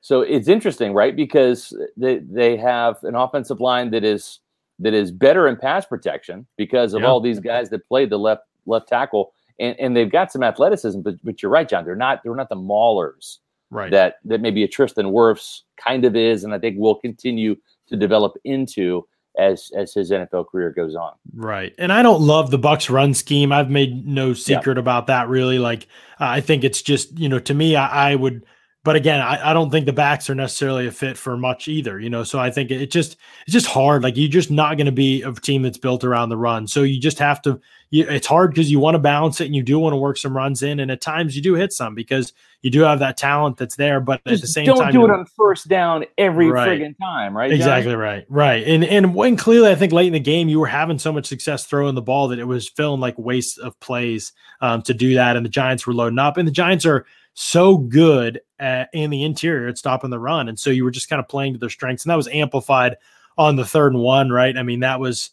so 0.00 0.20
it's 0.20 0.48
interesting, 0.48 0.92
right? 0.92 1.14
Because 1.16 1.76
they 1.96 2.18
they 2.18 2.56
have 2.56 3.02
an 3.04 3.14
offensive 3.14 3.60
line 3.60 3.90
that 3.90 4.04
is 4.04 4.40
that 4.80 4.92
is 4.94 5.10
better 5.10 5.46
in 5.48 5.56
pass 5.56 5.84
protection 5.86 6.46
because 6.56 6.94
of 6.94 7.02
Yeah. 7.02 7.08
all 7.08 7.20
these 7.20 7.40
guys 7.40 7.70
that 7.70 7.86
played 7.86 8.10
the 8.10 8.18
left 8.18 8.42
left 8.66 8.88
tackle, 8.88 9.32
and, 9.58 9.76
and 9.78 9.96
they've 9.96 10.10
got 10.10 10.32
some 10.32 10.42
athleticism. 10.42 11.00
But 11.00 11.16
but 11.24 11.42
you're 11.42 11.50
right, 11.50 11.68
John. 11.68 11.84
They're 11.84 11.96
not 11.96 12.22
they're 12.24 12.34
not 12.34 12.48
the 12.48 12.56
maulers 12.56 13.38
Right. 13.70 13.90
that 13.90 14.16
that 14.26 14.40
maybe 14.40 14.62
a 14.62 14.68
Tristan 14.68 15.06
Wirfs 15.06 15.62
kind 15.76 16.04
of 16.04 16.14
is, 16.14 16.44
and 16.44 16.54
I 16.54 16.58
think 16.58 16.78
will 16.78 16.94
continue 16.94 17.56
to 17.88 17.96
develop 17.96 18.34
into. 18.44 19.06
as 19.36 19.72
as 19.76 19.92
his 19.92 20.12
NFL 20.12 20.48
career 20.48 20.70
goes 20.70 20.94
on. 20.94 21.12
Right. 21.34 21.74
And 21.78 21.92
I 21.92 22.02
don't 22.02 22.20
love 22.20 22.52
the 22.52 22.58
Bucks 22.58 22.88
run 22.88 23.14
scheme. 23.14 23.50
I've 23.50 23.70
made 23.70 24.06
no 24.06 24.32
secret 24.32 24.76
yeah. 24.76 24.80
about 24.80 25.08
that 25.08 25.28
really. 25.28 25.58
Like 25.58 25.88
uh, 26.20 26.26
I 26.26 26.40
think 26.40 26.62
it's 26.62 26.82
just, 26.82 27.18
you 27.18 27.28
know, 27.28 27.40
to 27.40 27.54
me 27.54 27.74
I, 27.74 28.12
I 28.12 28.14
would 28.14 28.44
but 28.84 28.96
again, 28.96 29.20
I, 29.20 29.50
I, 29.50 29.54
don't 29.54 29.70
think 29.70 29.86
the 29.86 29.94
backs 29.94 30.28
are 30.28 30.34
necessarily 30.34 30.86
a 30.86 30.92
fit 30.92 31.16
for 31.16 31.38
much 31.38 31.68
either, 31.68 31.98
you 31.98 32.10
know. 32.10 32.22
So 32.22 32.38
I 32.38 32.50
think 32.50 32.70
it 32.70 32.90
just 32.90 33.16
it's 33.46 33.52
just 33.54 33.66
hard. 33.66 34.02
Like 34.02 34.14
you're 34.16 34.28
just 34.28 34.50
not 34.50 34.76
going 34.76 34.86
to 34.86 34.92
be 34.92 35.22
a 35.22 35.32
team 35.32 35.62
that's 35.62 35.78
built 35.78 36.04
around 36.04 36.28
the 36.28 36.36
run. 36.36 36.66
So 36.66 36.82
you 36.82 37.00
just 37.00 37.18
have 37.18 37.40
to. 37.42 37.58
You, 37.94 38.08
it's 38.08 38.26
hard 38.26 38.50
because 38.50 38.72
you 38.72 38.80
want 38.80 38.96
to 38.96 38.98
balance 38.98 39.40
it 39.40 39.44
and 39.46 39.54
you 39.54 39.62
do 39.62 39.78
want 39.78 39.92
to 39.92 39.96
work 39.96 40.16
some 40.16 40.36
runs 40.36 40.64
in, 40.64 40.80
and 40.80 40.90
at 40.90 41.00
times 41.00 41.36
you 41.36 41.42
do 41.42 41.54
hit 41.54 41.72
some 41.72 41.94
because 41.94 42.32
you 42.60 42.70
do 42.70 42.80
have 42.80 42.98
that 42.98 43.16
talent 43.16 43.56
that's 43.56 43.76
there. 43.76 44.00
But 44.00 44.20
just 44.24 44.34
at 44.34 44.40
the 44.40 44.46
same 44.48 44.66
don't 44.66 44.78
time, 44.78 44.92
don't 44.92 45.08
do 45.08 45.12
it 45.12 45.16
on 45.16 45.26
first 45.26 45.68
down 45.68 46.04
every 46.18 46.50
right. 46.50 46.80
friggin' 46.80 46.96
time, 47.00 47.36
right? 47.36 47.52
Exactly 47.52 47.94
right, 47.94 48.26
right. 48.28 48.66
And 48.66 48.84
and 48.84 49.14
when 49.14 49.36
clearly, 49.36 49.70
I 49.70 49.76
think 49.76 49.92
late 49.92 50.08
in 50.08 50.12
the 50.12 50.18
game 50.18 50.48
you 50.48 50.58
were 50.58 50.66
having 50.66 50.98
so 50.98 51.12
much 51.12 51.26
success 51.26 51.66
throwing 51.66 51.94
the 51.94 52.02
ball 52.02 52.26
that 52.28 52.40
it 52.40 52.46
was 52.46 52.68
feeling 52.68 52.98
like 53.00 53.16
waste 53.16 53.60
of 53.60 53.78
plays 53.78 54.32
um, 54.60 54.82
to 54.82 54.92
do 54.92 55.14
that, 55.14 55.36
and 55.36 55.46
the 55.46 55.50
Giants 55.50 55.86
were 55.86 55.94
loading 55.94 56.18
up, 56.18 56.36
and 56.36 56.48
the 56.48 56.52
Giants 56.52 56.84
are 56.84 57.06
so 57.34 57.76
good 57.76 58.40
at, 58.58 58.88
in 58.92 59.10
the 59.10 59.22
interior 59.24 59.68
at 59.68 59.78
stopping 59.78 60.10
the 60.10 60.18
run. 60.18 60.48
And 60.48 60.58
so 60.58 60.70
you 60.70 60.84
were 60.84 60.90
just 60.90 61.08
kind 61.08 61.20
of 61.20 61.28
playing 61.28 61.52
to 61.52 61.58
their 61.58 61.70
strengths. 61.70 62.04
And 62.04 62.10
that 62.10 62.16
was 62.16 62.28
amplified 62.28 62.96
on 63.36 63.56
the 63.56 63.64
third 63.64 63.92
and 63.92 64.02
one, 64.02 64.30
right? 64.30 64.56
I 64.56 64.62
mean, 64.62 64.80
that 64.80 65.00
was 65.00 65.30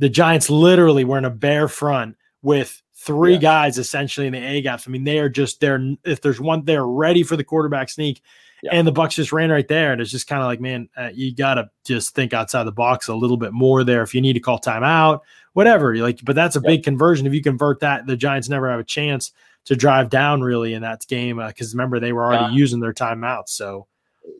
the 0.00 0.08
Giants 0.08 0.50
literally 0.50 1.04
were 1.04 1.18
in 1.18 1.26
a 1.26 1.30
bare 1.30 1.68
front 1.68 2.16
with 2.42 2.82
three 2.94 3.38
guys 3.38 3.78
essentially 3.78 4.26
in 4.26 4.32
the 4.32 4.38
A 4.38 4.62
gaps. 4.62 4.88
I 4.88 4.90
mean, 4.90 5.04
they 5.04 5.18
are 5.18 5.28
just 5.28 5.60
they're 5.60 5.94
if 6.04 6.22
there's 6.22 6.40
one, 6.40 6.64
they're 6.64 6.86
ready 6.86 7.22
for 7.22 7.36
the 7.36 7.44
quarterback 7.44 7.90
sneak. 7.90 8.22
Yeah. 8.62 8.70
And 8.72 8.86
the 8.86 8.92
Bucks 8.92 9.14
just 9.14 9.32
ran 9.32 9.50
right 9.50 9.66
there, 9.66 9.92
and 9.92 10.02
it's 10.02 10.10
just 10.10 10.26
kind 10.26 10.42
of 10.42 10.46
like, 10.46 10.60
man, 10.60 10.90
uh, 10.94 11.08
you 11.14 11.34
got 11.34 11.54
to 11.54 11.70
just 11.86 12.14
think 12.14 12.34
outside 12.34 12.64
the 12.64 12.72
box 12.72 13.08
a 13.08 13.14
little 13.14 13.38
bit 13.38 13.54
more 13.54 13.84
there. 13.84 14.02
If 14.02 14.14
you 14.14 14.20
need 14.20 14.34
to 14.34 14.40
call 14.40 14.58
timeout, 14.58 15.20
whatever, 15.54 15.94
you 15.94 16.02
like, 16.02 16.22
but 16.24 16.34
that's 16.34 16.56
a 16.56 16.60
big 16.60 16.82
conversion. 16.82 17.26
If 17.26 17.32
you 17.32 17.42
convert 17.42 17.80
that, 17.80 18.06
the 18.06 18.16
Giants 18.16 18.50
never 18.50 18.70
have 18.70 18.80
a 18.80 18.84
chance 18.84 19.32
to 19.64 19.76
drive 19.76 20.10
down 20.10 20.42
really 20.42 20.74
in 20.74 20.82
that 20.82 21.06
game 21.08 21.38
because 21.38 21.72
uh, 21.72 21.76
remember 21.76 22.00
they 22.00 22.12
were 22.12 22.24
already 22.24 22.52
yeah. 22.52 22.58
using 22.58 22.80
their 22.80 22.92
timeouts. 22.92 23.48
So 23.48 23.86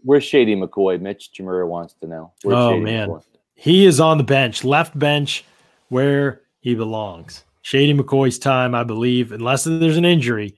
where's 0.02 0.24
Shady 0.24 0.54
McCoy? 0.54 1.00
Mitch 1.00 1.30
Jamura 1.34 1.66
wants 1.66 1.94
to 2.02 2.06
know. 2.06 2.32
Where's 2.42 2.58
oh 2.58 2.72
Shady 2.72 2.84
man, 2.84 3.08
McCoy? 3.08 3.22
he 3.54 3.86
is 3.86 4.00
on 4.00 4.18
the 4.18 4.24
bench, 4.24 4.64
left 4.64 4.98
bench, 4.98 5.44
where 5.90 6.40
he 6.61 6.74
belongs. 6.74 7.44
Shady 7.62 7.92
McCoy's 7.92 8.38
time, 8.38 8.74
I 8.74 8.85
believe, 8.85 9.33
unless 9.33 9.64
there's 9.64 9.98
an 9.98 10.07
injury, 10.07 10.57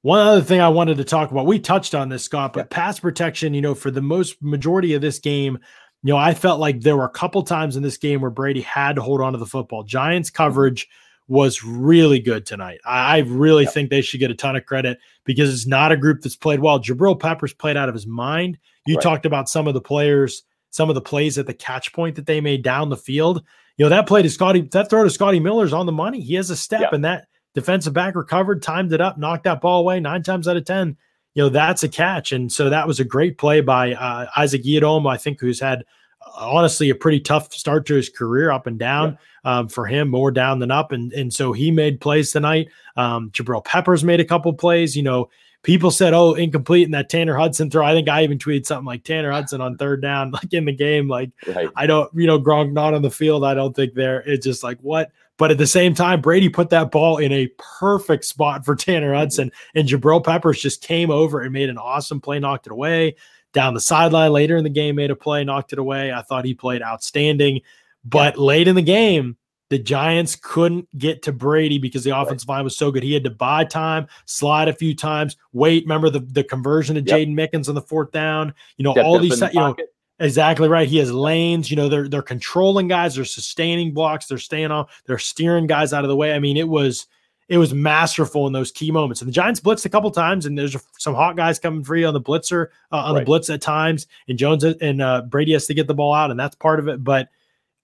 One 0.01 0.19
other 0.19 0.41
thing 0.41 0.61
I 0.61 0.69
wanted 0.69 0.97
to 0.97 1.03
talk 1.03 1.31
about, 1.31 1.45
we 1.45 1.59
touched 1.59 1.93
on 1.93 2.09
this, 2.09 2.23
Scott, 2.23 2.53
but 2.53 2.69
pass 2.69 2.99
protection, 2.99 3.53
you 3.53 3.61
know, 3.61 3.75
for 3.75 3.91
the 3.91 4.01
most 4.01 4.41
majority 4.41 4.93
of 4.93 5.01
this 5.01 5.19
game, 5.19 5.59
you 6.03 6.13
know, 6.13 6.17
I 6.17 6.33
felt 6.33 6.59
like 6.61 6.81
there 6.81 6.95
were 6.95 7.05
a 7.05 7.09
couple 7.09 7.43
times 7.43 7.75
in 7.75 7.83
this 7.83 7.97
game 7.97 8.21
where 8.21 8.31
Brady 8.31 8.61
had 8.61 8.95
to 8.95 9.01
hold 9.01 9.21
on 9.21 9.33
to 9.33 9.39
the 9.39 9.45
football. 9.45 9.83
Giants 9.83 10.29
mm-hmm. 10.29 10.37
coverage 10.37 10.87
was 11.27 11.63
really 11.63 12.19
good 12.19 12.45
tonight. 12.45 12.79
I, 12.85 13.17
I 13.17 13.19
really 13.19 13.65
yep. 13.65 13.73
think 13.73 13.89
they 13.89 14.01
should 14.01 14.19
get 14.19 14.31
a 14.31 14.35
ton 14.35 14.55
of 14.55 14.65
credit 14.65 14.99
because 15.25 15.53
it's 15.53 15.67
not 15.67 15.91
a 15.91 15.97
group 15.97 16.21
that's 16.21 16.35
played 16.35 16.59
well. 16.59 16.79
Jabril 16.79 17.19
Peppers 17.19 17.53
played 17.53 17.77
out 17.77 17.89
of 17.89 17.95
his 17.95 18.07
mind. 18.07 18.57
You 18.87 18.95
right. 18.95 19.03
talked 19.03 19.25
about 19.25 19.49
some 19.49 19.67
of 19.67 19.73
the 19.73 19.81
players, 19.81 20.43
some 20.71 20.89
of 20.89 20.95
the 20.95 21.01
plays 21.01 21.37
at 21.37 21.45
the 21.45 21.53
catch 21.53 21.93
point 21.93 22.15
that 22.15 22.25
they 22.25 22.41
made 22.41 22.63
down 22.63 22.89
the 22.89 22.97
field. 22.97 23.43
You 23.77 23.85
know, 23.85 23.89
that 23.89 24.07
play 24.07 24.21
to 24.23 24.29
Scotty, 24.29 24.61
that 24.71 24.89
throw 24.89 25.03
to 25.03 25.09
Scotty 25.09 25.39
Miller's 25.39 25.73
on 25.73 25.85
the 25.85 25.91
money. 25.91 26.19
He 26.19 26.33
has 26.35 26.49
a 26.49 26.55
step, 26.55 26.81
yep. 26.81 26.93
and 26.93 27.05
that 27.05 27.27
defensive 27.59 27.93
back 27.93 28.15
recovered, 28.15 28.61
timed 28.61 28.93
it 28.93 29.01
up, 29.01 29.17
knocked 29.17 29.43
that 29.43 29.61
ball 29.61 29.81
away 29.81 29.99
nine 29.99 30.23
times 30.23 30.47
out 30.47 30.57
of 30.57 30.65
10. 30.65 30.97
You 31.33 31.43
know, 31.43 31.49
that's 31.49 31.83
a 31.83 31.89
catch. 31.89 32.31
And 32.31 32.51
so 32.51 32.69
that 32.69 32.87
was 32.87 32.99
a 32.99 33.03
great 33.03 33.37
play 33.37 33.61
by 33.61 33.93
uh, 33.93 34.27
Isaac 34.35 34.63
Yiadom, 34.63 35.09
I 35.09 35.17
think, 35.17 35.39
who's 35.39 35.59
had 35.59 35.85
uh, 36.25 36.49
honestly 36.49 36.89
a 36.89 36.95
pretty 36.95 37.19
tough 37.19 37.53
start 37.53 37.85
to 37.87 37.95
his 37.95 38.09
career 38.09 38.51
up 38.51 38.67
and 38.67 38.79
down 38.79 39.17
yeah. 39.45 39.59
um, 39.59 39.67
for 39.67 39.85
him, 39.85 40.09
more 40.09 40.31
down 40.31 40.59
than 40.59 40.71
up. 40.71 40.91
And, 40.91 41.13
and 41.13 41.33
so 41.33 41.53
he 41.53 41.71
made 41.71 42.01
plays 42.01 42.31
tonight. 42.31 42.69
Um, 42.97 43.29
Jabril 43.31 43.63
Peppers 43.63 44.03
made 44.03 44.19
a 44.19 44.25
couple 44.25 44.51
plays. 44.53 44.97
You 44.97 45.03
know, 45.03 45.29
people 45.63 45.91
said, 45.91 46.13
oh, 46.13 46.33
incomplete 46.33 46.85
in 46.85 46.91
that 46.91 47.09
Tanner 47.09 47.35
Hudson 47.35 47.69
throw. 47.69 47.85
I 47.85 47.93
think 47.93 48.09
I 48.09 48.23
even 48.23 48.37
tweeted 48.37 48.65
something 48.65 48.85
like 48.85 49.03
Tanner 49.03 49.31
Hudson 49.31 49.61
on 49.61 49.77
third 49.77 50.01
down, 50.01 50.31
like 50.31 50.53
in 50.53 50.65
the 50.65 50.73
game. 50.73 51.07
Like, 51.07 51.31
right. 51.47 51.69
I 51.75 51.85
don't, 51.87 52.11
you 52.13 52.27
know, 52.27 52.39
Gronk 52.39 52.71
not 52.71 52.93
on 52.93 53.01
the 53.01 53.11
field. 53.11 53.43
I 53.43 53.53
don't 53.53 53.75
think 53.75 53.93
there. 53.93 54.21
It's 54.21 54.45
just 54.45 54.63
like, 54.63 54.79
what? 54.81 55.11
But 55.39 55.51
at 55.51 55.57
the 55.57 55.65
same 55.65 55.95
time, 55.95 56.19
Brady 56.19 56.49
put 56.49 56.69
that 56.71 56.91
ball 56.91 57.17
in 57.17 57.31
a 57.31 57.49
perfect 57.79 58.25
spot 58.25 58.65
for 58.65 58.75
Tanner 58.75 59.15
Hudson, 59.15 59.51
and 59.73 59.87
Jabril 59.87 60.23
Peppers 60.23 60.61
just 60.61 60.83
came 60.83 61.09
over 61.09 61.39
and 61.39 61.53
made 61.53 61.69
an 61.69 61.77
awesome 61.77 62.19
play, 62.19 62.39
knocked 62.39 62.67
it 62.67 62.73
away. 62.73 63.15
Down 63.53 63.73
the 63.73 63.79
sideline 63.79 64.33
later 64.33 64.57
in 64.57 64.65
the 64.65 64.69
game, 64.69 64.95
made 64.95 65.11
a 65.11 65.15
play, 65.15 65.45
knocked 65.45 65.71
it 65.71 65.79
away. 65.79 66.11
I 66.11 66.21
thought 66.21 66.43
he 66.43 66.53
played 66.53 66.83
outstanding. 66.83 67.61
But 68.03 68.37
late 68.37 68.67
in 68.67 68.75
the 68.75 68.81
game, 68.81 69.37
the 69.69 69.79
Giants 69.79 70.35
couldn't 70.35 70.87
get 70.97 71.21
to 71.23 71.31
Brady 71.31 71.77
because 71.77 72.03
the 72.03 72.17
offensive 72.17 72.49
right. 72.49 72.55
line 72.55 72.65
was 72.65 72.75
so 72.75 72.91
good. 72.91 73.01
He 73.01 73.13
had 73.13 73.23
to 73.23 73.29
buy 73.29 73.63
time, 73.63 74.07
slide 74.25 74.67
a 74.67 74.73
few 74.73 74.93
times, 74.93 75.37
wait. 75.53 75.83
Remember 75.85 76.09
the, 76.09 76.19
the 76.19 76.43
conversion 76.43 76.95
to 76.95 77.01
yep. 77.01 77.17
Jaydon 77.17 77.33
Mickens 77.33 77.69
on 77.69 77.75
the 77.75 77.81
fourth 77.81 78.11
down? 78.11 78.53
You 78.75 78.83
know, 78.83 78.93
all 79.01 79.19
these, 79.19 79.39
you 79.39 79.49
know, 79.53 79.75
Exactly 80.19 80.67
right. 80.67 80.87
He 80.87 80.97
has 80.97 81.11
lanes. 81.11 81.71
You 81.71 81.77
know, 81.77 81.87
they're 81.87 82.09
they're 82.09 82.21
controlling 82.21 82.87
guys. 82.89 83.15
They're 83.15 83.25
sustaining 83.25 83.93
blocks. 83.93 84.27
They're 84.27 84.37
staying 84.37 84.71
on. 84.71 84.85
They're 85.05 85.17
steering 85.17 85.65
guys 85.65 85.93
out 85.93 86.03
of 86.03 86.09
the 86.09 86.15
way. 86.15 86.33
I 86.33 86.39
mean, 86.39 86.57
it 86.57 86.67
was 86.67 87.07
it 87.47 87.57
was 87.57 87.73
masterful 87.73 88.45
in 88.45 88.53
those 88.53 88.71
key 88.71 88.91
moments. 88.91 89.21
And 89.21 89.27
the 89.27 89.33
Giants 89.33 89.61
blitzed 89.61 89.85
a 89.85 89.89
couple 89.89 90.11
times, 90.11 90.45
and 90.45 90.57
there's 90.57 90.75
some 90.97 91.15
hot 91.15 91.37
guys 91.37 91.57
coming 91.57 91.83
free 91.83 92.03
on 92.03 92.13
the 92.13 92.21
blitzer 92.21 92.67
uh, 92.91 92.97
on 92.97 93.15
right. 93.15 93.21
the 93.21 93.25
blitz 93.25 93.49
at 93.49 93.61
times. 93.61 94.07
And 94.27 94.37
Jones 94.37 94.63
and 94.63 95.01
uh, 95.01 95.21
Brady 95.21 95.53
has 95.53 95.67
to 95.67 95.73
get 95.73 95.87
the 95.87 95.95
ball 95.95 96.13
out, 96.13 96.31
and 96.31 96.39
that's 96.39 96.55
part 96.55 96.79
of 96.79 96.89
it. 96.89 97.01
But 97.01 97.29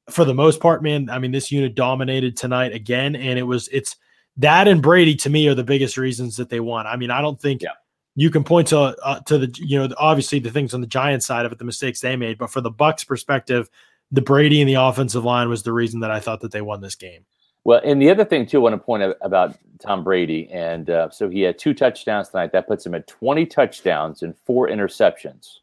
for 0.09 0.25
the 0.25 0.33
most 0.33 0.59
part, 0.59 0.83
man, 0.83 1.09
I 1.09 1.19
mean, 1.19 1.31
this 1.31 1.51
unit 1.53 1.73
dominated 1.73 2.35
tonight 2.35 2.73
again, 2.73 3.15
and 3.15 3.39
it 3.39 3.43
was 3.43 3.69
it's 3.69 3.95
that 4.37 4.67
and 4.67 4.81
Brady 4.81 5.15
to 5.15 5.29
me 5.29 5.47
are 5.47 5.55
the 5.55 5.63
biggest 5.63 5.97
reasons 5.97 6.35
that 6.35 6.49
they 6.49 6.59
won. 6.59 6.85
I 6.85 6.97
mean, 6.97 7.11
I 7.11 7.21
don't 7.21 7.41
think. 7.41 7.61
Yeah 7.61 7.69
you 8.15 8.29
can 8.29 8.43
point 8.43 8.69
to 8.69 8.79
uh, 8.79 9.19
to 9.21 9.37
the 9.37 9.53
you 9.57 9.77
know 9.77 9.93
obviously 9.97 10.39
the 10.39 10.49
things 10.49 10.73
on 10.73 10.81
the 10.81 10.87
Giants 10.87 11.25
side 11.25 11.45
of 11.45 11.51
it, 11.51 11.59
the 11.59 11.65
mistakes 11.65 11.99
they 11.99 12.15
made, 12.15 12.37
but 12.37 12.49
for 12.49 12.61
the 12.61 12.71
Bucks 12.71 13.03
perspective, 13.03 13.69
the 14.11 14.21
Brady 14.21 14.61
and 14.61 14.69
the 14.69 14.75
offensive 14.75 15.25
line 15.25 15.49
was 15.49 15.63
the 15.63 15.73
reason 15.73 15.99
that 15.99 16.11
I 16.11 16.19
thought 16.19 16.41
that 16.41 16.51
they 16.51 16.61
won 16.61 16.81
this 16.81 16.95
game. 16.95 17.25
Well, 17.65 17.81
and 17.83 18.01
the 18.01 18.09
other 18.09 18.23
thing 18.23 18.45
too, 18.45 18.59
I 18.59 18.63
want 18.63 18.73
to 18.73 18.77
point 18.77 19.03
out 19.03 19.17
about 19.21 19.57
Tom 19.79 20.03
Brady, 20.03 20.49
and 20.51 20.89
uh, 20.89 21.09
so 21.09 21.29
he 21.29 21.41
had 21.41 21.57
two 21.57 21.73
touchdowns 21.73 22.29
tonight. 22.29 22.51
That 22.53 22.67
puts 22.67 22.85
him 22.85 22.95
at 22.95 23.07
20 23.07 23.45
touchdowns 23.47 24.23
and 24.23 24.35
four 24.45 24.69
interceptions. 24.69 25.59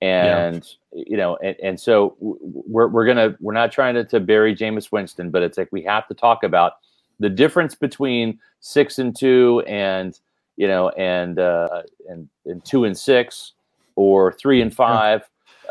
And 0.00 0.68
yeah. 0.92 1.04
you 1.06 1.16
know, 1.16 1.36
and, 1.36 1.56
and 1.62 1.80
so 1.80 2.16
we're 2.20 2.86
we're 2.88 3.06
gonna 3.06 3.36
we're 3.40 3.54
not 3.54 3.72
trying 3.72 3.94
to, 3.94 4.04
to 4.04 4.20
bury 4.20 4.54
Jameis 4.54 4.92
Winston, 4.92 5.30
but 5.30 5.42
it's 5.42 5.58
like 5.58 5.68
we 5.72 5.82
have 5.82 6.06
to 6.08 6.14
talk 6.14 6.44
about 6.44 6.74
the 7.18 7.28
difference 7.28 7.74
between 7.74 8.38
six 8.60 8.98
and 8.98 9.16
two 9.16 9.62
and 9.66 10.20
you 10.58 10.66
know 10.66 10.90
and 10.90 11.38
uh, 11.38 11.82
and 12.08 12.28
and 12.44 12.62
two 12.64 12.84
and 12.84 12.98
six 12.98 13.52
or 13.94 14.32
three 14.32 14.60
and 14.60 14.74
five 14.74 15.22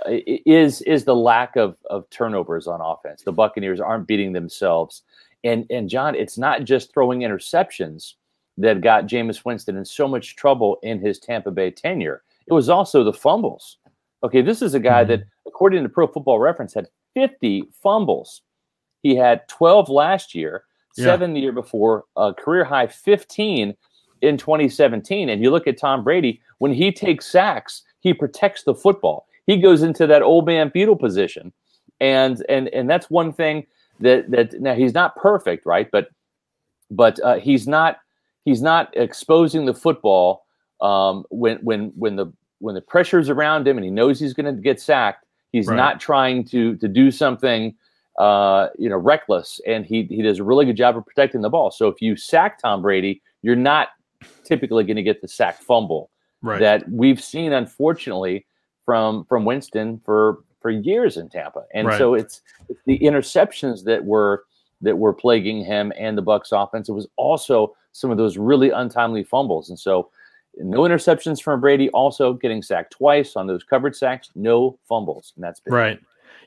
yeah. 0.07 0.37
is 0.45 0.81
is 0.83 1.03
the 1.03 1.15
lack 1.15 1.55
of 1.55 1.77
of 1.89 2.09
turnovers 2.09 2.65
on 2.65 2.79
offense. 2.81 3.21
The 3.21 3.33
Buccaneers 3.33 3.79
aren't 3.79 4.07
beating 4.07 4.33
themselves, 4.33 5.03
and 5.43 5.67
and 5.69 5.89
John, 5.89 6.15
it's 6.15 6.37
not 6.37 6.63
just 6.63 6.93
throwing 6.93 7.19
interceptions 7.19 8.13
that 8.57 8.81
got 8.81 9.05
Jameis 9.05 9.45
Winston 9.45 9.77
in 9.77 9.85
so 9.85 10.07
much 10.07 10.35
trouble 10.35 10.79
in 10.81 10.99
his 10.99 11.19
Tampa 11.19 11.51
Bay 11.51 11.69
tenure. 11.69 12.23
It 12.47 12.53
was 12.53 12.69
also 12.69 13.03
the 13.03 13.13
fumbles. 13.13 13.77
Okay, 14.23 14.41
this 14.41 14.61
is 14.61 14.73
a 14.73 14.79
guy 14.79 15.03
mm-hmm. 15.03 15.11
that, 15.11 15.23
according 15.45 15.83
to 15.83 15.89
Pro 15.89 16.07
Football 16.07 16.39
Reference, 16.39 16.73
had 16.73 16.87
50 17.13 17.65
fumbles. 17.83 18.41
He 19.03 19.15
had 19.15 19.47
12 19.47 19.89
last 19.89 20.33
year, 20.33 20.63
seven 20.93 21.31
yeah. 21.31 21.33
the 21.35 21.41
year 21.41 21.51
before, 21.51 22.05
a 22.15 22.33
career 22.33 22.63
high 22.63 22.87
15 22.87 23.75
in 24.21 24.37
2017. 24.37 25.29
And 25.29 25.41
you 25.41 25.51
look 25.51 25.67
at 25.67 25.77
Tom 25.77 26.03
Brady, 26.03 26.41
when 26.59 26.73
he 26.73 26.91
takes 26.91 27.25
sacks, 27.25 27.83
he 27.99 28.13
protects 28.13 28.63
the 28.63 28.75
football. 28.75 29.27
He 29.45 29.57
goes 29.57 29.81
into 29.81 30.07
that 30.07 30.21
old 30.21 30.45
man 30.45 30.71
fetal 30.71 30.95
position. 30.95 31.53
And 31.99 32.45
and 32.47 32.67
and 32.69 32.89
that's 32.89 33.09
one 33.09 33.33
thing 33.33 33.65
that 33.99 34.29
that 34.29 34.59
now 34.61 34.75
he's 34.75 34.93
not 34.93 35.15
perfect, 35.15 35.65
right? 35.65 35.89
But 35.91 36.09
but 36.91 37.19
uh, 37.23 37.39
he's 37.39 37.67
not 37.67 37.97
he's 38.45 38.61
not 38.61 38.95
exposing 38.95 39.65
the 39.65 39.73
football 39.73 40.45
um, 40.81 41.25
when 41.29 41.57
when 41.57 41.91
when 41.95 42.15
the 42.15 42.31
when 42.59 42.75
the 42.75 42.81
pressure's 42.81 43.29
around 43.29 43.67
him 43.67 43.77
and 43.77 43.85
he 43.85 43.91
knows 43.91 44.19
he's 44.19 44.33
going 44.33 44.53
to 44.53 44.61
get 44.61 44.79
sacked, 44.79 45.25
he's 45.51 45.67
right. 45.67 45.75
not 45.75 45.99
trying 45.99 46.43
to 46.45 46.75
to 46.77 46.87
do 46.87 47.11
something 47.11 47.75
uh, 48.17 48.67
you 48.77 48.89
know 48.89 48.97
reckless, 48.97 49.59
and 49.67 49.85
he 49.85 50.03
he 50.03 50.21
does 50.21 50.39
a 50.39 50.43
really 50.43 50.65
good 50.65 50.77
job 50.77 50.97
of 50.97 51.05
protecting 51.05 51.41
the 51.41 51.49
ball. 51.49 51.71
So 51.71 51.87
if 51.87 52.01
you 52.01 52.15
sack 52.15 52.59
Tom 52.59 52.81
Brady, 52.81 53.21
you're 53.41 53.55
not 53.55 53.89
typically 54.43 54.83
going 54.83 54.97
to 54.97 55.03
get 55.03 55.21
the 55.21 55.27
sack 55.27 55.61
fumble 55.61 56.09
right. 56.41 56.59
that 56.59 56.89
we've 56.89 57.21
seen, 57.23 57.53
unfortunately, 57.53 58.45
from 58.85 59.25
from 59.25 59.45
Winston 59.45 59.99
for 60.03 60.39
for 60.61 60.71
years 60.71 61.17
in 61.17 61.29
Tampa. 61.29 61.63
And 61.73 61.87
right. 61.87 61.97
so 61.97 62.13
it's, 62.13 62.41
it's 62.67 62.81
the 62.85 62.99
interceptions 62.99 63.83
that 63.85 64.03
were 64.03 64.43
that 64.81 64.97
were 64.97 65.13
plaguing 65.13 65.63
him 65.63 65.91
and 65.97 66.17
the 66.17 66.21
Bucks 66.21 66.51
offense. 66.51 66.89
It 66.89 66.93
was 66.93 67.07
also 67.15 67.75
some 67.91 68.11
of 68.11 68.17
those 68.17 68.37
really 68.37 68.69
untimely 68.69 69.23
fumbles. 69.23 69.69
And 69.69 69.79
so 69.79 70.09
no 70.57 70.79
interceptions 70.79 71.41
from 71.41 71.61
Brady, 71.61 71.89
also 71.89 72.33
getting 72.33 72.61
sacked 72.61 72.93
twice 72.93 73.35
on 73.35 73.47
those 73.47 73.63
covered 73.63 73.95
sacks, 73.95 74.29
no 74.35 74.77
fumbles. 74.87 75.33
And 75.35 75.43
that's 75.43 75.59
big. 75.59 75.73
right. 75.73 75.99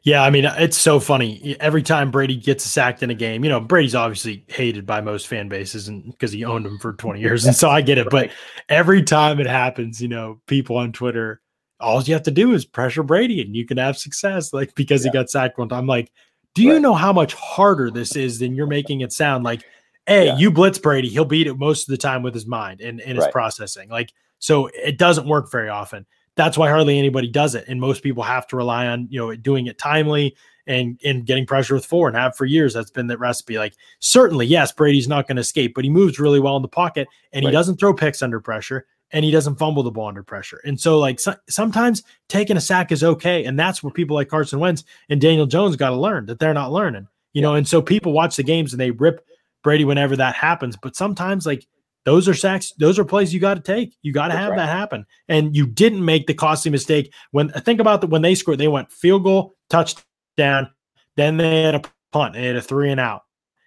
Yeah, 0.03 0.23
I 0.23 0.31
mean, 0.31 0.47
it's 0.47 0.79
so 0.79 0.99
funny. 0.99 1.57
Every 1.61 1.83
time 1.83 2.11
Brady 2.11 2.37
gets 2.37 2.65
sacked 2.65 3.03
in 3.03 3.11
a 3.11 3.15
game, 3.15 3.45
you 3.45 3.51
know, 3.51 3.61
Brady's 3.61 3.95
obviously 3.95 4.45
hated 4.49 4.87
by 4.87 5.03
most 5.03 5.29
fan 5.29 5.49
bases 5.49 5.89
and 5.89 6.11
because 6.11 6.33
he 6.33 6.45
owned 6.45 6.65
them 6.65 6.79
for 6.79 6.95
20 6.95 7.21
years. 7.21 7.45
And 7.45 7.55
so 7.55 7.69
I 7.69 7.83
get 7.83 7.99
it. 7.99 8.09
But 8.11 8.31
every 8.69 9.03
time 9.03 9.41
it 9.41 9.47
happens, 9.47 10.01
you 10.01 10.09
know, 10.09 10.41
people 10.47 10.79
on 10.79 10.93
Twitter, 10.93 11.43
all 11.81 12.03
you 12.03 12.15
have 12.15 12.23
to 12.23 12.31
do 12.31 12.53
is 12.55 12.65
pressure 12.65 13.03
Brady 13.03 13.43
and 13.43 13.55
you 13.55 13.67
can 13.67 13.77
have 13.77 13.99
success. 13.99 14.55
Like 14.55 14.75
because 14.75 15.05
yeah. 15.05 15.11
he 15.11 15.19
got 15.19 15.29
sacked 15.29 15.59
one 15.59 15.69
time. 15.69 15.81
I'm 15.81 15.87
like, 15.87 16.11
do 16.55 16.63
you 16.63 16.75
right. 16.75 16.83
know 16.83 16.95
how 16.95 17.13
much 17.13 17.35
harder 17.35 17.91
this 17.91 18.17
is 18.17 18.39
than 18.39 18.55
you're 18.55 18.67
making 18.67 19.03
it 19.03 19.13
sound 19.13 19.45
like? 19.45 19.65
Hey, 20.07 20.27
yeah. 20.27 20.39
you 20.39 20.51
blitz 20.51 20.79
Brady, 20.79 21.11
he'll 21.11 21.27
beat 21.27 21.47
it 21.47 21.59
most 21.59 21.89
of 21.89 21.93
the 21.93 21.99
time 21.99 22.23
with 22.23 22.33
his 22.33 22.47
mind 22.47 22.81
and, 22.81 23.01
and 23.03 23.19
his 23.19 23.29
processing. 23.29 23.91
Like, 23.91 24.13
so 24.39 24.69
it 24.69 24.97
doesn't 24.97 25.29
work 25.29 25.51
very 25.53 25.69
often 25.69 26.07
that's 26.41 26.57
why 26.57 26.71
hardly 26.71 26.99
anybody 26.99 27.29
does 27.29 27.55
it. 27.55 27.67
And 27.69 27.79
most 27.79 28.03
people 28.03 28.23
have 28.23 28.47
to 28.47 28.57
rely 28.57 28.87
on, 28.87 29.07
you 29.11 29.21
know, 29.21 29.37
doing 29.37 29.67
it 29.67 29.77
timely 29.77 30.35
and 30.67 30.99
and 31.05 31.27
getting 31.27 31.45
pressure 31.45 31.75
with 31.75 31.85
four 31.85 32.09
and 32.09 32.17
have 32.17 32.35
for 32.35 32.47
years. 32.47 32.73
That's 32.73 32.91
been 32.91 33.09
the 33.09 33.19
recipe. 33.19 33.59
Like 33.59 33.75
certainly, 33.99 34.47
yes, 34.47 34.73
Brady's 34.73 35.07
not 35.07 35.29
going 35.29 35.37
to 35.37 35.43
escape, 35.43 35.75
but 35.75 35.85
he 35.85 35.91
moves 35.91 36.19
really 36.19 36.41
well 36.41 36.57
in 36.57 36.63
the 36.63 36.69
pocket 36.69 37.09
and 37.35 37.45
right. 37.45 37.51
he 37.51 37.53
doesn't 37.55 37.77
throw 37.77 37.93
picks 37.93 38.23
under 38.23 38.41
pressure 38.41 38.87
and 39.13 39.23
he 39.23 39.31
doesn't 39.31 39.57
fumble 39.57 39.83
the 39.83 39.91
ball 39.91 40.09
under 40.09 40.23
pressure. 40.23 40.63
And 40.65 40.81
so, 40.81 40.99
like 40.99 41.21
so, 41.21 41.35
sometimes 41.49 42.03
taking 42.29 42.57
a 42.57 42.61
sack 42.61 42.91
is 42.91 43.05
okay, 43.05 43.45
and 43.45 43.59
that's 43.59 43.83
where 43.83 43.93
people 43.93 44.17
like 44.17 44.29
Carson 44.29 44.61
Wentz 44.61 44.85
and 45.11 45.21
Daniel 45.21 45.47
Jones 45.47 45.77
got 45.77 45.91
to 45.91 45.97
learn 45.97 46.25
that 46.27 46.39
they're 46.39 46.55
not 46.55 46.73
learning. 46.73 47.07
You 47.35 47.43
know, 47.43 47.55
and 47.55 47.69
so 47.69 47.83
people 47.83 48.13
watch 48.13 48.37
the 48.37 48.43
games 48.43 48.73
and 48.73 48.81
they 48.81 48.93
rip 48.93 49.25
Brady 49.63 49.85
whenever 49.85 50.17
that 50.17 50.35
happens, 50.35 50.77
but 50.77 50.97
sometimes 50.97 51.45
like 51.45 51.67
those 52.05 52.29
are 52.29 52.35
sacks. 52.35 52.73
Those 52.79 52.99
are 52.99 53.05
plays 53.05 53.35
you 53.35 53.41
got 53.41 53.55
to 53.55 53.61
take. 53.61 53.97
You 54.03 54.13
got 54.13 54.29
to 54.29 54.37
have 54.37 54.51
right. 54.51 54.57
that 54.57 54.69
happen. 54.69 55.05
And 55.29 55.55
you 55.55 55.67
didn't 55.67 56.05
make 56.05 56.27
the 56.27 56.35
costly 56.35 56.71
mistake 56.71 57.13
when 57.31 57.51
think 57.51 57.81
about 57.81 58.01
the 58.01 58.07
when 58.07 58.23
they 58.23 58.35
scored. 58.35 58.59
They 58.59 58.69
went 58.69 58.91
field 58.91 59.25
goal, 59.25 59.55
touchdown. 59.69 60.71
Then 61.17 61.37
they 61.37 61.63
had 61.63 61.75
a 61.75 61.83
punt. 62.13 62.35
They 62.35 62.47
had 62.47 62.57
a 62.57 62.63
three 62.63 62.91
and 62.91 63.01
out. 63.01 63.23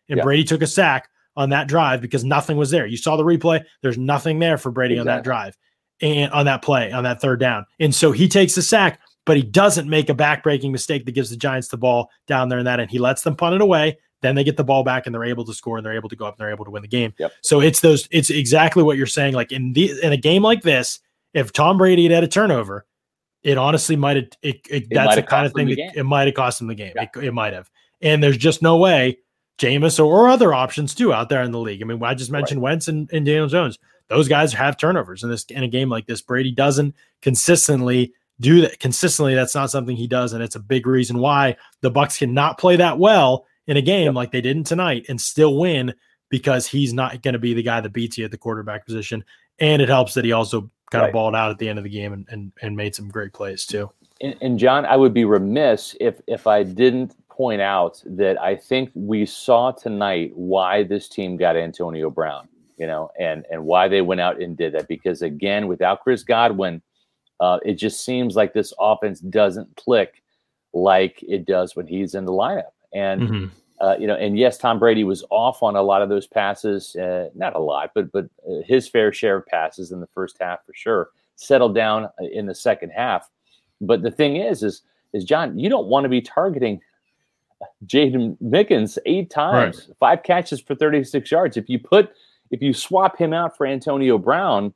And 0.10 0.18
yeah. 0.18 0.24
Brady 0.24 0.44
took 0.44 0.62
a 0.62 0.68
sack 0.68 1.10
on 1.36 1.50
that 1.50 1.68
drive 1.68 2.02
because 2.02 2.24
nothing 2.24 2.58
was 2.58 2.72
there. 2.72 2.86
You 2.86 2.98
saw 2.98 3.16
the 3.16 3.24
replay. 3.24 3.64
There's 3.82 3.98
nothing 3.98 4.40
there 4.40 4.58
for 4.58 4.72
Brady 4.72 4.96
exactly. 4.96 5.12
on 5.12 5.18
that 5.18 5.24
drive 5.24 5.58
and 6.02 6.32
on 6.32 6.46
that 6.46 6.62
play 6.62 6.92
on 6.92 7.04
that 7.04 7.22
third 7.22 7.40
down. 7.40 7.66
And 7.80 7.94
so 7.94 8.12
he 8.12 8.28
takes 8.28 8.56
the 8.56 8.62
sack, 8.62 9.00
but 9.26 9.38
he 9.38 9.44
doesn't 9.44 9.90
make 9.90 10.10
a 10.10 10.16
backbreaking 10.16 10.72
mistake 10.72 11.06
that 11.06 11.14
gives 11.14 11.30
the 11.30 11.38
Giants 11.38 11.70
the 11.70 11.78
ball 11.78 12.10
down 12.28 12.50
there 12.50 12.60
and 12.60 12.68
that, 12.68 12.80
and 12.80 12.90
he 12.90 13.00
lets 13.00 13.22
them 13.22 13.36
punt 13.36 13.56
it 13.56 13.62
away. 13.62 13.98
Then 14.24 14.34
they 14.36 14.44
get 14.44 14.58
the 14.58 14.64
ball 14.64 14.84
back 14.84 15.06
and 15.06 15.14
they're 15.14 15.24
able 15.24 15.46
to 15.46 15.54
score 15.54 15.78
and 15.78 15.86
they're 15.86 15.96
able 15.96 16.10
to 16.10 16.16
go 16.16 16.26
up 16.26 16.34
and 16.34 16.40
they're 16.40 16.54
able 16.54 16.66
to 16.66 16.72
win 16.72 16.82
the 16.82 16.88
game. 16.88 17.14
Yep. 17.20 17.34
So 17.42 17.62
it's 17.62 17.82
those. 17.82 18.08
It's 18.10 18.32
exactly 18.32 18.82
what 18.82 18.98
you're 18.98 19.06
saying. 19.06 19.36
Like 19.36 19.52
in 19.52 19.74
the 19.74 19.94
in 20.02 20.12
a 20.12 20.18
game 20.18 20.42
like 20.42 20.64
this, 20.64 21.00
if 21.34 21.54
Tom 21.54 21.78
Brady 21.78 22.04
had 22.04 22.12
had 22.12 22.24
a 22.24 22.28
turnover, 22.28 22.86
it 23.44 23.58
honestly 23.58 23.96
might 23.96 24.16
have. 24.16 24.26
It, 24.42 24.62
it, 24.70 24.84
it 24.84 24.88
that's 24.90 25.16
the 25.16 25.24
kind 25.24 25.46
of 25.46 25.54
thing 25.54 25.68
that 25.68 25.94
it 25.96 26.04
might 26.04 26.26
have 26.26 26.36
cost 26.36 26.62
him 26.62 26.68
the 26.68 26.76
game. 26.76 26.94
Yeah. 26.96 27.08
It, 27.16 27.26
it 27.26 27.32
might 27.34 27.54
have. 27.54 27.70
And 28.02 28.24
there's 28.24 28.38
just 28.38 28.62
no 28.62 28.78
way 28.78 29.20
Jameis 29.58 30.00
or, 30.00 30.04
or, 30.04 30.30
other 30.30 30.54
options 30.54 30.96
too 30.96 31.14
out 31.14 31.30
there 31.30 31.44
in 31.44 31.52
the 31.52 31.60
league. 31.60 31.82
I 31.82 31.86
mean, 31.86 32.02
I 32.04 32.16
just 32.16 32.32
mentioned 32.32 32.62
right. 32.62 32.72
Wentz 32.72 32.88
and, 32.88 33.10
and 33.14 33.26
Daniel 33.26 33.48
Jones. 33.48 33.78
Those 34.10 34.28
guys 34.28 34.54
have 34.54 34.78
turnovers 34.78 35.24
in 35.24 35.30
this 35.30 35.46
in 35.46 35.64
a 35.64 35.68
game 35.68 35.90
like 35.90 36.06
this. 36.06 36.22
Brady 36.22 36.52
doesn't 36.52 36.96
consistently 37.22 38.14
do 38.40 38.62
that. 38.62 38.80
Consistently, 38.80 39.36
that's 39.36 39.56
not 39.56 39.72
something 39.72 39.96
he 39.96 40.08
does, 40.08 40.34
and 40.34 40.44
it's 40.44 40.56
a 40.56 40.60
big 40.60 40.86
reason 40.86 41.20
why 41.20 41.56
the 41.82 41.90
Bucks 41.90 42.18
cannot 42.18 42.58
play 42.58 42.76
that 42.76 43.00
well 43.00 43.46
in 43.68 43.78
a 43.78 43.82
game 43.82 44.06
yep. 44.06 44.16
like 44.16 44.32
they 44.32 44.42
didn't 44.42 44.66
tonight 44.66 45.06
and 45.10 45.20
still 45.20 45.58
win 45.58 45.94
because 46.30 46.68
he's 46.68 46.94
not 46.94 47.22
going 47.22 47.34
to 47.34 47.40
be 47.40 47.54
the 47.54 47.64
guy 47.64 47.80
that 47.80 47.94
beats 47.94 48.18
you 48.18 48.26
at 48.26 48.32
the 48.32 48.38
quarterback 48.38 48.86
position. 48.86 49.24
And 49.60 49.82
it 49.82 49.90
helps 49.90 50.16
that 50.16 50.26
he 50.26 50.32
also 50.32 50.62
kind 50.92 51.04
right. 51.04 51.08
of 51.10 51.14
balled 51.14 51.36
out 51.36 51.52
at 51.52 51.60
the 51.60 51.70
end 51.70 51.78
of 51.78 51.84
the 51.84 51.90
game 51.90 52.14
and, 52.14 52.28
and, 52.30 52.52
and 52.62 52.76
made 52.76 52.96
some 52.96 53.08
great 53.08 53.34
plays 53.34 53.66
too. 53.66 53.92
And, 54.22 54.36
and, 54.42 54.60
John, 54.60 54.86
I 54.86 54.96
would 54.96 55.14
be 55.14 55.26
remiss 55.26 55.96
if 56.00 56.22
if 56.28 56.48
I 56.48 56.64
didn't 56.64 57.16
point 57.30 57.62
out 57.62 58.02
that 58.06 58.40
I 58.42 58.56
think 58.56 58.90
we 58.94 59.26
saw 59.26 59.72
tonight 59.72 60.32
why 60.36 60.84
this 60.84 61.10
team 61.10 61.36
got 61.36 61.58
Antonio 61.58 62.10
Brown, 62.10 62.48
you 62.78 62.88
know, 62.88 63.10
and 63.20 63.46
and 63.52 63.66
why 63.66 63.88
they 63.88 64.02
went 64.02 64.22
out 64.22 64.42
and 64.42 64.56
did 64.56 64.74
that. 64.76 64.88
Because 64.88 65.24
again, 65.24 65.68
without 65.68 66.02
Chris 66.02 66.24
Godwin, 66.24 66.82
uh, 67.40 67.60
it 67.66 67.74
just 67.74 68.06
seems 68.06 68.36
like 68.36 68.54
this 68.54 68.72
offense 68.80 69.20
doesn't 69.20 69.76
click 69.76 70.24
like 70.74 71.24
it 71.28 71.46
does 71.46 71.76
when 71.76 71.88
he's 71.88 72.16
in 72.16 72.26
the 72.26 72.32
lineup. 72.32 72.72
And 72.94 73.22
mm-hmm. 73.22 73.46
uh, 73.86 73.96
you 73.98 74.08
know, 74.08 74.16
and 74.16 74.38
yes, 74.38 74.58
Tom 74.58 74.80
Brady 74.80 75.04
was 75.04 75.24
off 75.30 75.64
on 75.64 75.76
a 75.76 75.82
lot 75.82 76.02
of 76.02 76.10
those 76.10 76.28
passes. 76.28 76.96
Uh, 76.96 77.30
not 77.36 77.56
a 77.56 77.60
lot, 77.60 77.92
but 77.96 78.12
but 78.12 78.26
uh, 78.48 78.62
his 78.66 78.88
fair 78.88 79.12
share 79.12 79.38
of 79.38 79.46
passes 79.48 79.92
in 79.92 80.00
the 80.00 80.08
first 80.08 80.38
half 80.40 80.66
for 80.66 80.74
sure. 80.74 81.10
Settled 81.36 81.76
down 81.76 82.06
uh, 82.06 82.10
in 82.32 82.46
the 82.46 82.56
second 82.56 82.92
half. 82.92 83.30
But 83.82 84.02
the 84.02 84.12
thing 84.12 84.38
is, 84.38 84.64
is 84.64 84.84
is 85.14 85.26
John, 85.26 85.58
you 85.58 85.70
don't 85.70 85.88
want 85.88 86.04
to 86.06 86.10
be 86.10 86.22
targeting 86.22 86.82
Jaydon 87.86 88.38
Mickens 88.42 88.98
eight 89.06 89.30
times, 89.30 89.88
right. 89.88 89.98
five 90.00 90.24
catches 90.24 90.60
for 90.60 90.76
36 90.76 91.32
yards. 91.32 91.58
If 91.58 91.70
you 91.70 91.80
put 91.80 92.12
if 92.52 92.62
you 92.62 92.74
swap 92.74 93.18
him 93.18 93.34
out 93.34 93.58
for 93.58 93.66
Antonio 93.66 94.18
Brown, 94.18 94.74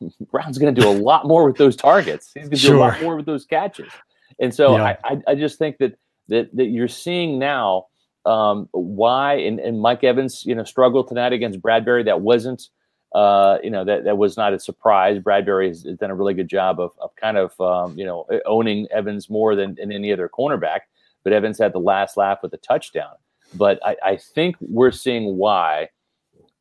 Brown's 0.30 0.58
going 0.58 0.74
to 0.74 0.80
do 0.80 0.88
a 0.88 0.92
lot 0.92 1.26
more 1.26 1.44
with 1.44 1.56
those 1.56 1.76
targets. 1.76 2.30
He's 2.34 2.44
going 2.44 2.50
to 2.52 2.56
sure. 2.56 2.74
do 2.74 2.78
a 2.78 2.80
lot 2.80 3.02
more 3.02 3.16
with 3.16 3.26
those 3.26 3.44
catches. 3.44 3.92
And 4.38 4.54
so 4.54 4.76
yeah. 4.76 4.96
I, 5.04 5.12
I, 5.14 5.22
I 5.28 5.34
just 5.34 5.58
think 5.58 5.78
that 5.78 5.98
that 6.30 6.48
that 6.56 6.66
you're 6.66 6.88
seeing 6.88 7.38
now 7.38 7.86
um, 8.24 8.68
why 8.72 9.34
and, 9.34 9.60
and 9.60 9.80
Mike 9.80 10.04
Evans, 10.04 10.44
you 10.44 10.54
know, 10.54 10.64
struggled 10.64 11.08
tonight 11.08 11.32
against 11.32 11.60
Bradberry. 11.60 12.04
That 12.04 12.20
wasn't, 12.20 12.68
uh, 13.14 13.58
you 13.62 13.70
know, 13.70 13.84
that, 13.84 14.04
that 14.04 14.18
was 14.18 14.36
not 14.36 14.52
a 14.52 14.58
surprise. 14.58 15.18
Bradberry 15.18 15.68
has, 15.68 15.84
has 15.84 15.96
done 15.96 16.10
a 16.10 16.14
really 16.14 16.34
good 16.34 16.48
job 16.48 16.80
of, 16.80 16.92
of 17.00 17.14
kind 17.16 17.36
of, 17.36 17.58
um, 17.60 17.98
you 17.98 18.04
know, 18.04 18.26
owning 18.46 18.86
Evans 18.90 19.30
more 19.30 19.54
than, 19.54 19.74
than 19.74 19.92
any 19.92 20.12
other 20.12 20.28
cornerback. 20.28 20.80
But 21.24 21.32
Evans 21.32 21.58
had 21.58 21.72
the 21.72 21.80
last 21.80 22.16
laugh 22.16 22.38
with 22.42 22.52
a 22.54 22.58
touchdown. 22.58 23.14
But 23.54 23.80
I, 23.84 23.96
I 24.04 24.16
think 24.16 24.56
we're 24.60 24.92
seeing 24.92 25.36
why 25.36 25.88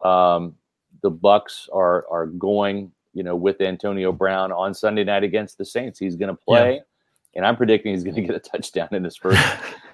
um, 0.04 0.56
the 1.02 1.12
Bucks 1.12 1.70
are 1.72 2.06
are 2.10 2.26
going, 2.26 2.92
you 3.14 3.24
know, 3.24 3.36
with 3.36 3.62
Antonio 3.62 4.12
Brown 4.12 4.52
on 4.52 4.74
Sunday 4.74 5.04
night 5.04 5.24
against 5.24 5.58
the 5.58 5.66
Saints. 5.66 6.00
He's 6.00 6.16
going 6.16 6.30
to 6.30 6.36
play. 6.36 6.76
Yeah 6.76 6.82
and 7.36 7.46
I'm 7.46 7.56
predicting 7.56 7.94
he's 7.94 8.04
going 8.04 8.16
to 8.16 8.22
get 8.22 8.36
a 8.36 8.40
touchdown 8.40 8.90
in 8.92 9.04
his 9.04 9.18
first 9.22 9.42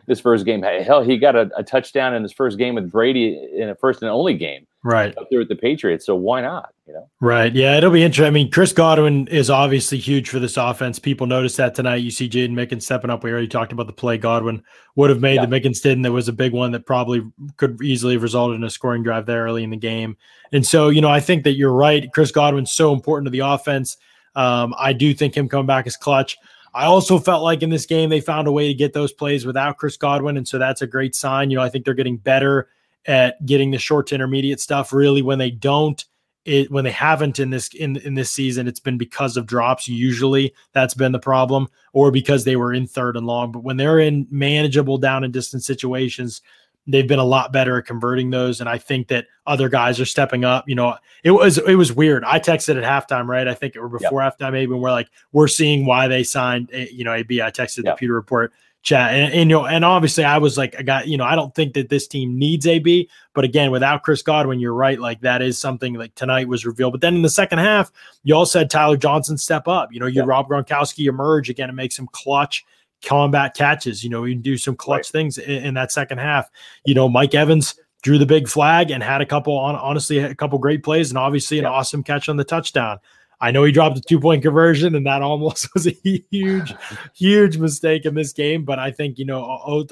his 0.08 0.20
first 0.20 0.46
game. 0.46 0.62
Hell, 0.62 1.04
he 1.04 1.18
got 1.18 1.36
a, 1.36 1.50
a 1.58 1.64
touchdown 1.64 2.14
in 2.14 2.24
his 2.24 2.32
first 2.32 2.58
game 2.58 2.76
with 2.76 2.92
Brady 2.92 3.40
in 3.56 3.70
a 3.70 3.76
first 3.76 4.02
and 4.02 4.12
only 4.12 4.36
game 4.36 4.68
right 4.84 5.18
up 5.18 5.28
there 5.30 5.40
with 5.40 5.50
the 5.50 5.56
Patriots. 5.56 6.06
So 6.06 6.16
why 6.16 6.42
not? 6.42 6.70
You 6.88 6.94
know, 6.94 7.10
right? 7.20 7.54
Yeah, 7.54 7.76
it'll 7.78 7.92
be 7.92 8.04
interesting. 8.04 8.28
I 8.28 8.30
mean, 8.30 8.52
Chris 8.52 8.72
Godwin 8.72 9.28
is 9.28 9.50
obviously 9.50 9.98
huge 9.98 10.30
for 10.30 10.40
this 10.40 10.58
offense. 10.58 11.00
People 11.00 11.26
noticed 11.26 11.58
that 11.58 11.74
tonight. 11.74 11.98
You 11.98 12.12
see 12.12 12.30
Jaydon 12.30 12.52
Mickens 12.52 12.84
stepping 12.84 13.10
up. 13.10 13.24
We 13.24 13.32
already 13.32 13.48
talked 13.48 13.72
about 13.72 13.88
the 13.88 13.94
play 13.94 14.18
Godwin 14.18 14.64
would 14.96 15.10
have 15.10 15.22
made. 15.22 15.36
Yeah. 15.36 15.46
The 15.46 15.60
Mickens 15.60 15.82
didn't. 15.82 16.04
there 16.04 16.12
was 16.12 16.28
a 16.28 16.34
big 16.34 16.54
one 16.54 16.72
that 16.72 16.86
probably 16.86 17.24
could 17.58 17.82
easily 17.82 18.14
have 18.14 18.24
resulted 18.24 18.58
in 18.58 18.64
a 18.64 18.70
scoring 18.70 19.04
drive 19.04 19.26
there 19.26 19.44
early 19.44 19.64
in 19.64 19.72
the 19.72 19.78
game. 19.78 20.16
And 20.52 20.66
so, 20.66 20.90
you 20.90 21.02
know, 21.02 21.10
I 21.10 21.20
think 21.20 21.44
that 21.44 21.56
you're 21.56 21.74
right. 21.74 22.08
Chris 22.14 22.32
Godwin's 22.32 22.72
so 22.72 22.94
important 22.94 23.26
to 23.26 23.32
the 23.32 23.40
offense. 23.40 23.98
Um, 24.36 24.76
I 24.78 24.94
do 24.94 25.14
think 25.14 25.36
him 25.36 25.50
coming 25.50 25.66
back 25.66 25.88
is 25.88 25.98
clutch. 25.98 26.38
I 26.76 26.86
also 26.86 27.20
felt 27.20 27.42
like 27.42 27.64
in 27.64 27.70
this 27.70 27.86
game 27.86 28.10
they 28.10 28.20
found 28.20 28.50
a 28.50 28.52
way 28.52 28.68
to 28.68 28.74
get 28.74 28.92
those 28.92 29.14
plays 29.14 29.46
without 29.46 29.78
Chris 29.78 29.96
Godwin, 29.96 30.36
and 30.36 30.46
so 30.46 30.58
that's 30.58 30.82
a 30.82 30.88
great 30.88 31.16
sign. 31.16 31.50
You 31.50 31.56
know, 31.56 31.64
I 31.64 31.70
think 31.70 31.86
they're 31.86 31.94
getting 31.94 32.18
better 32.18 32.68
at 33.06 33.44
getting 33.46 33.72
the 33.72 33.78
short 33.78 34.08
to 34.08 34.16
intermediate 34.16 34.60
stuff. 34.60 34.92
Really, 34.92 35.22
when 35.22 35.40
they 35.40 35.52
don't, 35.52 36.04
it 36.44 36.70
when 36.70 36.84
they 36.84 36.92
haven't 36.92 37.40
in 37.40 37.50
this 37.50 37.70
in 37.70 37.96
in 37.98 38.16
this 38.16 38.30
season, 38.30 38.68
it's 38.68 38.82
been 38.82 38.98
because 38.98 39.38
of 39.38 39.46
drops. 39.46 39.88
Usually, 39.88 40.54
that's 40.74 40.94
been 40.94 41.14
the 41.14 41.20
problem, 41.20 41.70
or 41.94 42.12
because 42.12 42.44
they 42.44 42.58
were 42.58 42.74
in 42.74 42.88
third 42.88 43.16
and 43.16 43.26
long. 43.26 43.54
But 43.54 43.64
when 43.64 43.78
they're 43.78 44.00
in 44.00 44.28
manageable 44.30 44.98
down 44.98 45.24
and 45.24 45.32
distance 45.32 45.66
situations, 45.66 46.42
they've 46.88 47.08
been 47.08 47.20
a 47.20 47.26
lot 47.26 47.52
better 47.52 47.78
at 47.78 47.86
converting 47.86 48.30
those 48.30 48.60
and 48.60 48.70
i 48.70 48.78
think 48.78 49.08
that 49.08 49.26
other 49.48 49.70
guys 49.70 50.00
are 50.00 50.06
stepping 50.06 50.46
up 50.46 50.68
you 50.68 50.76
know 50.76 50.96
it 51.24 51.32
was 51.32 51.58
it 51.58 51.76
was 51.76 51.94
weird 51.94 52.24
i 52.24 52.40
texted 52.40 52.82
at 52.82 52.84
halftime 52.84 53.28
right 53.28 53.48
i 53.48 53.54
think 53.54 53.76
it 53.76 53.82
were 53.82 53.90
before 53.90 54.22
yep. 54.22 54.38
halftime 54.38 54.52
maybe 54.52 54.74
and 54.74 54.82
we're 54.82 54.92
like 54.92 55.10
we're 55.32 55.48
seeing 55.48 55.86
why 55.86 56.08
they 56.08 56.24
signed 56.24 56.70
eh, 56.74 56.88
you 56.92 57.04
know 57.04 57.14
ab 57.14 57.32
i 57.42 57.52
texted 57.52 57.84
yep. 57.84 57.96
the 57.96 58.00
Pewter 58.00 58.14
report 58.14 58.52
chat 58.82 59.16
and, 59.16 59.34
and, 59.34 59.50
you 59.50 59.56
know 59.58 59.66
and 59.66 59.84
obviously 59.84 60.24
i 60.24 60.38
was 60.38 60.60
like 60.60 60.76
i 60.78 60.84
got 60.84 61.08
you 61.08 61.18
know 61.18 61.24
i 61.24 61.36
don't 61.36 61.56
think 61.56 61.74
that 61.74 61.90
this 61.90 62.08
team 62.08 62.38
needs 62.38 62.68
ab 62.68 62.88
but 63.34 63.44
again 63.44 63.72
without 63.72 64.04
chris 64.04 64.22
godwin 64.22 64.60
you're 64.60 64.76
right 64.76 65.00
like 65.00 65.20
that 65.22 65.42
is 65.42 65.58
something 65.60 65.96
like 65.96 66.14
tonight 66.14 66.48
was 66.48 66.68
revealed 66.68 66.94
but 66.94 67.02
then 67.02 67.16
in 67.16 67.24
the 67.24 67.30
second 67.30 67.58
half 67.58 67.92
you 68.24 68.36
all 68.36 68.46
said 68.46 68.70
tyler 68.70 68.96
johnson 68.96 69.40
step 69.40 69.68
up 69.68 69.92
you 69.92 70.00
know 70.00 70.06
you 70.06 70.22
yep. 70.22 70.28
rob 70.28 70.48
gronkowski 70.48 71.08
emerge 71.08 71.50
again 71.50 71.68
and 71.68 71.76
makes 71.76 71.98
him 71.98 72.08
clutch 72.12 72.64
combat 73.06 73.56
catches. 73.56 74.04
You 74.04 74.10
know, 74.10 74.26
you 74.26 74.36
can 74.36 74.42
do 74.42 74.58
some 74.58 74.76
clutch 74.76 74.98
right. 75.00 75.06
things 75.08 75.38
in, 75.38 75.66
in, 75.66 75.74
that 75.76 75.92
second 75.92 76.18
half. 76.18 76.50
You 76.86 76.94
know, 76.94 77.08
Mike 77.08 77.36
Evans 77.36 77.76
drew 78.02 78.18
the 78.18 78.26
big 78.26 78.48
flag 78.48 78.92
and 78.92 79.02
had 79.02 79.22
a 79.22 79.26
couple 79.26 79.58
on 79.58 79.76
honestly 79.76 80.20
a 80.20 80.36
couple 80.36 80.60
great 80.60 80.84
plays 80.84 81.10
and 81.10 81.18
obviously 81.18 81.58
an 81.60 81.66
awesome 81.66 82.04
catch 82.04 82.30
on 82.30 82.38
the 82.38 82.44
touchdown. 82.44 83.00
I 83.42 83.52
know 83.52 83.64
he 83.64 83.72
dropped 83.72 83.98
a 83.98 84.02
two 84.02 84.20
point 84.20 84.44
conversion 84.44 84.96
and 84.96 85.06
that 85.06 85.22
almost 85.22 85.70
was 85.74 85.88
a 85.88 85.98
huge, 86.32 86.74
huge 87.16 87.58
mistake 87.58 88.06
in 88.06 88.16
this 88.16 88.34
game. 88.34 88.66
But 88.66 88.80
I 88.80 88.92
think 88.92 89.18
you 89.18 89.26
know 89.26 89.42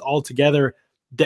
altogether, 0.02 0.76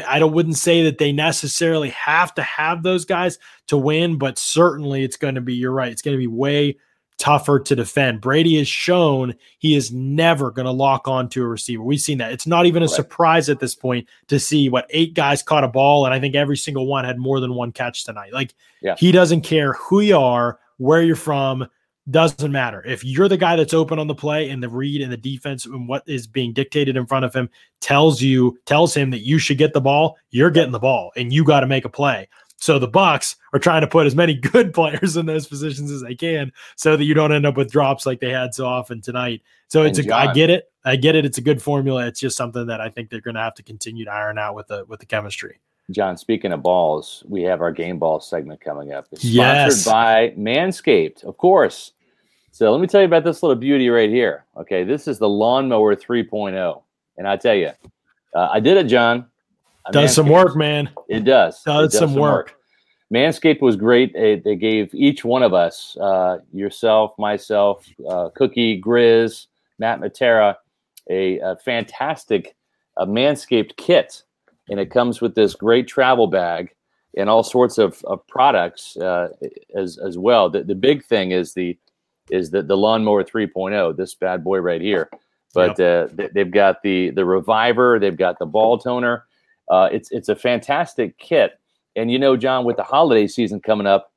I 0.08 0.20
don't 0.20 0.34
wouldn't 0.34 0.58
say 0.58 0.84
that 0.84 0.98
they 0.98 1.12
necessarily 1.12 1.90
have 1.90 2.34
to 2.36 2.44
have 2.44 2.84
those 2.84 3.06
guys 3.06 3.40
to 3.68 3.78
win, 3.78 4.18
but 4.18 4.38
certainly 4.38 5.04
it's 5.04 5.18
going 5.18 5.36
to 5.36 5.42
be. 5.42 5.56
You're 5.56 5.72
right. 5.72 5.92
It's 5.92 6.02
going 6.02 6.16
to 6.16 6.20
be 6.20 6.28
way 6.28 6.78
tougher 7.18 7.60
to 7.60 7.76
defend. 7.76 8.22
Brady 8.22 8.58
has 8.58 8.68
shown 8.68 9.36
he 9.60 9.76
is 9.76 9.92
never 9.92 10.52
going 10.52 10.66
to 10.66 10.72
lock 10.72 11.08
on 11.08 11.30
to 11.30 11.44
a 11.44 11.48
receiver. 11.48 11.84
We've 11.84 12.00
seen 12.00 12.20
that. 12.20 12.32
It's 12.32 12.48
not 12.48 12.66
even 12.66 12.84
a 12.84 12.86
right. 12.86 12.96
surprise 12.96 13.50
at 13.50 13.60
this 13.60 13.76
point 13.76 14.08
to 14.28 14.40
see 14.40 14.70
what 14.70 14.88
eight 14.92 15.14
guys 15.14 15.44
caught 15.44 15.64
a 15.64 15.68
ball, 15.68 16.06
and 16.06 16.14
I 16.14 16.20
think 16.20 16.36
every 16.36 16.58
single 16.58 16.88
one 16.88 17.06
had 17.06 17.18
more 17.18 17.40
than 17.40 17.56
one 17.56 17.72
catch 17.72 18.04
tonight. 18.04 18.34
Like 18.34 18.54
yeah. 18.82 18.96
he 18.98 19.12
doesn't 19.12 19.42
care 19.42 19.74
who 19.74 20.02
you 20.02 20.18
are, 20.18 20.60
where 20.78 21.02
you're 21.02 21.16
from. 21.16 21.68
Doesn't 22.10 22.54
matter. 22.54 22.82
If 22.86 23.04
you're 23.04 23.28
the 23.28 23.36
guy 23.36 23.58
that's 23.58 23.74
open 23.74 24.00
on 24.00 24.08
the 24.08 24.16
play 24.16 24.50
and 24.50 24.64
the 24.64 24.70
read 24.70 25.02
and 25.02 25.12
the 25.12 25.18
defense 25.18 25.66
and 25.66 25.90
what 25.90 26.04
is 26.08 26.26
being 26.26 26.54
dictated 26.54 26.96
in 26.96 27.06
front 27.06 27.26
of 27.26 27.34
him 27.34 27.50
tells 27.82 28.22
you, 28.22 28.58
tells 28.66 28.96
him 28.96 29.10
that 29.10 29.26
you 29.26 29.38
should 29.38 29.58
get 29.58 29.74
the 29.74 29.82
ball, 29.82 30.16
you're 30.30 30.50
getting 30.50 30.72
the 30.72 30.80
ball 30.80 31.12
and 31.18 31.34
you 31.34 31.44
got 31.44 31.60
to 31.60 31.68
make 31.68 31.84
a 31.84 31.90
play. 31.90 32.30
So 32.58 32.80
the 32.80 32.88
Bucks 32.88 33.36
are 33.54 33.60
trying 33.60 33.82
to 33.82 33.88
put 33.88 34.08
as 34.08 34.16
many 34.16 34.34
good 34.54 34.74
players 34.74 35.16
in 35.16 35.26
those 35.26 35.48
positions 35.48 35.92
as 35.92 36.02
they 36.02 36.16
can, 36.16 36.52
so 36.76 36.98
that 36.98 37.04
you 37.04 37.14
don't 37.14 37.32
end 37.32 37.46
up 37.46 37.58
with 37.58 37.72
drops 37.72 38.06
like 38.06 38.20
they 38.20 38.32
had 38.32 38.54
so 38.54 38.66
often 38.66 39.02
tonight. 39.02 39.42
So 39.68 39.84
it's 39.84 40.00
I 40.10 40.34
get 40.34 40.50
it, 40.50 40.72
I 40.86 40.96
get 40.96 41.16
it. 41.16 41.26
It's 41.26 41.38
a 41.38 41.42
good 41.42 41.62
formula. 41.62 42.08
It's 42.08 42.20
just 42.20 42.38
something 42.38 42.68
that 42.68 42.82
I 42.82 42.90
think 42.90 43.10
they're 43.10 43.22
going 43.22 43.36
to 43.36 43.42
have 43.42 43.56
to 43.56 43.64
continue 43.64 44.06
to 44.06 44.12
iron 44.12 44.38
out 44.38 44.56
with 44.56 44.68
the 44.68 44.86
with 44.86 45.00
the 45.00 45.06
chemistry. 45.06 45.60
John, 45.92 46.18
speaking 46.18 46.52
of 46.52 46.62
balls, 46.62 47.24
we 47.28 47.44
have 47.44 47.62
our 47.62 47.72
game 47.72 47.98
ball 47.98 48.20
segment 48.20 48.60
coming 48.60 48.92
up. 48.92 49.08
It's 49.12 49.22
sponsored 49.22 49.34
yes. 49.34 49.86
by 49.86 50.34
Manscaped, 50.38 51.24
of 51.24 51.38
course. 51.38 51.94
So 52.52 52.72
let 52.72 52.82
me 52.82 52.88
tell 52.88 53.02
you 53.02 53.08
about 53.08 53.24
this 53.24 53.42
little 53.42 53.56
beauty 53.56 53.88
right 53.90 54.10
here. 54.10 54.46
Okay, 54.58 54.84
this 54.84 55.08
is 55.08 55.18
the 55.18 55.30
lawnmower 55.30 55.96
3.0, 55.96 56.82
and 57.18 57.28
I 57.28 57.38
tell 57.38 57.54
you, 57.56 57.72
uh, 58.34 58.50
I 58.52 58.60
did 58.60 58.78
it, 58.78 58.86
John. 58.86 59.28
Does 59.92 60.16
some 60.16 60.30
work, 60.30 60.56
man. 60.56 60.90
It 61.08 61.24
does. 61.24 61.62
Does, 61.64 61.86
it 61.86 61.92
does 61.92 62.00
some, 62.00 62.10
some 62.10 62.20
work. 62.20 62.48
work. 62.48 62.58
Manscaped 63.14 63.62
was 63.62 63.76
great. 63.76 64.14
They, 64.14 64.36
they, 64.36 64.56
gave 64.56 64.94
each 64.94 65.24
one 65.24 65.44
of 65.44 65.54
us, 65.54 65.96
uh, 66.02 66.40
yourself, 66.52 67.18
myself, 67.18 67.88
uh, 68.10 68.30
Cookie, 68.36 68.82
Grizz, 68.82 69.48
Matt 69.80 70.02
Matera, 70.02 70.56
a, 71.10 71.40
a 71.40 71.56
fantastic 71.58 72.56
uh, 72.98 73.06
Manscaped 73.06 73.78
kit. 73.78 74.24
And 74.70 74.80
it 74.80 74.92
comes 74.92 75.22
with 75.22 75.36
this 75.36 75.56
great 75.56 75.88
travel 75.88 76.28
bag 76.28 76.74
and 77.16 77.30
all 77.30 77.44
sorts 77.44 77.78
of, 77.78 78.04
of 78.06 78.26
products 78.28 78.98
uh, 78.98 79.30
as, 79.74 79.98
as 79.98 80.18
well. 80.18 80.50
The, 80.50 80.64
the 80.64 80.76
big 80.76 81.06
thing 81.06 81.32
is 81.32 81.54
the 81.54 81.78
is 82.30 82.52
the, 82.52 82.62
the 82.62 82.76
lawnmower 82.76 83.24
3.0, 83.24 83.96
this 83.96 84.14
bad 84.14 84.44
boy 84.44 84.60
right 84.60 84.82
here. 84.82 85.10
But 85.54 85.80
yep. 85.80 86.12
uh, 86.20 86.28
they've 86.34 86.52
got 86.52 86.82
the 86.84 87.10
the 87.12 87.24
reviver, 87.24 88.00
they've 88.00 88.18
got 88.18 88.38
the 88.38 88.46
ball 88.46 88.78
toner, 88.78 89.26
uh, 89.70 89.90
it's 89.92 90.12
it's 90.12 90.30
a 90.30 90.36
fantastic 90.36 91.18
kit, 91.18 91.60
and 91.96 92.12
you 92.12 92.20
know, 92.20 92.38
John, 92.38 92.66
with 92.66 92.78
the 92.78 92.84
holiday 92.84 93.28
season 93.28 93.60
coming 93.60 93.88
up, 93.88 94.12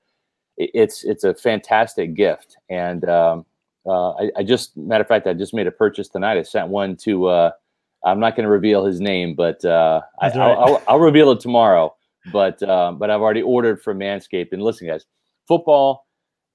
it's 0.57 1.05
it's 1.05 1.25
a 1.25 1.35
fantastic 1.35 2.15
gift. 2.15 2.57
And 2.69 3.09
um, 3.09 3.45
uh, 3.87 4.11
I, 4.13 4.31
I, 4.39 4.43
just, 4.43 4.77
matter 4.77 5.03
of 5.03 5.09
fact, 5.09 5.27
I 5.27 5.33
just 5.33 5.55
made 5.55 5.67
a 5.67 5.73
purchase 5.73 6.09
tonight. 6.09 6.39
I 6.39 6.43
sent 6.43 6.69
one 6.69 6.97
to. 6.99 7.27
Uh, 7.27 7.51
I'm 8.05 8.21
not 8.21 8.35
going 8.35 8.45
to 8.45 8.51
reveal 8.51 8.85
his 8.85 9.01
name, 9.01 9.35
but 9.35 9.63
uh, 9.65 10.01
I, 10.21 10.29
will 10.29 10.41
I'll, 10.41 10.83
I'll 10.89 11.01
reveal 11.01 11.31
it 11.33 11.41
tomorrow. 11.41 11.95
But 12.33 12.63
um, 12.63 12.99
but 12.99 13.11
I've 13.11 13.21
already 13.21 13.43
ordered 13.43 13.83
from 13.83 13.99
Manscaped. 13.99 14.53
And 14.53 14.63
listen, 14.63 14.87
guys, 14.87 15.07
football 15.47 16.07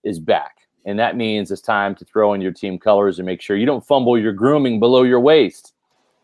is 0.03 0.19
back. 0.19 0.57
And 0.85 0.99
that 0.99 1.17
means 1.17 1.51
it's 1.51 1.61
time 1.61 1.95
to 1.95 2.05
throw 2.05 2.33
in 2.33 2.41
your 2.41 2.51
team 2.51 2.77
colors 2.77 3.17
and 3.17 3.25
make 3.25 3.41
sure 3.41 3.57
you 3.57 3.65
don't 3.65 3.85
fumble 3.85 4.19
your 4.19 4.33
grooming 4.33 4.79
below 4.79 5.01
your 5.01 5.19
waist. 5.19 5.73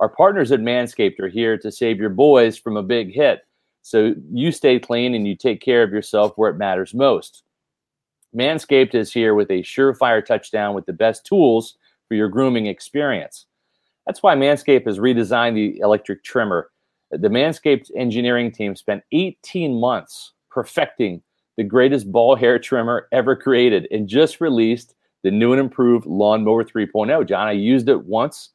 Our 0.02 0.10
partners 0.10 0.52
at 0.52 0.62
Manscaped 0.62 1.20
are 1.20 1.30
here 1.30 1.60
to 1.60 1.72
save 1.72 2.00
your 2.00 2.10
boys 2.10 2.58
from 2.58 2.76
a 2.76 2.82
big 2.82 3.14
hit. 3.14 3.42
So 3.84 4.16
you 4.32 4.52
stay 4.52 4.80
clean 4.80 5.14
and 5.14 5.28
you 5.28 5.36
take 5.36 5.62
care 5.62 5.84
of 5.84 5.92
yourself 5.92 6.34
where 6.36 6.50
it 6.50 6.58
matters 6.58 6.96
most. 6.96 7.44
Manscaped 8.36 8.96
is 8.96 9.14
here 9.14 9.36
with 9.36 9.52
a 9.52 9.62
surefire 9.62 10.26
touchdown 10.26 10.74
with 10.74 10.88
the 10.88 10.94
best 10.94 11.24
tools 11.24 11.78
for 12.08 12.16
your 12.16 12.30
grooming 12.30 12.66
experience. 12.66 13.46
That's 14.08 14.24
why 14.24 14.36
Manscaped 14.36 14.88
has 14.88 14.98
redesigned 14.98 15.54
the 15.54 15.78
electric 15.80 16.24
trimmer. 16.24 16.72
The 17.12 17.30
Manscaped 17.30 17.92
engineering 17.96 18.52
team 18.52 18.76
spent 18.76 19.04
18 19.12 19.80
months 19.80 20.34
perfecting 20.50 21.22
the 21.58 21.64
greatest 21.64 22.12
ball 22.12 22.36
hair 22.36 22.58
trimmer 22.58 23.08
ever 23.12 23.36
created 23.36 23.88
and 23.92 24.08
just 24.08 24.42
released 24.42 24.96
the 25.22 25.30
new 25.30 25.52
and 25.52 25.60
improved 25.60 26.08
Lawnmower 26.08 26.64
3.0. 26.64 27.28
John, 27.28 27.48
I 27.48 27.52
used 27.52 27.88
it 27.88 28.04
once 28.04 28.50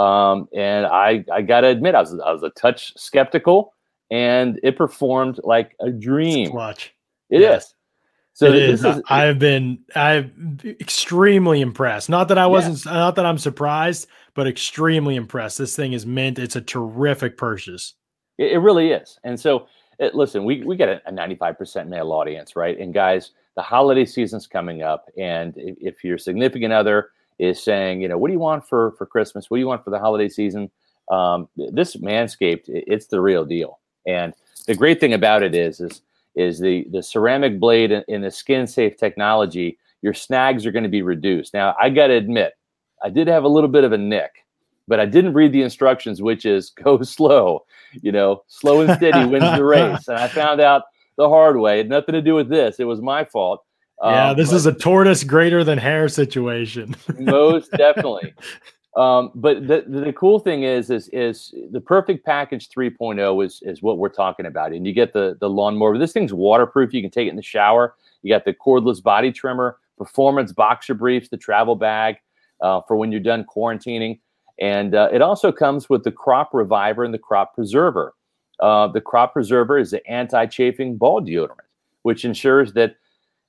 um, 0.00 0.48
and 0.54 0.86
I, 0.86 1.24
I 1.32 1.42
got 1.42 1.60
to 1.60 1.68
admit, 1.68 1.94
I 1.94 2.00
was, 2.00 2.18
I 2.18 2.32
was 2.32 2.42
a 2.42 2.50
touch 2.50 2.92
skeptical, 2.96 3.74
and 4.10 4.58
it 4.62 4.76
performed 4.76 5.40
like 5.44 5.76
a 5.80 5.90
dream. 5.90 6.52
Watch. 6.52 6.94
It 7.28 7.42
yeah. 7.42 7.56
is. 7.56 7.74
So 8.32 8.46
it 8.46 8.54
is. 8.54 8.84
is. 8.84 9.02
I've 9.10 9.38
been 9.38 9.80
I've 9.94 10.30
extremely 10.64 11.60
impressed. 11.60 12.08
Not 12.08 12.28
that 12.28 12.38
I 12.38 12.46
wasn't 12.46 12.84
yeah. 12.86 12.92
not 12.92 13.16
that 13.16 13.26
I'm 13.26 13.36
surprised, 13.36 14.08
but 14.34 14.46
extremely 14.46 15.16
impressed. 15.16 15.58
This 15.58 15.76
thing 15.76 15.92
is 15.92 16.06
mint. 16.06 16.38
It's 16.38 16.56
a 16.56 16.60
terrific 16.62 17.36
purchase. 17.36 17.94
It, 18.38 18.52
it 18.52 18.58
really 18.58 18.92
is. 18.92 19.18
And 19.24 19.38
so 19.38 19.66
it, 19.98 20.14
listen, 20.14 20.44
we 20.44 20.64
we 20.64 20.76
get 20.76 20.88
a, 20.88 21.02
a 21.06 21.12
95% 21.12 21.88
male 21.88 22.12
audience, 22.12 22.56
right? 22.56 22.78
And 22.78 22.94
guys, 22.94 23.32
the 23.56 23.62
holiday 23.62 24.06
season's 24.06 24.46
coming 24.46 24.80
up, 24.80 25.10
and 25.18 25.52
if, 25.58 25.76
if 25.80 26.04
your 26.04 26.16
significant 26.16 26.72
other 26.72 27.10
is 27.40 27.62
saying, 27.62 28.02
you 28.02 28.08
know, 28.08 28.18
what 28.18 28.28
do 28.28 28.34
you 28.34 28.38
want 28.38 28.68
for 28.68 28.92
for 28.92 29.06
Christmas? 29.06 29.50
What 29.50 29.56
do 29.56 29.60
you 29.60 29.66
want 29.66 29.82
for 29.82 29.90
the 29.90 29.98
holiday 29.98 30.28
season? 30.28 30.70
Um, 31.10 31.48
this 31.56 31.96
Manscaped, 31.96 32.64
it's 32.66 33.06
the 33.06 33.20
real 33.20 33.44
deal. 33.44 33.80
And 34.06 34.34
the 34.66 34.74
great 34.74 35.00
thing 35.00 35.14
about 35.14 35.42
it 35.42 35.54
is, 35.54 35.80
is 35.80 36.02
is 36.36 36.60
the 36.60 36.86
the 36.92 37.02
ceramic 37.02 37.58
blade 37.58 37.90
in 37.90 38.20
the 38.20 38.30
skin 38.30 38.66
safe 38.66 38.96
technology. 38.96 39.78
Your 40.02 40.14
snags 40.14 40.64
are 40.66 40.70
going 40.70 40.84
to 40.84 40.90
be 40.90 41.02
reduced. 41.02 41.52
Now, 41.52 41.74
I 41.80 41.90
got 41.90 42.08
to 42.08 42.14
admit, 42.14 42.54
I 43.02 43.10
did 43.10 43.26
have 43.26 43.44
a 43.44 43.48
little 43.48 43.68
bit 43.68 43.84
of 43.84 43.92
a 43.92 43.98
nick, 43.98 44.46
but 44.86 45.00
I 45.00 45.06
didn't 45.06 45.34
read 45.34 45.52
the 45.52 45.62
instructions, 45.62 46.22
which 46.22 46.44
is 46.44 46.70
go 46.84 47.02
slow. 47.02 47.64
You 48.02 48.12
know, 48.12 48.42
slow 48.48 48.82
and 48.82 48.94
steady 48.98 49.24
wins 49.24 49.56
the 49.56 49.64
race. 49.76 50.08
And 50.08 50.18
I 50.18 50.28
found 50.28 50.60
out 50.60 50.82
the 51.16 51.28
hard 51.28 51.56
way. 51.56 51.76
It 51.76 51.84
had 51.84 51.88
nothing 51.88 52.12
to 52.12 52.22
do 52.22 52.34
with 52.34 52.50
this. 52.50 52.78
It 52.78 52.84
was 52.84 53.00
my 53.00 53.24
fault. 53.24 53.64
Yeah, 54.02 54.30
um, 54.30 54.36
this 54.36 54.52
is 54.52 54.66
a 54.66 54.72
tortoise 54.72 55.24
greater 55.24 55.62
than 55.62 55.78
hair 55.78 56.08
situation. 56.08 56.94
most 57.18 57.70
definitely. 57.72 58.32
Um, 58.96 59.30
but 59.34 59.68
the, 59.68 59.84
the 59.86 60.12
cool 60.12 60.38
thing 60.38 60.64
is, 60.64 60.90
is, 60.90 61.08
is 61.12 61.54
the 61.70 61.80
perfect 61.80 62.24
package 62.24 62.68
3.0 62.70 63.44
is, 63.44 63.62
is 63.62 63.82
what 63.82 63.98
we're 63.98 64.08
talking 64.08 64.46
about. 64.46 64.72
And 64.72 64.86
you 64.86 64.92
get 64.92 65.12
the, 65.12 65.36
the 65.40 65.48
lawnmower. 65.48 65.96
This 65.98 66.12
thing's 66.12 66.32
waterproof. 66.32 66.92
You 66.92 67.02
can 67.02 67.10
take 67.10 67.26
it 67.26 67.30
in 67.30 67.36
the 67.36 67.42
shower. 67.42 67.94
You 68.22 68.34
got 68.34 68.44
the 68.44 68.54
cordless 68.54 69.02
body 69.02 69.32
trimmer, 69.32 69.78
performance 69.96 70.52
boxer 70.52 70.94
briefs, 70.94 71.28
the 71.28 71.36
travel 71.36 71.76
bag 71.76 72.16
uh, 72.60 72.80
for 72.88 72.96
when 72.96 73.12
you're 73.12 73.20
done 73.20 73.44
quarantining. 73.44 74.18
And 74.60 74.94
uh, 74.94 75.08
it 75.12 75.22
also 75.22 75.52
comes 75.52 75.88
with 75.88 76.04
the 76.04 76.12
crop 76.12 76.50
reviver 76.52 77.04
and 77.04 77.14
the 77.14 77.18
crop 77.18 77.54
preserver. 77.54 78.14
Uh, 78.58 78.88
the 78.88 79.00
crop 79.00 79.32
preserver 79.32 79.78
is 79.78 79.90
the 79.90 80.06
anti-chafing 80.06 80.96
ball 80.98 81.22
deodorant, 81.22 81.60
which 82.02 82.24
ensures 82.26 82.74
that 82.74 82.96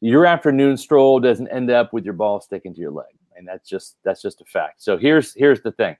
your 0.01 0.25
afternoon 0.25 0.75
stroll 0.77 1.19
doesn't 1.19 1.47
end 1.47 1.71
up 1.71 1.93
with 1.93 2.03
your 2.03 2.13
ball 2.13 2.41
sticking 2.41 2.73
to 2.73 2.81
your 2.81 2.91
leg 2.91 3.05
and 3.41 3.47
that's 3.47 3.67
just 3.67 3.97
that's 4.03 4.21
just 4.21 4.39
a 4.39 4.45
fact. 4.45 4.81
So 4.81 4.97
here's 4.97 5.33
here's 5.33 5.61
the 5.61 5.71
thing. 5.71 5.97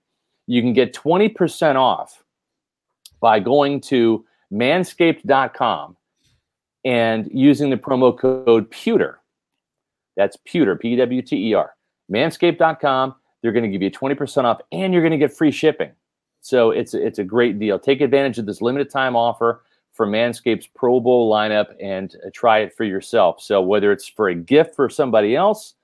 You 0.48 0.62
can 0.62 0.74
get 0.74 0.94
20% 0.94 1.76
off 1.76 2.24
by 3.20 3.40
going 3.40 3.82
to 3.82 4.26
manscaped.com 4.52 5.98
and 6.84 7.30
using 7.32 7.70
the 7.70 7.78
promo 7.78 8.18
code 8.18 8.70
pewter. 8.70 9.20
That's 10.18 10.38
pewter, 10.46 10.76
P 10.76 10.96
W 10.96 11.22
T 11.22 11.50
E 11.50 11.54
R. 11.54 11.74
Manscaped.com. 12.12 13.16
They're 13.42 13.52
going 13.52 13.64
to 13.64 13.70
give 13.70 13.82
you 13.82 13.90
20% 13.90 14.44
off 14.44 14.62
and 14.72 14.94
you're 14.94 15.02
going 15.02 15.12
to 15.12 15.18
get 15.18 15.36
free 15.36 15.52
shipping. 15.52 15.92
So 16.42 16.72
it's 16.72 16.94
it's 16.94 17.20
a 17.20 17.24
great 17.24 17.60
deal. 17.60 17.80
Take 17.80 18.02
advantage 18.02 18.38
of 18.38 18.46
this 18.46 18.62
limited 18.62 18.90
time 18.90 19.16
offer 19.16 19.64
for 20.02 20.08
Manscaped's 20.08 20.66
Pro 20.66 21.00
Bowl 21.00 21.32
lineup 21.32 21.76
and 21.80 22.16
uh, 22.26 22.32
try 22.34 22.58
it 22.62 22.74
for 22.76 22.86
yourself. 22.86 23.40
So 23.40 23.62
whether 23.62 23.92
it's 23.92 24.08
for 24.08 24.30
a 24.30 24.34
gift 24.34 24.76
for 24.76 24.90
somebody 24.90 25.36
else 25.36 25.76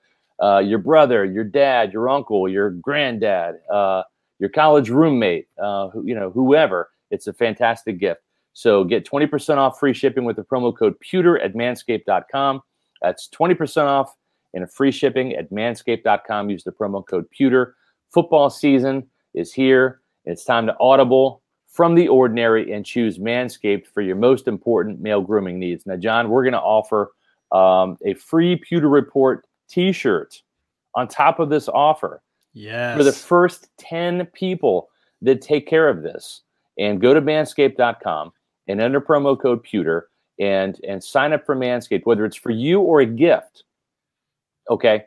uh, 0.42 0.58
your 0.58 0.80
brother, 0.80 1.24
your 1.24 1.44
dad, 1.44 1.92
your 1.92 2.08
uncle, 2.08 2.48
your 2.48 2.70
granddad, 2.70 3.60
uh, 3.72 4.02
your 4.40 4.50
college 4.50 4.90
roommate, 4.90 5.46
uh, 5.62 5.88
who, 5.90 6.04
you 6.04 6.16
know, 6.16 6.30
whoever. 6.30 6.90
It's 7.12 7.28
a 7.28 7.32
fantastic 7.32 8.00
gift. 8.00 8.20
So 8.54 8.82
get 8.82 9.08
20% 9.08 9.56
off 9.56 9.78
free 9.78 9.94
shipping 9.94 10.24
with 10.24 10.34
the 10.34 10.42
promo 10.42 10.76
code 10.76 10.98
pewter 10.98 11.38
at 11.38 11.54
manscaped.com. 11.54 12.60
That's 13.00 13.28
20% 13.28 13.84
off 13.84 14.16
and 14.52 14.68
free 14.72 14.90
shipping 14.90 15.34
at 15.34 15.48
manscaped.com. 15.52 16.50
Use 16.50 16.64
the 16.64 16.72
promo 16.72 17.06
code 17.06 17.30
pewter. 17.30 17.76
Football 18.12 18.50
season 18.50 19.06
is 19.34 19.52
here. 19.52 20.00
It's 20.24 20.42
time 20.42 20.66
to 20.66 20.76
audible 20.80 21.40
from 21.78 21.94
the 21.94 22.08
ordinary 22.08 22.72
and 22.72 22.84
choose 22.84 23.20
Manscaped 23.20 23.86
for 23.86 24.00
your 24.00 24.16
most 24.16 24.48
important 24.48 25.00
male 25.00 25.20
grooming 25.20 25.60
needs. 25.60 25.86
Now, 25.86 25.94
John, 25.94 26.28
we're 26.28 26.42
going 26.42 26.52
to 26.54 26.58
offer 26.58 27.12
um, 27.52 27.96
a 28.04 28.14
free 28.14 28.56
Pewter 28.56 28.88
Report 28.88 29.46
t-shirt 29.68 30.42
on 30.96 31.06
top 31.06 31.38
of 31.38 31.50
this 31.50 31.68
offer. 31.68 32.20
Yes. 32.52 32.96
For 32.96 33.04
the 33.04 33.12
first 33.12 33.68
10 33.78 34.26
people 34.32 34.88
that 35.22 35.40
take 35.40 35.68
care 35.68 35.88
of 35.88 36.02
this 36.02 36.40
and 36.78 37.00
go 37.00 37.14
to 37.14 37.22
manscaped.com 37.22 38.32
and 38.66 38.80
enter 38.80 39.00
promo 39.00 39.40
code 39.40 39.62
pewter 39.62 40.08
and 40.40 40.80
and 40.82 41.02
sign 41.02 41.32
up 41.32 41.46
for 41.46 41.54
Manscaped, 41.54 42.06
whether 42.06 42.24
it's 42.24 42.34
for 42.34 42.50
you 42.50 42.80
or 42.80 43.02
a 43.02 43.06
gift. 43.06 43.62
Okay. 44.68 45.04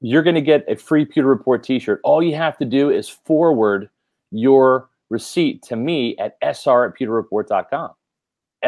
You're 0.00 0.22
going 0.22 0.36
to 0.36 0.40
get 0.40 0.64
a 0.68 0.76
free 0.76 1.04
Pewter 1.04 1.26
Report 1.26 1.64
t-shirt. 1.64 2.00
All 2.04 2.22
you 2.22 2.36
have 2.36 2.56
to 2.58 2.64
do 2.64 2.90
is 2.90 3.08
forward 3.08 3.90
your 4.30 4.89
receipt 5.10 5.62
to 5.64 5.76
me 5.76 6.16
at 6.18 6.36
sr 6.54 6.86
at 6.86 6.98
pewterreport.com. 6.98 7.90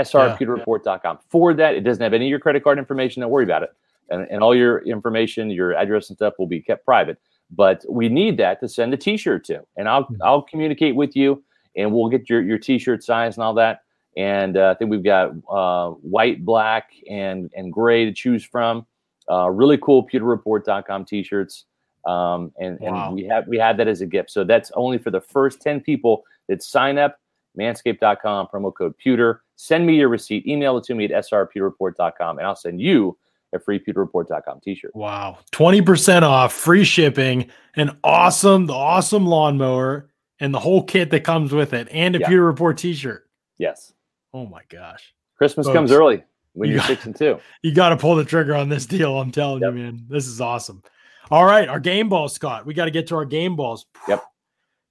sr 0.05 0.19
at 0.19 0.39
pewterreport.com. 0.39 1.19
Forward 1.31 1.57
that. 1.57 1.75
It 1.75 1.81
doesn't 1.81 2.03
have 2.03 2.13
any 2.13 2.27
of 2.27 2.31
your 2.31 2.41
credit 2.41 2.63
card 2.63 2.79
information. 2.79 3.23
Don't 3.23 3.31
worry 3.31 3.45
about 3.45 3.63
it 3.63 3.71
and, 4.13 4.27
and 4.31 4.43
all 4.43 4.55
your 4.55 4.79
information, 4.81 5.51
your 5.51 5.75
address 5.75 6.09
and 6.11 6.17
stuff 6.17 6.35
will 6.39 6.47
be 6.47 6.61
kept 6.61 6.85
private. 6.85 7.19
But 7.51 7.85
we 7.89 8.09
need 8.09 8.37
that 8.39 8.61
to 8.61 8.69
send 8.69 8.95
a 8.95 8.97
T-shirt 8.97 9.45
to, 9.47 9.63
and 9.77 9.89
I'll 9.89 10.05
mm-hmm. 10.05 10.23
I'll 10.23 10.43
communicate 10.43 10.95
with 10.95 11.17
you, 11.17 11.43
and 11.77 11.93
we'll 11.93 12.09
get 12.09 12.31
your 12.31 12.43
your 12.43 12.59
T-shirt 12.59 13.03
size 13.03 13.37
and 13.37 13.45
all 13.45 13.55
that. 13.55 13.81
And 14.17 14.57
uh, 14.57 14.73
I 14.75 14.79
think 14.79 14.91
we've 14.91 15.05
got 15.05 15.33
uh, 15.51 15.91
white, 15.91 16.45
black, 16.45 16.91
and 17.11 17.51
and 17.55 17.73
gray 17.73 18.05
to 18.05 18.13
choose 18.13 18.45
from. 18.45 18.87
Uh, 19.31 19.51
really 19.51 19.79
cool 19.79 20.07
pewterreport.com 20.07 21.05
T-shirts, 21.05 21.67
um, 22.05 22.53
and 22.59 22.79
wow. 22.81 23.07
and 23.07 23.15
we 23.15 23.25
have 23.25 23.47
we 23.47 23.59
had 23.59 23.77
that 23.79 23.89
as 23.89 24.01
a 24.01 24.07
gift. 24.07 24.31
So 24.31 24.45
that's 24.45 24.71
only 24.75 24.99
for 24.99 25.11
the 25.11 25.21
first 25.21 25.61
ten 25.61 25.81
people 25.81 26.25
that 26.49 26.63
sign 26.63 26.99
up. 26.99 27.19
Manscaped.com 27.59 28.49
promo 28.53 28.75
code 28.75 28.97
pewter. 28.97 29.43
Send 29.57 29.87
me 29.87 29.97
your 29.97 30.09
receipt. 30.09 30.47
Email 30.47 30.79
it 30.79 30.85
to 30.85 30.95
me 30.95 31.05
at 31.05 31.25
srpewterreport.com, 31.25 32.39
and 32.39 32.47
I'll 32.47 32.57
send 32.57 32.81
you 32.81 33.19
a 33.55 33.59
freepewterreport.com 33.59 34.61
t-shirt. 34.61 34.95
Wow. 34.95 35.39
20% 35.53 36.23
off, 36.23 36.53
free 36.53 36.85
shipping, 36.85 37.51
an 37.77 37.97
awesome, 38.03 38.67
the 38.67 38.73
awesome 38.73 39.27
lawnmower, 39.27 40.09
and 40.41 40.55
the 40.55 40.59
whole 40.59 40.83
kit 40.83 41.11
that 41.11 41.25
comes 41.25 41.53
with 41.53 41.73
it, 41.73 41.89
and 41.91 42.17
a 42.17 42.21
yeah. 42.21 42.29
Pewter 42.29 42.45
Report 42.45 42.79
t-shirt. 42.79 43.29
Yes. 43.59 43.93
Oh 44.33 44.47
my 44.47 44.63
gosh. 44.69 45.15
Christmas 45.37 45.67
Folks, 45.67 45.75
comes 45.75 45.93
early 45.93 46.25
when 46.55 46.71
you 46.71 46.79
are 46.79 46.83
six 46.83 47.05
and 47.05 47.15
two. 47.15 47.39
You 47.63 47.75
got 47.75 47.91
to 47.91 47.97
pull 47.97 48.17
the 48.17 48.25
trigger 48.25 48.55
on 48.55 48.69
this 48.69 48.87
deal. 48.87 49.19
I'm 49.19 49.31
telling 49.31 49.63
yep. 49.63 49.75
you, 49.75 49.79
man. 49.79 50.07
This 50.09 50.27
is 50.27 50.41
awesome. 50.41 50.83
All 51.31 51.45
right, 51.45 51.69
our 51.69 51.81
game 51.81 52.09
balls, 52.09 52.35
Scott. 52.35 52.67
We 52.67 52.75
got 52.75 52.87
to 52.87 52.91
get 52.91 53.07
to 53.09 53.17
our 53.17 53.25
game 53.25 53.57
balls. 53.57 53.87
Yep. 54.09 54.25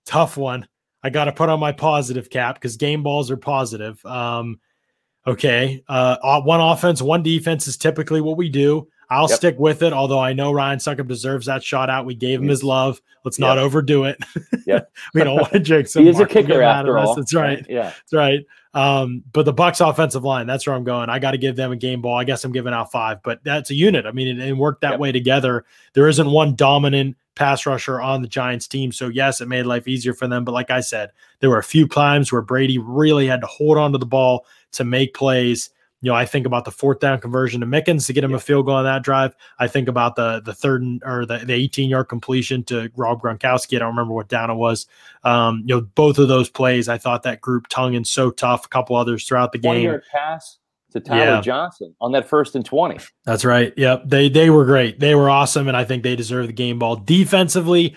Tough 0.06 0.38
one. 0.38 0.68
I 1.04 1.10
got 1.10 1.26
to 1.26 1.32
put 1.32 1.50
on 1.50 1.60
my 1.60 1.72
positive 1.72 2.30
cap 2.30 2.56
because 2.56 2.78
game 2.78 3.04
balls 3.04 3.32
are 3.32 3.38
positive. 3.38 4.04
Um, 4.06 4.60
Okay. 5.28 5.84
Uh, 5.88 6.42
one 6.42 6.62
offense, 6.62 7.02
one 7.02 7.24
defense 7.24 7.68
is 7.68 7.78
typically 7.78 8.22
what 8.22 8.38
we 8.38 8.50
do. 8.50 8.88
I'll 9.10 9.30
yep. 9.30 9.38
stick 9.38 9.60
with 9.60 9.84
it, 9.84 9.92
although 9.92 10.20
I 10.20 10.32
know 10.32 10.54
Ryan 10.54 10.80
Succop 10.80 11.08
deserves 11.08 11.46
that 11.48 11.64
shot 11.64 11.90
out. 11.90 12.06
We 12.06 12.16
gave 12.16 12.42
him 12.42 12.48
his 12.48 12.64
love. 12.64 13.02
Let's 13.26 13.38
yep. 13.38 13.48
not 13.48 13.58
overdo 13.58 14.06
it. 14.06 14.18
Yeah. 14.68 14.82
we 15.16 15.24
don't 15.24 15.36
want 15.38 15.52
to 15.52 15.60
jinx 15.60 15.96
him. 15.96 16.06
He's 16.06 16.20
a 16.20 16.26
kicker 16.26 16.62
after 16.62 16.98
all. 16.98 17.16
That's 17.16 17.34
right. 17.34 17.66
Yeah. 17.68 17.86
That's 17.90 18.14
right. 18.14 18.42
Um, 18.74 19.24
but 19.34 19.43
the 19.43 19.53
Bucks 19.53 19.82
offensive 19.82 20.24
line, 20.24 20.47
that's 20.47 20.65
where 20.65 20.76
I'm 20.76 20.84
going. 20.84 21.09
I 21.09 21.19
got 21.19 21.32
to 21.32 21.38
give 21.38 21.55
them 21.55 21.72
a 21.72 21.76
game 21.76 22.01
ball. 22.01 22.17
I 22.17 22.24
guess 22.24 22.45
I'm 22.45 22.53
giving 22.53 22.74
out 22.74 22.91
five, 22.91 23.22
but 23.22 23.43
that's 23.43 23.69
a 23.69 23.76
unit. 23.76 24.05
I 24.05 24.11
mean, 24.11 24.39
it, 24.39 24.47
it 24.47 24.53
worked 24.53 24.82
that 24.82 24.91
yep. 24.91 24.99
way 24.99 25.11
together. 25.11 25.65
There 25.93 26.07
isn't 26.07 26.30
one 26.30 26.55
dominant 26.55 27.17
pass 27.36 27.65
rusher 27.65 27.99
on 27.99 28.22
the 28.22 28.28
Giants 28.28 28.67
team. 28.67 28.91
So 28.91 29.07
yes, 29.07 29.41
it 29.41 29.47
made 29.47 29.65
life 29.65 29.88
easier 29.88 30.13
for 30.13 30.28
them. 30.28 30.45
But 30.45 30.53
like 30.53 30.69
I 30.69 30.82
said, 30.82 31.11
there 31.39 31.49
were 31.49 31.57
a 31.57 31.63
few 31.63 31.88
times 31.88 32.32
where 32.32 32.41
Brady 32.41 32.78
really 32.78 33.28
had 33.28 33.41
to 33.41 33.47
hold 33.47 33.78
on 33.78 33.91
to 33.91 33.97
the 33.97 34.05
ball 34.05 34.45
to 34.74 34.84
make 34.84 35.13
plays. 35.13 35.69
You 36.02 36.10
know, 36.10 36.16
I 36.16 36.26
think 36.26 36.45
about 36.45 36.66
the 36.66 36.72
fourth 36.72 36.99
down 36.99 37.20
conversion 37.20 37.62
to 37.62 37.68
Mickens 37.68 38.08
to 38.08 38.14
get 38.14 38.24
him 38.24 38.32
yeah. 38.32 38.38
a 38.38 38.39
field 38.39 38.66
goal 38.66 38.76
on 38.76 38.86
that 38.86 39.04
drive. 39.04 39.36
I 39.60 39.68
think 39.68 39.88
about 39.88 40.16
the 40.16 40.41
the 40.43 40.54
third 40.54 40.84
or 41.04 41.26
the, 41.26 41.39
the 41.39 41.54
18 41.54 41.89
yard 41.89 42.10
completion 42.10 42.64
to 42.66 42.89
Rob 42.95 43.22
Gronkowski. 43.22 43.76
I 43.76 43.80
don't 43.80 43.89
remember 43.89 44.14
what 44.14 44.28
down 44.28 44.49
it 44.49 44.56
was. 44.56 44.88
Um, 45.24 45.64
you 45.66 45.76
know, 45.76 45.82
both 45.82 46.18
of 46.18 46.28
those 46.28 46.49
plays, 46.49 46.89
I 46.89 46.97
thought 46.97 47.24
that 47.24 47.41
group 47.41 47.68
tongue 47.68 47.95
and 47.95 48.06
so 48.06 48.32
tough. 48.32 48.66
A 48.66 48.70
couple 48.70 48.95
others 48.95 49.26
throughout 49.26 49.52
the 49.52 49.60
game. 49.60 49.84
Yard 49.84 50.04
pass 50.12 50.58
to 50.91 50.99
Tyler 50.99 51.26
yeah. 51.26 51.41
Johnson 51.41 51.95
on 52.02 52.12
that 52.12 52.28
first 52.28 52.56
and 52.56 52.66
20. 52.66 52.99
That's 53.26 53.45
right. 53.45 53.74
Yep. 53.78 54.04
They 54.06 54.30
they 54.30 54.49
were 54.49 54.66
great. 54.66 54.99
They 54.99 55.16
were 55.16 55.30
awesome. 55.30 55.68
And 55.68 55.78
I 55.78 55.84
think 55.84 56.04
they 56.04 56.16
deserve 56.16 56.47
the 56.47 56.54
game 56.54 56.80
ball. 56.80 56.95
Defensively, 56.97 57.95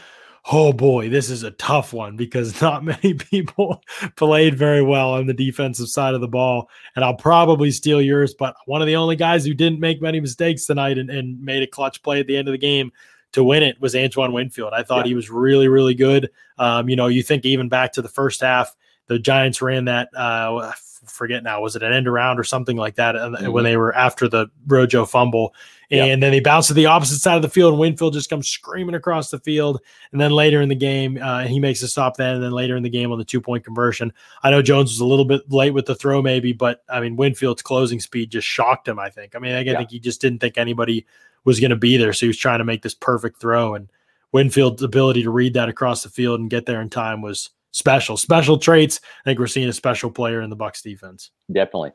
oh 0.52 0.72
boy, 0.72 1.08
this 1.08 1.30
is 1.30 1.42
a 1.42 1.50
tough 1.52 1.92
one 1.92 2.16
because 2.16 2.60
not 2.62 2.84
many 2.84 3.14
people 3.14 3.82
played 4.16 4.56
very 4.56 4.82
well 4.82 5.14
on 5.14 5.26
the 5.26 5.34
defensive 5.34 5.88
side 5.88 6.14
of 6.14 6.20
the 6.20 6.28
ball. 6.28 6.68
And 6.96 7.04
I'll 7.04 7.14
probably 7.14 7.70
steal 7.70 8.00
yours, 8.00 8.34
but 8.34 8.54
one 8.66 8.82
of 8.82 8.86
the 8.86 8.96
only 8.96 9.16
guys 9.16 9.44
who 9.44 9.54
didn't 9.54 9.80
make 9.80 10.02
many 10.02 10.20
mistakes 10.20 10.66
tonight 10.66 10.98
and, 10.98 11.10
and 11.10 11.40
made 11.40 11.62
a 11.62 11.66
clutch 11.66 12.02
play 12.02 12.20
at 12.20 12.26
the 12.26 12.36
end 12.36 12.48
of 12.48 12.52
the 12.52 12.58
game 12.58 12.92
to 13.32 13.42
win 13.42 13.62
it 13.62 13.80
was 13.80 13.96
Antoine 13.96 14.32
Winfield. 14.32 14.72
I 14.72 14.82
thought 14.84 15.06
yeah. 15.06 15.10
he 15.10 15.14
was 15.14 15.30
really, 15.30 15.66
really 15.66 15.94
good. 15.94 16.30
Um, 16.58 16.88
you 16.88 16.94
know, 16.94 17.08
you 17.08 17.22
think 17.22 17.44
even 17.44 17.68
back 17.68 17.92
to 17.94 18.02
the 18.02 18.08
first 18.08 18.40
half, 18.40 18.74
the 19.06 19.18
Giants 19.18 19.60
ran 19.60 19.86
that 19.86 20.08
uh, 20.16 20.72
forget 21.06 21.42
now, 21.42 21.60
was 21.60 21.76
it 21.76 21.82
an 21.82 21.92
end 21.92 22.08
around 22.08 22.38
or 22.38 22.44
something 22.44 22.76
like 22.76 22.96
that 22.96 23.14
mm-hmm. 23.14 23.50
when 23.50 23.64
they 23.64 23.76
were 23.76 23.94
after 23.94 24.28
the 24.28 24.48
Rojo 24.66 25.04
fumble. 25.04 25.54
And 25.90 26.08
yep. 26.08 26.20
then 26.20 26.30
they 26.32 26.40
bounce 26.40 26.68
to 26.68 26.74
the 26.74 26.86
opposite 26.86 27.20
side 27.20 27.36
of 27.36 27.42
the 27.42 27.48
field, 27.48 27.74
and 27.74 27.80
Winfield 27.80 28.14
just 28.14 28.30
comes 28.30 28.48
screaming 28.48 28.94
across 28.94 29.30
the 29.30 29.38
field. 29.38 29.80
And 30.12 30.20
then 30.20 30.32
later 30.32 30.60
in 30.62 30.68
the 30.68 30.74
game, 30.74 31.18
uh, 31.22 31.44
he 31.44 31.60
makes 31.60 31.82
a 31.82 31.88
stop 31.88 32.16
then. 32.16 32.36
And 32.36 32.42
then 32.42 32.52
later 32.52 32.74
in 32.76 32.82
the 32.82 32.90
game 32.90 33.12
on 33.12 33.18
the 33.18 33.24
two 33.24 33.40
point 33.40 33.64
conversion, 33.64 34.12
I 34.42 34.50
know 34.50 34.62
Jones 34.62 34.90
was 34.90 35.00
a 35.00 35.04
little 35.04 35.26
bit 35.26 35.50
late 35.52 35.72
with 35.72 35.86
the 35.86 35.94
throw, 35.94 36.22
maybe, 36.22 36.52
but 36.52 36.82
I 36.88 37.00
mean, 37.00 37.16
Winfield's 37.16 37.62
closing 37.62 38.00
speed 38.00 38.30
just 38.30 38.46
shocked 38.46 38.88
him, 38.88 38.98
I 38.98 39.10
think. 39.10 39.36
I 39.36 39.38
mean, 39.38 39.54
I 39.54 39.60
yeah. 39.60 39.76
think 39.76 39.90
he 39.90 40.00
just 40.00 40.20
didn't 40.20 40.40
think 40.40 40.58
anybody 40.58 41.06
was 41.44 41.60
going 41.60 41.70
to 41.70 41.76
be 41.76 41.96
there. 41.96 42.12
So 42.12 42.26
he 42.26 42.28
was 42.28 42.38
trying 42.38 42.58
to 42.58 42.64
make 42.64 42.82
this 42.82 42.94
perfect 42.94 43.40
throw. 43.40 43.74
And 43.74 43.90
Winfield's 44.32 44.82
ability 44.82 45.22
to 45.22 45.30
read 45.30 45.54
that 45.54 45.68
across 45.68 46.02
the 46.02 46.08
field 46.08 46.40
and 46.40 46.50
get 46.50 46.66
there 46.66 46.80
in 46.80 46.90
time 46.90 47.20
was 47.20 47.50
special. 47.74 48.16
Special 48.16 48.56
traits. 48.56 49.00
I 49.04 49.28
think 49.28 49.38
we're 49.38 49.46
seeing 49.46 49.68
a 49.68 49.72
special 49.72 50.10
player 50.10 50.40
in 50.40 50.48
the 50.48 50.56
Bucks 50.56 50.80
defense. 50.80 51.30
Definitely. 51.52 51.92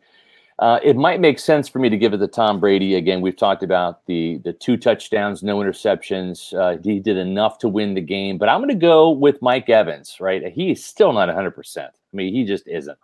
Uh, 0.59 0.77
it 0.83 0.97
might 0.97 1.21
make 1.21 1.39
sense 1.39 1.69
for 1.69 1.79
me 1.79 1.87
to 1.87 1.97
give 1.97 2.13
it 2.13 2.17
to 2.17 2.27
Tom 2.27 2.59
Brady 2.59 2.95
again. 2.95 3.21
We've 3.21 3.35
talked 3.35 3.63
about 3.63 4.05
the 4.07 4.41
the 4.43 4.51
two 4.51 4.75
touchdowns, 4.75 5.41
no 5.41 5.57
interceptions. 5.59 6.53
Uh, 6.53 6.77
he 6.83 6.99
did 6.99 7.15
enough 7.15 7.59
to 7.59 7.69
win 7.69 7.93
the 7.93 8.01
game, 8.01 8.37
but 8.37 8.49
I'm 8.49 8.59
going 8.59 8.67
to 8.67 8.75
go 8.75 9.09
with 9.09 9.41
Mike 9.41 9.69
Evans. 9.69 10.17
Right, 10.19 10.45
he 10.51 10.71
is 10.71 10.83
still 10.83 11.13
not 11.13 11.29
100. 11.29 11.51
percent 11.51 11.91
I 12.13 12.17
mean, 12.17 12.33
he 12.33 12.43
just 12.43 12.67
isn't. 12.67 12.97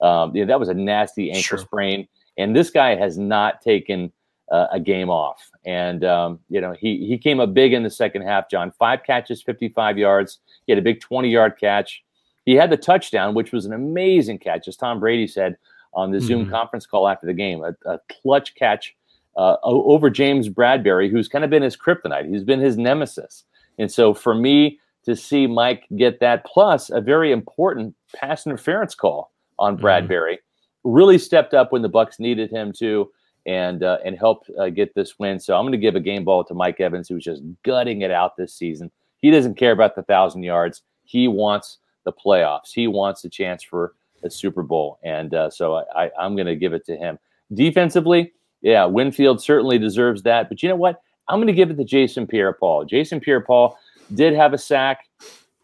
Um, 0.00 0.32
that 0.32 0.58
was 0.58 0.70
a 0.70 0.74
nasty 0.74 1.28
ankle 1.28 1.42
sure. 1.42 1.58
sprain, 1.58 2.08
and 2.38 2.56
this 2.56 2.70
guy 2.70 2.96
has 2.96 3.18
not 3.18 3.60
taken 3.60 4.10
uh, 4.50 4.68
a 4.72 4.80
game 4.80 5.10
off. 5.10 5.50
And 5.66 6.04
um, 6.04 6.40
you 6.48 6.62
know, 6.62 6.72
he 6.72 7.06
he 7.06 7.18
came 7.18 7.40
up 7.40 7.52
big 7.52 7.74
in 7.74 7.82
the 7.82 7.90
second 7.90 8.22
half. 8.22 8.48
John, 8.48 8.70
five 8.78 9.02
catches, 9.04 9.42
55 9.42 9.98
yards. 9.98 10.38
He 10.66 10.72
had 10.72 10.78
a 10.78 10.82
big 10.82 11.00
20 11.02 11.28
yard 11.28 11.58
catch. 11.60 12.02
He 12.44 12.54
had 12.54 12.70
the 12.70 12.76
touchdown, 12.76 13.34
which 13.34 13.52
was 13.52 13.66
an 13.66 13.72
amazing 13.72 14.38
catch, 14.38 14.68
as 14.68 14.76
Tom 14.76 15.00
Brady 15.00 15.26
said 15.26 15.56
on 15.94 16.10
the 16.10 16.18
mm-hmm. 16.18 16.26
Zoom 16.26 16.50
conference 16.50 16.86
call 16.86 17.08
after 17.08 17.26
the 17.26 17.34
game. 17.34 17.62
A, 17.62 17.74
a 17.88 18.00
clutch 18.08 18.54
catch 18.54 18.94
uh, 19.36 19.56
over 19.62 20.10
James 20.10 20.48
Bradberry, 20.48 21.10
who's 21.10 21.28
kind 21.28 21.44
of 21.44 21.50
been 21.50 21.62
his 21.62 21.76
kryptonite. 21.76 22.28
He's 22.28 22.44
been 22.44 22.60
his 22.60 22.76
nemesis. 22.76 23.44
And 23.78 23.90
so 23.90 24.12
for 24.12 24.34
me 24.34 24.78
to 25.04 25.16
see 25.16 25.46
Mike 25.46 25.86
get 25.96 26.20
that, 26.20 26.44
plus 26.44 26.90
a 26.90 27.00
very 27.00 27.32
important 27.32 27.94
pass 28.14 28.46
interference 28.46 28.94
call 28.94 29.32
on 29.58 29.76
mm-hmm. 29.76 29.86
Bradberry, 29.86 30.34
mm-hmm. 30.34 30.90
really 30.90 31.18
stepped 31.18 31.54
up 31.54 31.72
when 31.72 31.82
the 31.82 31.88
Bucks 31.88 32.18
needed 32.18 32.50
him 32.50 32.72
to 32.74 33.10
and 33.46 33.82
uh, 33.82 33.98
and 34.04 34.16
helped 34.16 34.50
uh, 34.58 34.68
get 34.68 34.94
this 34.94 35.18
win. 35.18 35.40
So 35.40 35.56
I'm 35.56 35.62
going 35.62 35.72
to 35.72 35.78
give 35.78 35.96
a 35.96 36.00
game 36.00 36.24
ball 36.24 36.44
to 36.44 36.54
Mike 36.54 36.80
Evans, 36.80 37.08
who's 37.08 37.24
just 37.24 37.42
gutting 37.64 38.02
it 38.02 38.10
out 38.10 38.36
this 38.36 38.54
season. 38.54 38.90
He 39.20 39.30
doesn't 39.30 39.56
care 39.56 39.72
about 39.72 39.96
the 39.96 40.02
thousand 40.02 40.42
yards. 40.42 40.82
He 41.04 41.28
wants 41.28 41.78
the 42.04 42.12
playoffs. 42.12 42.72
He 42.72 42.86
wants 42.86 43.24
a 43.24 43.28
chance 43.28 43.62
for 43.62 43.94
a 44.22 44.30
Super 44.30 44.62
Bowl, 44.62 44.98
and 45.02 45.34
uh, 45.34 45.50
so 45.50 45.84
I, 45.94 46.10
I'm 46.18 46.36
going 46.36 46.46
to 46.46 46.56
give 46.56 46.72
it 46.72 46.84
to 46.86 46.96
him. 46.96 47.18
Defensively, 47.54 48.32
yeah, 48.60 48.84
Winfield 48.84 49.42
certainly 49.42 49.78
deserves 49.78 50.22
that. 50.22 50.48
But 50.48 50.62
you 50.62 50.68
know 50.68 50.76
what? 50.76 51.02
I'm 51.28 51.38
going 51.38 51.48
to 51.48 51.52
give 51.52 51.70
it 51.70 51.76
to 51.76 51.84
Jason 51.84 52.26
Pierre-Paul. 52.26 52.84
Jason 52.84 53.20
Pierre-Paul 53.20 53.78
did 54.14 54.34
have 54.34 54.52
a 54.52 54.58
sack. 54.58 55.06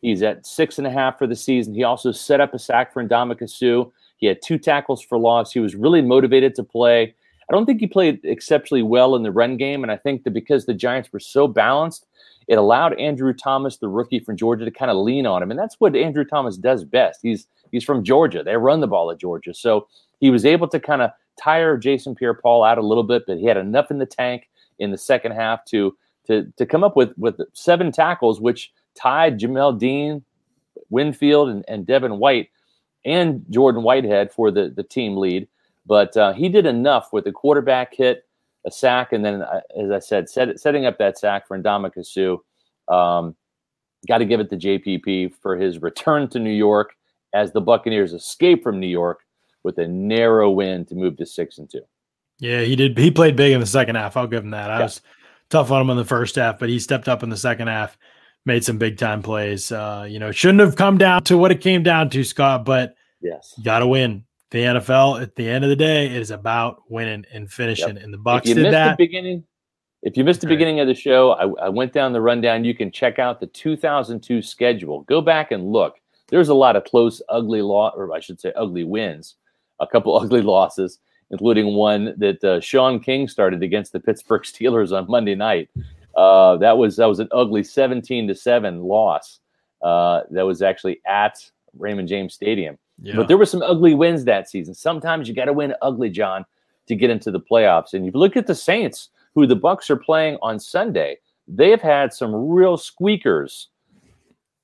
He's 0.00 0.22
at 0.22 0.46
six 0.46 0.78
and 0.78 0.86
a 0.86 0.90
half 0.90 1.18
for 1.18 1.26
the 1.26 1.36
season. 1.36 1.74
He 1.74 1.82
also 1.82 2.12
set 2.12 2.40
up 2.40 2.54
a 2.54 2.58
sack 2.58 2.92
for 2.92 3.04
Ndamukong 3.04 3.50
Suh. 3.50 3.90
He 4.18 4.26
had 4.26 4.40
two 4.42 4.58
tackles 4.58 5.02
for 5.02 5.18
loss. 5.18 5.52
He 5.52 5.60
was 5.60 5.74
really 5.74 6.02
motivated 6.02 6.54
to 6.56 6.64
play. 6.64 7.14
I 7.48 7.52
don't 7.52 7.66
think 7.66 7.80
he 7.80 7.86
played 7.86 8.20
exceptionally 8.24 8.82
well 8.82 9.16
in 9.16 9.22
the 9.22 9.32
run 9.32 9.56
game, 9.56 9.82
and 9.82 9.90
I 9.90 9.96
think 9.96 10.24
that 10.24 10.32
because 10.32 10.66
the 10.66 10.74
Giants 10.74 11.12
were 11.12 11.20
so 11.20 11.48
balanced, 11.48 12.06
it 12.48 12.58
allowed 12.58 12.98
Andrew 12.98 13.32
Thomas, 13.32 13.76
the 13.76 13.88
rookie 13.88 14.20
from 14.20 14.36
Georgia, 14.36 14.64
to 14.64 14.70
kind 14.70 14.90
of 14.90 14.96
lean 14.96 15.26
on 15.26 15.42
him, 15.42 15.50
and 15.50 15.60
that's 15.60 15.76
what 15.78 15.94
Andrew 15.94 16.24
Thomas 16.24 16.56
does 16.56 16.84
best. 16.84 17.20
He's 17.22 17.46
he's 17.70 17.84
from 17.84 18.02
Georgia. 18.02 18.42
They 18.42 18.56
run 18.56 18.80
the 18.80 18.86
ball 18.86 19.10
at 19.10 19.18
Georgia, 19.18 19.54
so 19.54 19.86
he 20.18 20.30
was 20.30 20.44
able 20.44 20.68
to 20.68 20.80
kind 20.80 21.02
of 21.02 21.10
tire 21.40 21.76
Jason 21.76 22.14
Pierre-Paul 22.14 22.64
out 22.64 22.78
a 22.78 22.82
little 22.82 23.04
bit, 23.04 23.24
but 23.26 23.38
he 23.38 23.44
had 23.44 23.56
enough 23.56 23.90
in 23.90 23.98
the 23.98 24.06
tank 24.06 24.48
in 24.78 24.90
the 24.90 24.98
second 24.98 25.32
half 25.32 25.64
to 25.66 25.96
to 26.26 26.52
to 26.56 26.66
come 26.66 26.84
up 26.84 26.96
with 26.96 27.12
with 27.16 27.40
seven 27.52 27.92
tackles, 27.92 28.40
which 28.40 28.72
tied 28.94 29.38
Jamel 29.38 29.78
Dean, 29.78 30.24
Winfield, 30.90 31.48
and, 31.48 31.64
and 31.68 31.86
Devin 31.86 32.18
White 32.18 32.48
and 33.04 33.44
Jordan 33.50 33.82
Whitehead 33.82 34.32
for 34.32 34.50
the 34.50 34.70
the 34.74 34.82
team 34.82 35.16
lead. 35.16 35.48
But 35.86 36.16
uh, 36.16 36.34
he 36.34 36.48
did 36.50 36.66
enough 36.66 37.12
with 37.12 37.24
the 37.24 37.32
quarterback 37.32 37.94
hit, 37.94 38.27
a 38.68 38.70
sack, 38.70 39.12
and 39.12 39.24
then, 39.24 39.42
uh, 39.42 39.60
as 39.78 39.90
I 39.90 39.98
said, 39.98 40.28
set, 40.28 40.60
setting 40.60 40.86
up 40.86 40.98
that 40.98 41.18
sack 41.18 41.48
for 41.48 41.58
Ndamukong 41.58 42.06
Suh. 42.06 42.94
Um, 42.94 43.34
Got 44.06 44.18
to 44.18 44.24
give 44.24 44.38
it 44.38 44.48
to 44.50 44.56
JPP 44.56 45.34
for 45.42 45.56
his 45.56 45.82
return 45.82 46.28
to 46.28 46.38
New 46.38 46.52
York 46.52 46.94
as 47.34 47.52
the 47.52 47.60
Buccaneers 47.60 48.12
escape 48.12 48.62
from 48.62 48.78
New 48.78 48.86
York 48.86 49.24
with 49.64 49.78
a 49.78 49.88
narrow 49.88 50.50
win 50.50 50.84
to 50.86 50.94
move 50.94 51.16
to 51.16 51.26
six 51.26 51.58
and 51.58 51.68
two. 51.68 51.82
Yeah, 52.38 52.60
he 52.60 52.76
did. 52.76 52.96
He 52.96 53.10
played 53.10 53.34
big 53.34 53.52
in 53.52 53.58
the 53.58 53.66
second 53.66 53.96
half. 53.96 54.16
I'll 54.16 54.28
give 54.28 54.44
him 54.44 54.52
that. 54.52 54.70
I 54.70 54.76
yeah. 54.76 54.84
was 54.84 55.00
tough 55.50 55.72
on 55.72 55.82
him 55.82 55.90
in 55.90 55.96
the 55.96 56.04
first 56.04 56.36
half, 56.36 56.60
but 56.60 56.68
he 56.68 56.78
stepped 56.78 57.08
up 57.08 57.24
in 57.24 57.28
the 57.28 57.36
second 57.36 57.66
half, 57.66 57.98
made 58.46 58.64
some 58.64 58.78
big 58.78 58.98
time 58.98 59.20
plays. 59.20 59.72
Uh, 59.72 60.06
you 60.08 60.20
know, 60.20 60.30
shouldn't 60.30 60.60
have 60.60 60.76
come 60.76 60.96
down 60.96 61.24
to 61.24 61.36
what 61.36 61.50
it 61.50 61.60
came 61.60 61.82
down 61.82 62.08
to, 62.10 62.22
Scott, 62.22 62.64
but 62.64 62.94
yes, 63.20 63.58
got 63.64 63.80
to 63.80 63.86
win 63.88 64.24
the 64.50 64.58
NFL 64.58 65.20
at 65.20 65.34
the 65.34 65.48
end 65.48 65.64
of 65.64 65.70
the 65.70 65.76
day 65.76 66.06
it 66.06 66.12
is 66.12 66.30
about 66.30 66.82
winning 66.88 67.24
and 67.32 67.50
finishing. 67.50 67.96
Yep. 67.96 68.04
And 68.04 68.14
the 68.14 68.18
Bucs 68.18 68.44
did 68.44 68.72
that. 68.72 68.96
The 68.96 69.06
beginning, 69.06 69.44
if 70.02 70.16
you 70.16 70.24
missed 70.24 70.40
the 70.40 70.46
beginning 70.46 70.80
of 70.80 70.86
the 70.86 70.94
show, 70.94 71.32
I, 71.32 71.66
I, 71.66 71.68
went 71.68 71.92
down 71.92 72.12
the 72.12 72.20
rundown. 72.20 72.64
You 72.64 72.74
can 72.74 72.90
check 72.90 73.18
out 73.18 73.40
the 73.40 73.46
2002 73.48 74.40
schedule. 74.42 75.02
Go 75.02 75.20
back 75.20 75.50
and 75.50 75.70
look. 75.70 75.96
There's 76.28 76.48
a 76.48 76.54
lot 76.54 76.76
of 76.76 76.84
close, 76.84 77.20
ugly 77.28 77.62
law, 77.62 77.92
or 77.94 78.12
I 78.14 78.20
should 78.20 78.40
say, 78.40 78.52
ugly 78.56 78.84
wins. 78.84 79.36
A 79.80 79.86
couple 79.86 80.16
ugly 80.20 80.42
losses, 80.42 80.98
including 81.30 81.74
one 81.74 82.14
that 82.18 82.42
uh, 82.42 82.60
Shaun 82.60 83.00
King 83.00 83.28
started 83.28 83.62
against 83.62 83.92
the 83.92 84.00
Pittsburgh 84.00 84.42
Steelers 84.44 84.96
on 84.96 85.10
Monday 85.10 85.34
night. 85.34 85.68
Uh, 86.16 86.56
that 86.56 86.76
was 86.76 86.96
that 86.96 87.06
was 87.06 87.20
an 87.20 87.28
ugly 87.32 87.62
17 87.62 88.28
to 88.28 88.34
seven 88.34 88.82
loss. 88.82 89.40
Uh, 89.82 90.22
that 90.30 90.42
was 90.42 90.62
actually 90.62 91.00
at 91.06 91.38
Raymond 91.76 92.08
James 92.08 92.34
Stadium. 92.34 92.78
Yeah. 93.00 93.16
But 93.16 93.28
there 93.28 93.38
were 93.38 93.46
some 93.46 93.62
ugly 93.62 93.94
wins 93.94 94.24
that 94.24 94.48
season. 94.48 94.74
Sometimes 94.74 95.28
you 95.28 95.34
got 95.34 95.44
to 95.46 95.52
win 95.52 95.74
ugly, 95.82 96.10
John, 96.10 96.44
to 96.88 96.96
get 96.96 97.10
into 97.10 97.30
the 97.30 97.40
playoffs. 97.40 97.92
And 97.94 98.04
you 98.04 98.12
look 98.12 98.36
at 98.36 98.46
the 98.46 98.54
Saints, 98.54 99.10
who 99.34 99.46
the 99.46 99.56
Bucks 99.56 99.90
are 99.90 99.96
playing 99.96 100.38
on 100.42 100.58
Sunday. 100.58 101.18
They 101.46 101.70
have 101.70 101.80
had 101.80 102.12
some 102.12 102.34
real 102.34 102.76
squeakers, 102.76 103.68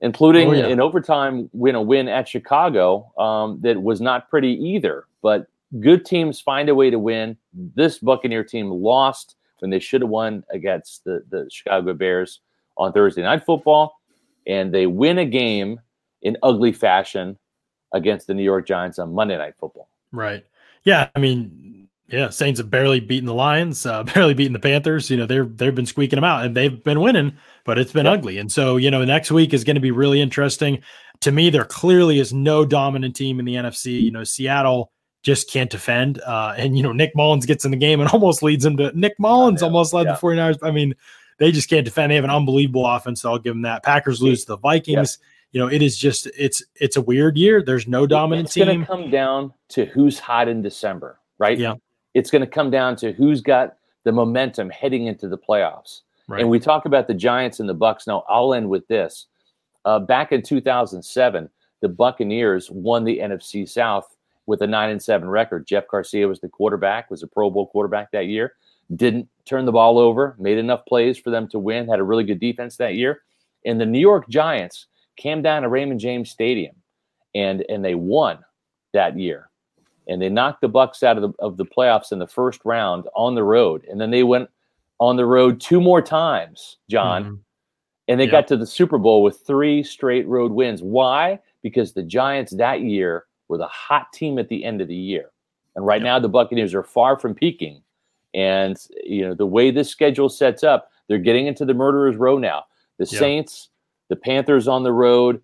including 0.01 0.49
oh, 0.49 0.53
yeah. 0.53 0.67
an 0.67 0.81
overtime 0.81 1.49
win 1.53 1.75
a 1.75 1.83
win 1.83 2.09
at 2.09 2.29
Chicago 2.29 3.13
um, 3.19 3.61
that 3.63 3.83
was 3.83 4.01
not 4.01 4.29
pretty 4.29 4.53
either. 4.53 5.05
But 5.23 5.47
good 5.81 6.05
teams 6.05 6.41
find 6.41 6.69
a 6.69 6.75
way 6.75 6.91
to 6.91 6.99
win. 6.99 7.37
This 7.53 7.99
Buccaneer 7.99 8.45
team 8.45 8.71
lost 8.71 9.37
when 9.61 9.71
they 9.71 9.79
should 9.79 10.03
have 10.03 10.11
won 10.11 10.45
against 10.51 11.05
the, 11.05 11.25
the 11.31 11.49
Chicago 11.51 11.95
Bears 11.95 12.41
on 12.77 12.93
Thursday 12.93 13.23
Night 13.23 13.45
Football, 13.47 13.99
and 14.47 14.75
they 14.75 14.87
win 14.87 15.19
a 15.19 15.25
game 15.25 15.81
in 16.21 16.37
ugly 16.43 16.73
fashion 16.73 17.39
against 17.95 18.27
the 18.27 18.35
New 18.35 18.43
York 18.43 18.67
Giants 18.67 18.99
on 18.99 19.15
Monday 19.15 19.39
Night 19.39 19.55
Football. 19.59 19.89
Right. 20.13 20.45
Yeah. 20.85 21.09
I 21.15 21.19
mean, 21.19 21.89
yeah, 22.09 22.29
Saints 22.29 22.61
have 22.61 22.71
barely 22.71 23.01
beaten 23.01 23.27
the 23.27 23.35
Lions, 23.35 23.87
uh, 23.87 24.03
barely 24.15 24.35
beaten 24.35 24.53
the 24.53 24.59
Panthers. 24.59 25.11
You 25.11 25.17
know, 25.17 25.27
they're 25.27 25.47
they've 25.47 25.75
been 25.75 25.87
squeaking 25.87 26.19
them 26.19 26.25
out, 26.25 26.45
and 26.45 26.55
they've 26.55 26.83
been 26.85 27.01
winning, 27.01 27.37
but 27.65 27.79
it's 27.79 27.93
been 27.93 28.07
ugly. 28.07 28.39
And 28.39 28.53
so, 28.53 28.77
you 28.77 28.91
know, 28.91 29.05
next 29.05 29.31
week 29.31 29.55
is 29.55 29.65
going 29.65 29.77
to 29.77 29.81
be 29.81 29.91
really 29.91 30.21
interesting. 30.21 30.83
To 31.21 31.33
me, 31.33 31.49
there 31.49 31.65
clearly 31.65 32.19
is 32.19 32.33
no 32.33 32.67
dominant 32.67 33.17
team 33.17 33.39
in 33.39 33.47
the 33.47 33.55
NFC. 33.55 34.03
You 34.03 34.11
know, 34.11 34.25
Seattle 34.25 34.93
just 35.23 35.51
can't 35.51 35.71
defend. 35.71 36.21
Uh, 36.21 36.55
and 36.59 36.77
you 36.77 36.83
know, 36.83 36.93
Nick 36.93 37.17
Mullens 37.17 37.47
gets 37.47 37.65
in 37.65 37.71
the 37.71 37.77
game 37.77 38.01
and 38.01 38.11
almost 38.13 38.43
leads 38.43 38.65
them 38.65 38.77
to 38.77 38.93
Nick 38.99 39.19
Mullens 39.19 39.63
almost 39.63 39.95
led 39.95 40.07
yeah. 40.07 40.13
the 40.13 40.19
49ers. 40.19 40.59
I 40.63 40.71
mean, 40.71 40.95
they 41.39 41.51
just 41.51 41.71
can't 41.71 41.85
defend. 41.85 42.11
They 42.11 42.17
have 42.17 42.25
an 42.25 42.31
unbelievable 42.31 42.87
offense. 42.87 43.23
So 43.23 43.31
I'll 43.31 43.39
give 43.39 43.55
them 43.55 43.63
that. 43.63 43.83
Packers 43.83 44.23
lose 44.23 44.43
to 44.43 44.49
the 44.49 44.59
Vikings 44.59 45.19
you 45.55 45.61
know, 45.61 45.69
it 45.69 45.83
is 45.83 45.97
just 45.97 46.27
it's 46.37 46.65
it's 46.75 46.97
a 46.97 47.01
weird 47.01 47.39
year. 47.39 47.63
There's 47.63 47.87
no 47.87 48.09
dominant 48.09 48.47
it's 48.47 48.55
team. 48.55 48.63
It's 48.63 48.71
going 48.71 48.81
to 48.81 48.87
come 48.87 49.11
down 49.11 49.55
to 49.69 49.87
who's 49.87 50.19
hot 50.19 50.49
in 50.49 50.63
December, 50.63 51.21
right? 51.39 51.57
Yeah. 51.57 51.75
It's 52.13 52.29
going 52.29 52.41
to 52.41 52.49
come 52.49 52.73
down 52.73 52.97
to 52.97 53.13
who's 53.13 53.41
got 53.41 53.77
the 54.03 54.11
momentum 54.11 54.69
heading 54.69 55.07
into 55.07 55.29
the 55.29 55.39
playoffs. 55.39 56.01
Right. 56.27 56.41
And 56.41 56.51
we 56.51 56.59
talk 56.59 56.87
about 56.87 57.07
the 57.07 57.15
Giants 57.15 57.61
and 57.61 57.69
the 57.69 57.75
Bucks. 57.75 58.09
Now, 58.09 58.25
I'll 58.29 58.53
end 58.53 58.69
with 58.69 58.89
this. 58.89 59.27
Uh, 59.85 60.01
back 60.01 60.33
in 60.33 60.43
2007, 60.43 61.49
the 61.81 61.89
Buccaneers 61.89 62.69
won 62.73 63.05
the 63.05 63.21
NFC 63.21 63.69
South 63.69 64.17
with 64.47 64.61
a 64.61 64.67
nine 64.67 64.91
and 64.91 65.01
seven 65.01 65.29
record. 65.29 65.69
Jeff 65.69 65.87
Garcia 65.87 66.27
was 66.27 66.41
the 66.41 66.49
quarterback, 66.49 67.13
was 67.13 67.23
a 67.23 67.29
Pro 67.29 67.49
Bowl 67.49 67.69
quarterback 67.69 68.11
that 68.11 68.27
year. 68.27 68.55
Didn't 68.97 69.29
turn 69.45 69.67
the 69.67 69.73
ball 69.73 70.01
over, 70.01 70.35
made 70.37 70.59
enough 70.59 70.85
plays 70.87 71.17
for 71.17 71.31
them 71.31 71.47
to 71.51 71.61
win. 71.61 71.87
Had 71.87 72.01
a 72.01 72.05
really 72.05 72.25
good 72.25 72.41
defense 72.41 72.77
that 72.79 72.97
year. 72.97 73.23
And 73.65 73.81
the 73.81 73.87
New 73.87 74.01
York 74.01 74.29
Giants 74.29 74.87
came 75.17 75.43
down 75.43 75.63
to 75.63 75.69
Raymond 75.69 76.01
James 76.01 76.31
Stadium, 76.31 76.75
and 77.35 77.65
and 77.69 77.85
they 77.85 77.95
won 77.95 78.39
that 78.93 79.19
year, 79.19 79.51
and 80.09 80.21
they 80.21 80.29
knocked 80.29 80.61
the 80.61 80.69
Bucks 80.69 81.03
out 81.03 81.17
of 81.17 81.23
the 81.23 81.33
of 81.39 81.57
the 81.57 81.65
playoffs 81.65 82.13
in 82.13 82.19
the 82.19 82.27
first 82.27 82.61
round 82.65 83.07
on 83.15 83.35
the 83.35 83.45
road, 83.45 83.85
and 83.89 84.01
then 84.01 84.11
they 84.11 84.23
went 84.23 84.49
on 85.01 85.17
the 85.17 85.27
road 85.27 85.61
two 85.61 85.81
more 85.81 86.03
times, 86.03 86.79
John, 86.89 87.25
mm-hmm. 87.25 87.35
and 88.09 88.21
they 88.21 88.25
yep. 88.25 88.33
got 88.33 88.49
to 88.49 88.57
the 88.57 88.67
Super 88.67 88.99
Bowl 88.99 89.23
with 89.23 89.41
three 89.47 89.83
straight 89.83 90.27
road 90.27 90.53
wins. 90.53 90.83
Why? 90.83 91.41
Because 91.63 91.93
the 91.93 92.03
Giants 92.03 92.53
that 92.57 92.81
year 92.83 93.25
were 93.49 93.59
the 93.59 93.67
hot 93.67 94.13
team 94.13 94.39
at 94.39 94.49
the 94.49 94.65
end 94.65 94.81
of 94.81 94.89
the 94.89 94.95
year, 94.95 95.31
and 95.77 95.87
right 95.87 96.01
yep. 96.01 96.05
now 96.05 96.19
the 96.19 96.29
Buccaneers 96.29 96.75
are 96.75 96.85
far 96.85 97.19
from 97.19 97.35
peaking, 97.35 97.83
and 98.35 98.77
you 99.05 99.23
know 99.23 99.35
the 99.35 99.47
way 99.47 99.71
this 99.71 99.91
schedule 99.91 100.29
sets 100.29 100.63
up, 100.63 100.91
they're 101.09 101.19
getting 101.19 101.47
into 101.47 101.65
the 101.65 101.75
murderers 101.75 102.17
row 102.17 102.39
now. 102.39 102.65
The 102.99 103.07
yep. 103.07 103.19
Saints 103.19 103.71
the 104.09 104.17
Panthers 104.17 104.69
on 104.69 104.83
the 104.83 104.93
road, 104.93 105.41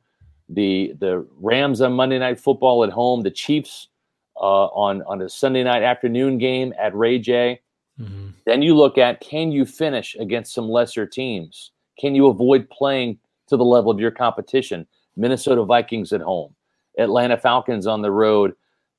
the 0.49 0.95
the 0.99 1.27
Rams 1.39 1.81
on 1.81 1.93
Monday 1.93 2.19
Night 2.19 2.41
Football 2.41 2.85
at 2.85 2.91
home, 2.91 3.23
the 3.23 3.31
Chiefs 3.31 3.89
uh, 4.37 4.67
on 4.67 5.03
on 5.03 5.23
a 5.23 5.29
Sunday 5.29 5.63
night 5.63 5.83
afternoon 5.83 6.39
game 6.39 6.75
at 6.79 6.95
Ray 6.95 7.19
J. 7.19 7.61
Mm-hmm. 8.01 8.29
Then 8.47 8.63
you 8.63 8.75
look 8.75 8.99
at 8.99 9.21
can 9.21 9.53
you 9.53 9.65
finish 9.65 10.17
against 10.17 10.55
some 10.55 10.69
lesser 10.69 11.07
teams? 11.07 11.73
Can 11.99 12.15
you 12.15 12.27
avoid 12.29 12.69
playing 12.71 13.19
to 13.49 13.57
the 13.57 13.65
level 13.65 13.91
of 13.91 14.01
your 14.01 14.11
competition? 14.11 14.87
Minnesota 15.17 15.65
Vikings 15.65 16.13
at 16.13 16.21
home, 16.21 16.55
Atlanta 16.99 17.37
Falcons 17.37 17.87
on 17.87 18.01
the 18.01 18.11
road, 18.11 18.55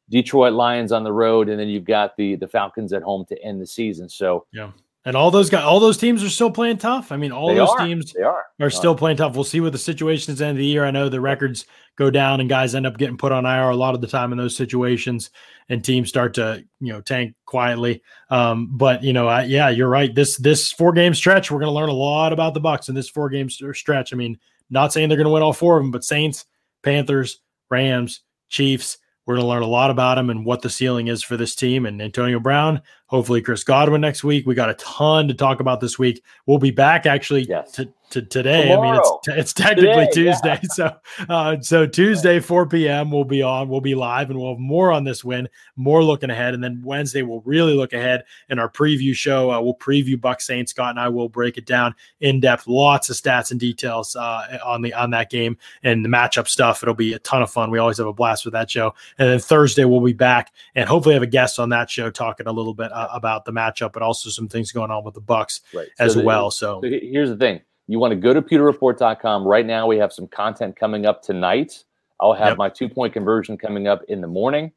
Detroit 0.09 0.53
Lions 0.53 0.91
on 0.91 1.03
the 1.03 1.14
road, 1.14 1.49
and 1.49 1.59
then 1.59 1.68
you've 1.68 1.86
got 1.86 2.16
the 2.18 2.36
the 2.36 2.47
Falcons 2.47 2.93
at 2.93 3.01
home 3.01 3.26
to 3.30 3.43
end 3.43 3.62
the 3.62 3.68
season. 3.68 4.07
So 4.07 4.45
yeah. 4.53 4.72
And 5.04 5.16
all 5.18 5.32
those 5.32 5.49
guys, 5.49 5.64
all 5.64 5.80
those 5.80 5.97
teams 5.97 6.24
are 6.24 6.30
still 6.30 6.52
playing 6.52 6.78
tough. 6.78 7.12
I 7.12 7.18
mean, 7.18 7.32
all 7.32 7.47
They 7.49 7.56
those 7.56 7.70
are. 7.70 7.86
teams 7.88 8.14
They 8.14 8.22
are. 8.22 8.45
are 8.60 8.70
still 8.70 8.93
playing 8.95 9.18
tough. 9.18 9.34
We'll 9.34 9.43
see 9.43 9.60
what 9.60 9.72
the 9.72 9.78
situation 9.80 10.32
is 10.32 10.39
at 10.39 10.43
the 10.45 10.49
end 10.49 10.58
of 10.58 10.60
the 10.60 10.66
year. 10.68 10.86
I 10.86 10.91
know 10.91 11.10
the 11.10 11.20
records 11.20 11.66
go 11.95 12.12
down 12.12 12.39
and 12.39 12.47
guys 12.47 12.76
end 12.76 12.86
up 12.86 12.97
getting 12.97 13.18
put 13.18 13.32
on 13.32 13.43
IR 13.45 13.72
a 13.72 13.76
lot 13.76 13.95
of 13.95 14.02
the 14.02 14.08
time 14.08 14.32
in 14.32 14.38
those 14.38 14.56
situations, 14.56 15.32
and 15.70 15.84
teams 15.84 16.08
start 16.10 16.36
to 16.36 16.64
you 16.80 16.93
know 16.93 17.02
tank 17.02 17.34
quietly. 17.45 18.04
Um, 18.30 18.70
but 18.78 19.04
you 19.04 19.12
know, 19.12 19.28
I, 19.28 19.43
yeah, 19.45 19.70
you're 19.70 19.89
right. 19.89 20.14
This 20.14 20.38
this 20.38 20.72
four 20.72 20.91
game 20.93 21.16
stretch, 21.16 21.49
we're 21.49 21.60
going 21.60 21.72
to 21.74 21.80
learn 21.80 21.89
a 21.89 21.93
lot 21.93 22.32
about 22.32 22.54
the 22.54 22.60
Bucks 22.60 22.88
in 22.88 22.93
this 22.93 23.10
four 23.10 23.28
game 23.30 23.49
stretch. 23.49 24.14
I 24.14 24.16
mean, 24.16 24.38
not 24.70 24.93
saying 24.93 25.10
they're 25.10 25.18
going 25.18 25.26
to 25.26 25.34
win 25.34 25.41
all 25.41 25.52
four 25.54 25.78
of 25.78 25.84
them, 25.84 25.91
but 25.91 26.04
Saints, 26.04 26.45
Panthers, 26.84 27.39
Rams, 27.72 28.22
Chiefs. 28.49 28.99
We're 29.26 29.36
going 29.36 29.46
to 29.46 29.50
learn 29.50 29.62
a 29.62 29.68
lot 29.68 29.92
about 29.92 30.16
them 30.16 30.30
and 30.30 30.44
what 30.46 30.62
the 30.62 30.70
ceiling 30.70 31.08
is 31.08 31.24
for 31.24 31.38
this 31.38 31.54
team. 31.56 31.86
And 31.86 32.02
Antonio 32.02 32.40
Brown, 32.40 32.82
hopefully 33.06 33.42
Chris 33.42 33.64
Godwin 33.64 34.02
next 34.02 34.24
week. 34.24 34.48
We 34.48 34.56
got 34.56 34.70
a 34.70 34.74
ton 34.76 35.28
to 35.28 35.34
talk 35.34 35.60
about 35.60 35.80
this 35.80 36.00
week. 36.00 36.24
We'll 36.48 36.58
be 36.58 36.72
back 36.72 37.06
actually 37.06 37.44
Yes. 37.44 37.72
to, 37.74 37.92
to 38.12 38.22
today. 38.22 38.72
I 38.74 38.82
mean, 38.82 38.95
it's 38.95 39.28
it's 39.28 39.53
technically 39.53 40.07
Today, 40.12 40.26
yeah. 40.26 40.57
Tuesday, 40.57 40.59
so 40.74 40.95
uh, 41.30 41.57
so 41.62 41.86
Tuesday 41.88 42.39
4 42.39 42.68
p.m. 42.68 43.12
we'll 43.12 43.24
be 43.24 43.41
on. 43.41 43.70
We'll 43.70 43.82
be 43.82 43.95
live, 43.95 44.30
and 44.30 44.39
we'll 44.39 44.51
have 44.53 44.59
more 44.59 44.91
on 44.91 45.03
this 45.03 45.24
win, 45.24 45.49
more 45.76 46.03
looking 46.03 46.30
ahead, 46.30 46.53
and 46.53 46.64
then 46.64 46.82
Wednesday 46.84 47.22
we'll 47.22 47.41
really 47.45 47.74
look 47.74 47.93
ahead 47.93 48.24
in 48.49 48.59
our 48.59 48.70
preview 48.70 49.14
show. 49.14 49.51
Uh, 49.51 49.59
we'll 49.62 49.76
preview 49.76 50.20
Buck 50.20 50.41
Saints. 50.41 50.72
Scott 50.72 50.91
and 50.91 50.99
I 50.99 51.09
will 51.09 51.30
break 51.30 51.57
it 51.57 51.66
down 51.66 51.95
in 52.20 52.39
depth, 52.39 52.68
lots 52.68 53.09
of 53.09 53.16
stats 53.16 53.51
and 53.51 53.59
details 53.59 54.16
uh, 54.16 54.59
on 54.64 54.82
the 54.82 54.93
on 54.93 55.09
that 55.12 55.30
game 55.30 55.57
and 55.84 56.05
the 56.05 56.09
matchup 56.09 56.47
stuff. 56.47 56.84
It'll 56.84 56.95
be 56.95 57.14
a 57.14 57.20
ton 57.20 57.41
of 57.41 57.49
fun. 57.51 57.72
We 57.72 57.80
always 57.80 57.97
have 57.97 58.07
a 58.07 58.14
blast 58.14 58.45
with 58.45 58.53
that 58.53 58.70
show. 58.70 58.93
And 59.18 59.28
then 59.30 59.39
Thursday 59.39 59.86
we'll 59.86 60.01
be 60.01 60.14
back 60.14 60.53
and 60.76 60.88
hopefully 60.88 61.14
have 61.14 61.24
a 61.24 61.28
guest 61.28 61.59
on 61.59 61.70
that 61.70 61.89
show 61.89 62.09
talking 62.09 62.47
a 62.47 62.51
little 62.51 62.74
bit 62.74 62.91
uh, 62.91 63.07
about 63.12 63.45
the 63.45 63.51
matchup, 63.51 63.93
but 63.93 64.01
also 64.01 64.30
some 64.30 64.47
things 64.47 64.72
going 64.72 64.91
on 64.91 65.03
with 65.03 65.14
the 65.14 65.22
Bucks 65.22 65.62
Right. 65.74 65.88
as 65.99 66.14
So 66.14 66.20
the- 66.20 66.26
well. 66.26 66.51
So 66.51 66.82
here's 66.82 67.30
the 67.30 67.38
thing. 67.38 67.62
You 67.92 68.00
want 68.00 68.12
to 68.12 68.16
go 68.16 68.34
to 68.34 68.42
pewterreport.com. 68.42 69.46
Right 69.46 69.66
now, 69.66 69.86
we 69.86 69.98
have 69.98 70.14
some 70.14 70.28
content 70.28 70.76
coming 70.78 71.06
up 71.06 71.22
tonight. 71.22 71.84
I'll 72.22 72.34
have 72.34 72.50
Yep. 72.52 72.58
my 72.58 72.70
two 72.70 72.88
point 72.88 73.12
conversion 73.14 73.58
coming 73.58 73.88
up 73.88 74.02
in 74.08 74.22
the 74.22 74.28
morning. 74.28 74.72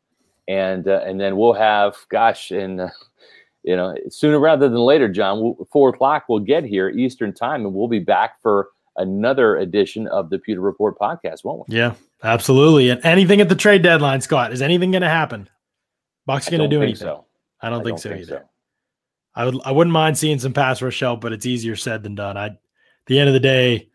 And 0.48 0.88
uh, 0.88 1.00
and 1.06 1.20
then 1.20 1.36
we'll 1.36 1.52
have, 1.54 1.96
gosh, 2.10 2.50
and 2.50 2.80
uh, 2.80 2.88
you 3.62 3.76
know, 3.76 3.94
sooner 4.10 4.38
rather 4.38 4.68
than 4.68 4.78
later, 4.78 5.08
John, 5.08 5.40
we'll, 5.40 5.66
four 5.72 5.88
o'clock, 5.90 6.24
we'll 6.28 6.40
get 6.40 6.64
here 6.64 6.90
Eastern 6.90 7.32
time, 7.32 7.64
and 7.64 7.72
we'll 7.72 7.88
be 7.88 7.98
back 8.00 8.42
for 8.42 8.68
another 8.96 9.56
edition 9.56 10.06
of 10.08 10.28
the 10.28 10.38
Pewter 10.38 10.60
Report 10.60 10.98
podcast, 10.98 11.44
won't 11.44 11.68
we? 11.68 11.76
Yeah, 11.76 11.94
absolutely. 12.22 12.90
And 12.90 13.02
anything 13.04 13.40
at 13.40 13.48
the 13.48 13.54
trade 13.54 13.82
deadline, 13.82 14.20
Scott, 14.20 14.52
is 14.52 14.60
anything 14.60 14.90
going 14.90 15.02
to 15.02 15.08
happen? 15.08 15.48
Bucks 16.26 16.48
going 16.50 16.60
to 16.62 16.68
do 16.68 16.82
anything? 16.82 16.96
so. 16.96 17.24
I 17.62 17.70
don't 17.70 17.80
I 17.80 17.84
think 17.84 17.88
don't 17.92 17.98
so 18.00 18.08
think 18.10 18.22
either. 18.22 18.38
so. 18.44 18.48
I 19.36 19.44
would 19.46 19.60
I 19.64 19.70
wouldn't 19.72 19.92
mind 19.92 20.18
seeing 20.18 20.38
some 20.38 20.52
pass 20.52 20.82
rush 20.82 21.00
help, 21.00 21.20
but 21.20 21.32
it's 21.32 21.46
easier 21.46 21.76
said 21.76 22.02
than 22.02 22.14
done. 22.14 22.36
I 22.36 22.50
the 23.06 23.18
end 23.18 23.28
of 23.28 23.34
the 23.34 23.40
day, 23.40 23.88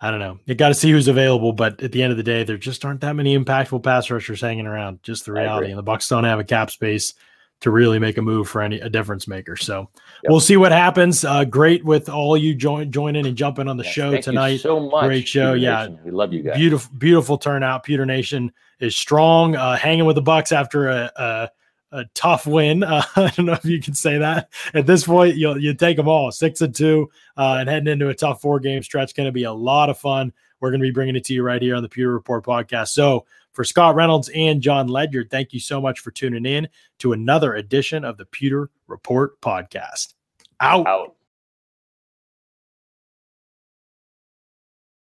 I 0.00 0.10
don't 0.10 0.20
know. 0.20 0.38
You 0.46 0.54
got 0.54 0.68
to 0.68 0.74
see 0.74 0.90
who's 0.90 1.08
available, 1.08 1.52
but 1.52 1.80
at 1.82 1.92
the 1.92 2.02
end 2.02 2.10
of 2.10 2.16
the 2.16 2.24
day, 2.24 2.42
there 2.44 2.56
just 2.58 2.84
aren't 2.84 3.00
that 3.02 3.14
many 3.14 3.38
impactful 3.38 3.82
pass 3.84 4.10
rushers 4.10 4.40
hanging 4.40 4.66
around. 4.66 5.02
Just 5.02 5.26
the 5.26 5.32
reality, 5.32 5.68
and 5.70 5.78
the 5.78 5.82
Bucks 5.82 6.08
don't 6.08 6.24
have 6.24 6.40
a 6.40 6.44
cap 6.44 6.70
space 6.70 7.14
to 7.60 7.70
really 7.70 8.00
make 8.00 8.18
a 8.18 8.22
move 8.22 8.48
for 8.48 8.60
any 8.60 8.80
a 8.80 8.88
difference 8.88 9.28
maker. 9.28 9.54
So 9.54 9.88
Yep. 10.24 10.30
we'll 10.30 10.40
see 10.40 10.56
what 10.56 10.72
happens. 10.72 11.24
Uh, 11.24 11.44
great 11.44 11.84
with 11.84 12.08
all 12.08 12.36
you 12.36 12.56
join 12.56 12.90
joining 12.90 13.24
and 13.24 13.36
jumping 13.36 13.68
on 13.68 13.76
the 13.76 13.84
Yes, 13.84 13.92
show 13.92 14.10
thank 14.10 14.26
you 14.26 14.32
tonight. 14.32 14.56
so 14.56 14.80
much. 14.80 15.04
Great 15.04 15.28
show, 15.28 15.52
Pewter 15.52 15.56
yeah. 15.58 15.86
Nation. 15.86 15.98
We 16.04 16.10
love 16.10 16.32
you 16.32 16.42
guys. 16.42 16.56
Beautiful, 16.56 16.92
beautiful 16.98 17.38
turnout. 17.38 17.84
Pewter 17.84 18.04
Nation 18.04 18.50
is 18.80 18.96
strong, 18.96 19.54
uh, 19.54 19.76
hanging 19.76 20.06
with 20.06 20.16
the 20.16 20.22
Bucks 20.22 20.50
after 20.50 20.88
a, 20.88 21.12
a, 21.14 21.50
a 21.92 22.04
tough 22.14 22.46
win. 22.46 22.82
Uh, 22.92 23.02
I 23.16 23.32
don't 23.36 23.46
know 23.46 23.52
if 23.52 23.64
you 23.64 23.80
can 23.80 23.94
say 23.94 24.18
that 24.18 24.50
at 24.74 24.86
this 24.86 25.04
point. 25.04 25.36
You'll 25.36 25.58
you 25.58 25.72
take 25.72 25.96
them 25.96 26.08
all, 26.08 26.30
six 26.30 26.60
and 26.60 26.74
two, 26.74 27.10
uh, 27.36 27.56
and 27.60 27.68
heading 27.68 27.90
into 27.90 28.08
a 28.08 28.14
tough 28.14 28.42
four 28.42 28.60
game 28.60 28.82
stretch. 28.82 29.14
Going 29.14 29.26
to 29.26 29.32
be 29.32 29.44
a 29.44 29.52
lot 29.52 29.88
of 29.88 29.98
fun. 29.98 30.32
We're 30.60 30.70
going 30.70 30.80
to 30.80 30.86
be 30.86 30.90
bringing 30.90 31.16
it 31.16 31.24
to 31.24 31.34
you 31.34 31.42
right 31.42 31.60
here 31.60 31.74
on 31.74 31.82
the 31.82 31.88
Pewter 31.88 32.12
Report 32.12 32.44
podcast. 32.44 32.88
So 32.88 33.24
for 33.52 33.64
Scott 33.64 33.94
Reynolds 33.94 34.30
and 34.34 34.60
John 34.60 34.88
Ledyard, 34.88 35.30
thank 35.30 35.52
you 35.52 35.60
so 35.60 35.80
much 35.80 36.00
for 36.00 36.10
tuning 36.10 36.44
in 36.44 36.68
to 36.98 37.12
another 37.12 37.54
edition 37.54 38.04
of 38.04 38.18
the 38.18 38.26
Pewter 38.26 38.70
Report 38.86 39.40
podcast. 39.40 40.14
Out. 40.60 40.86
Out. 40.86 41.16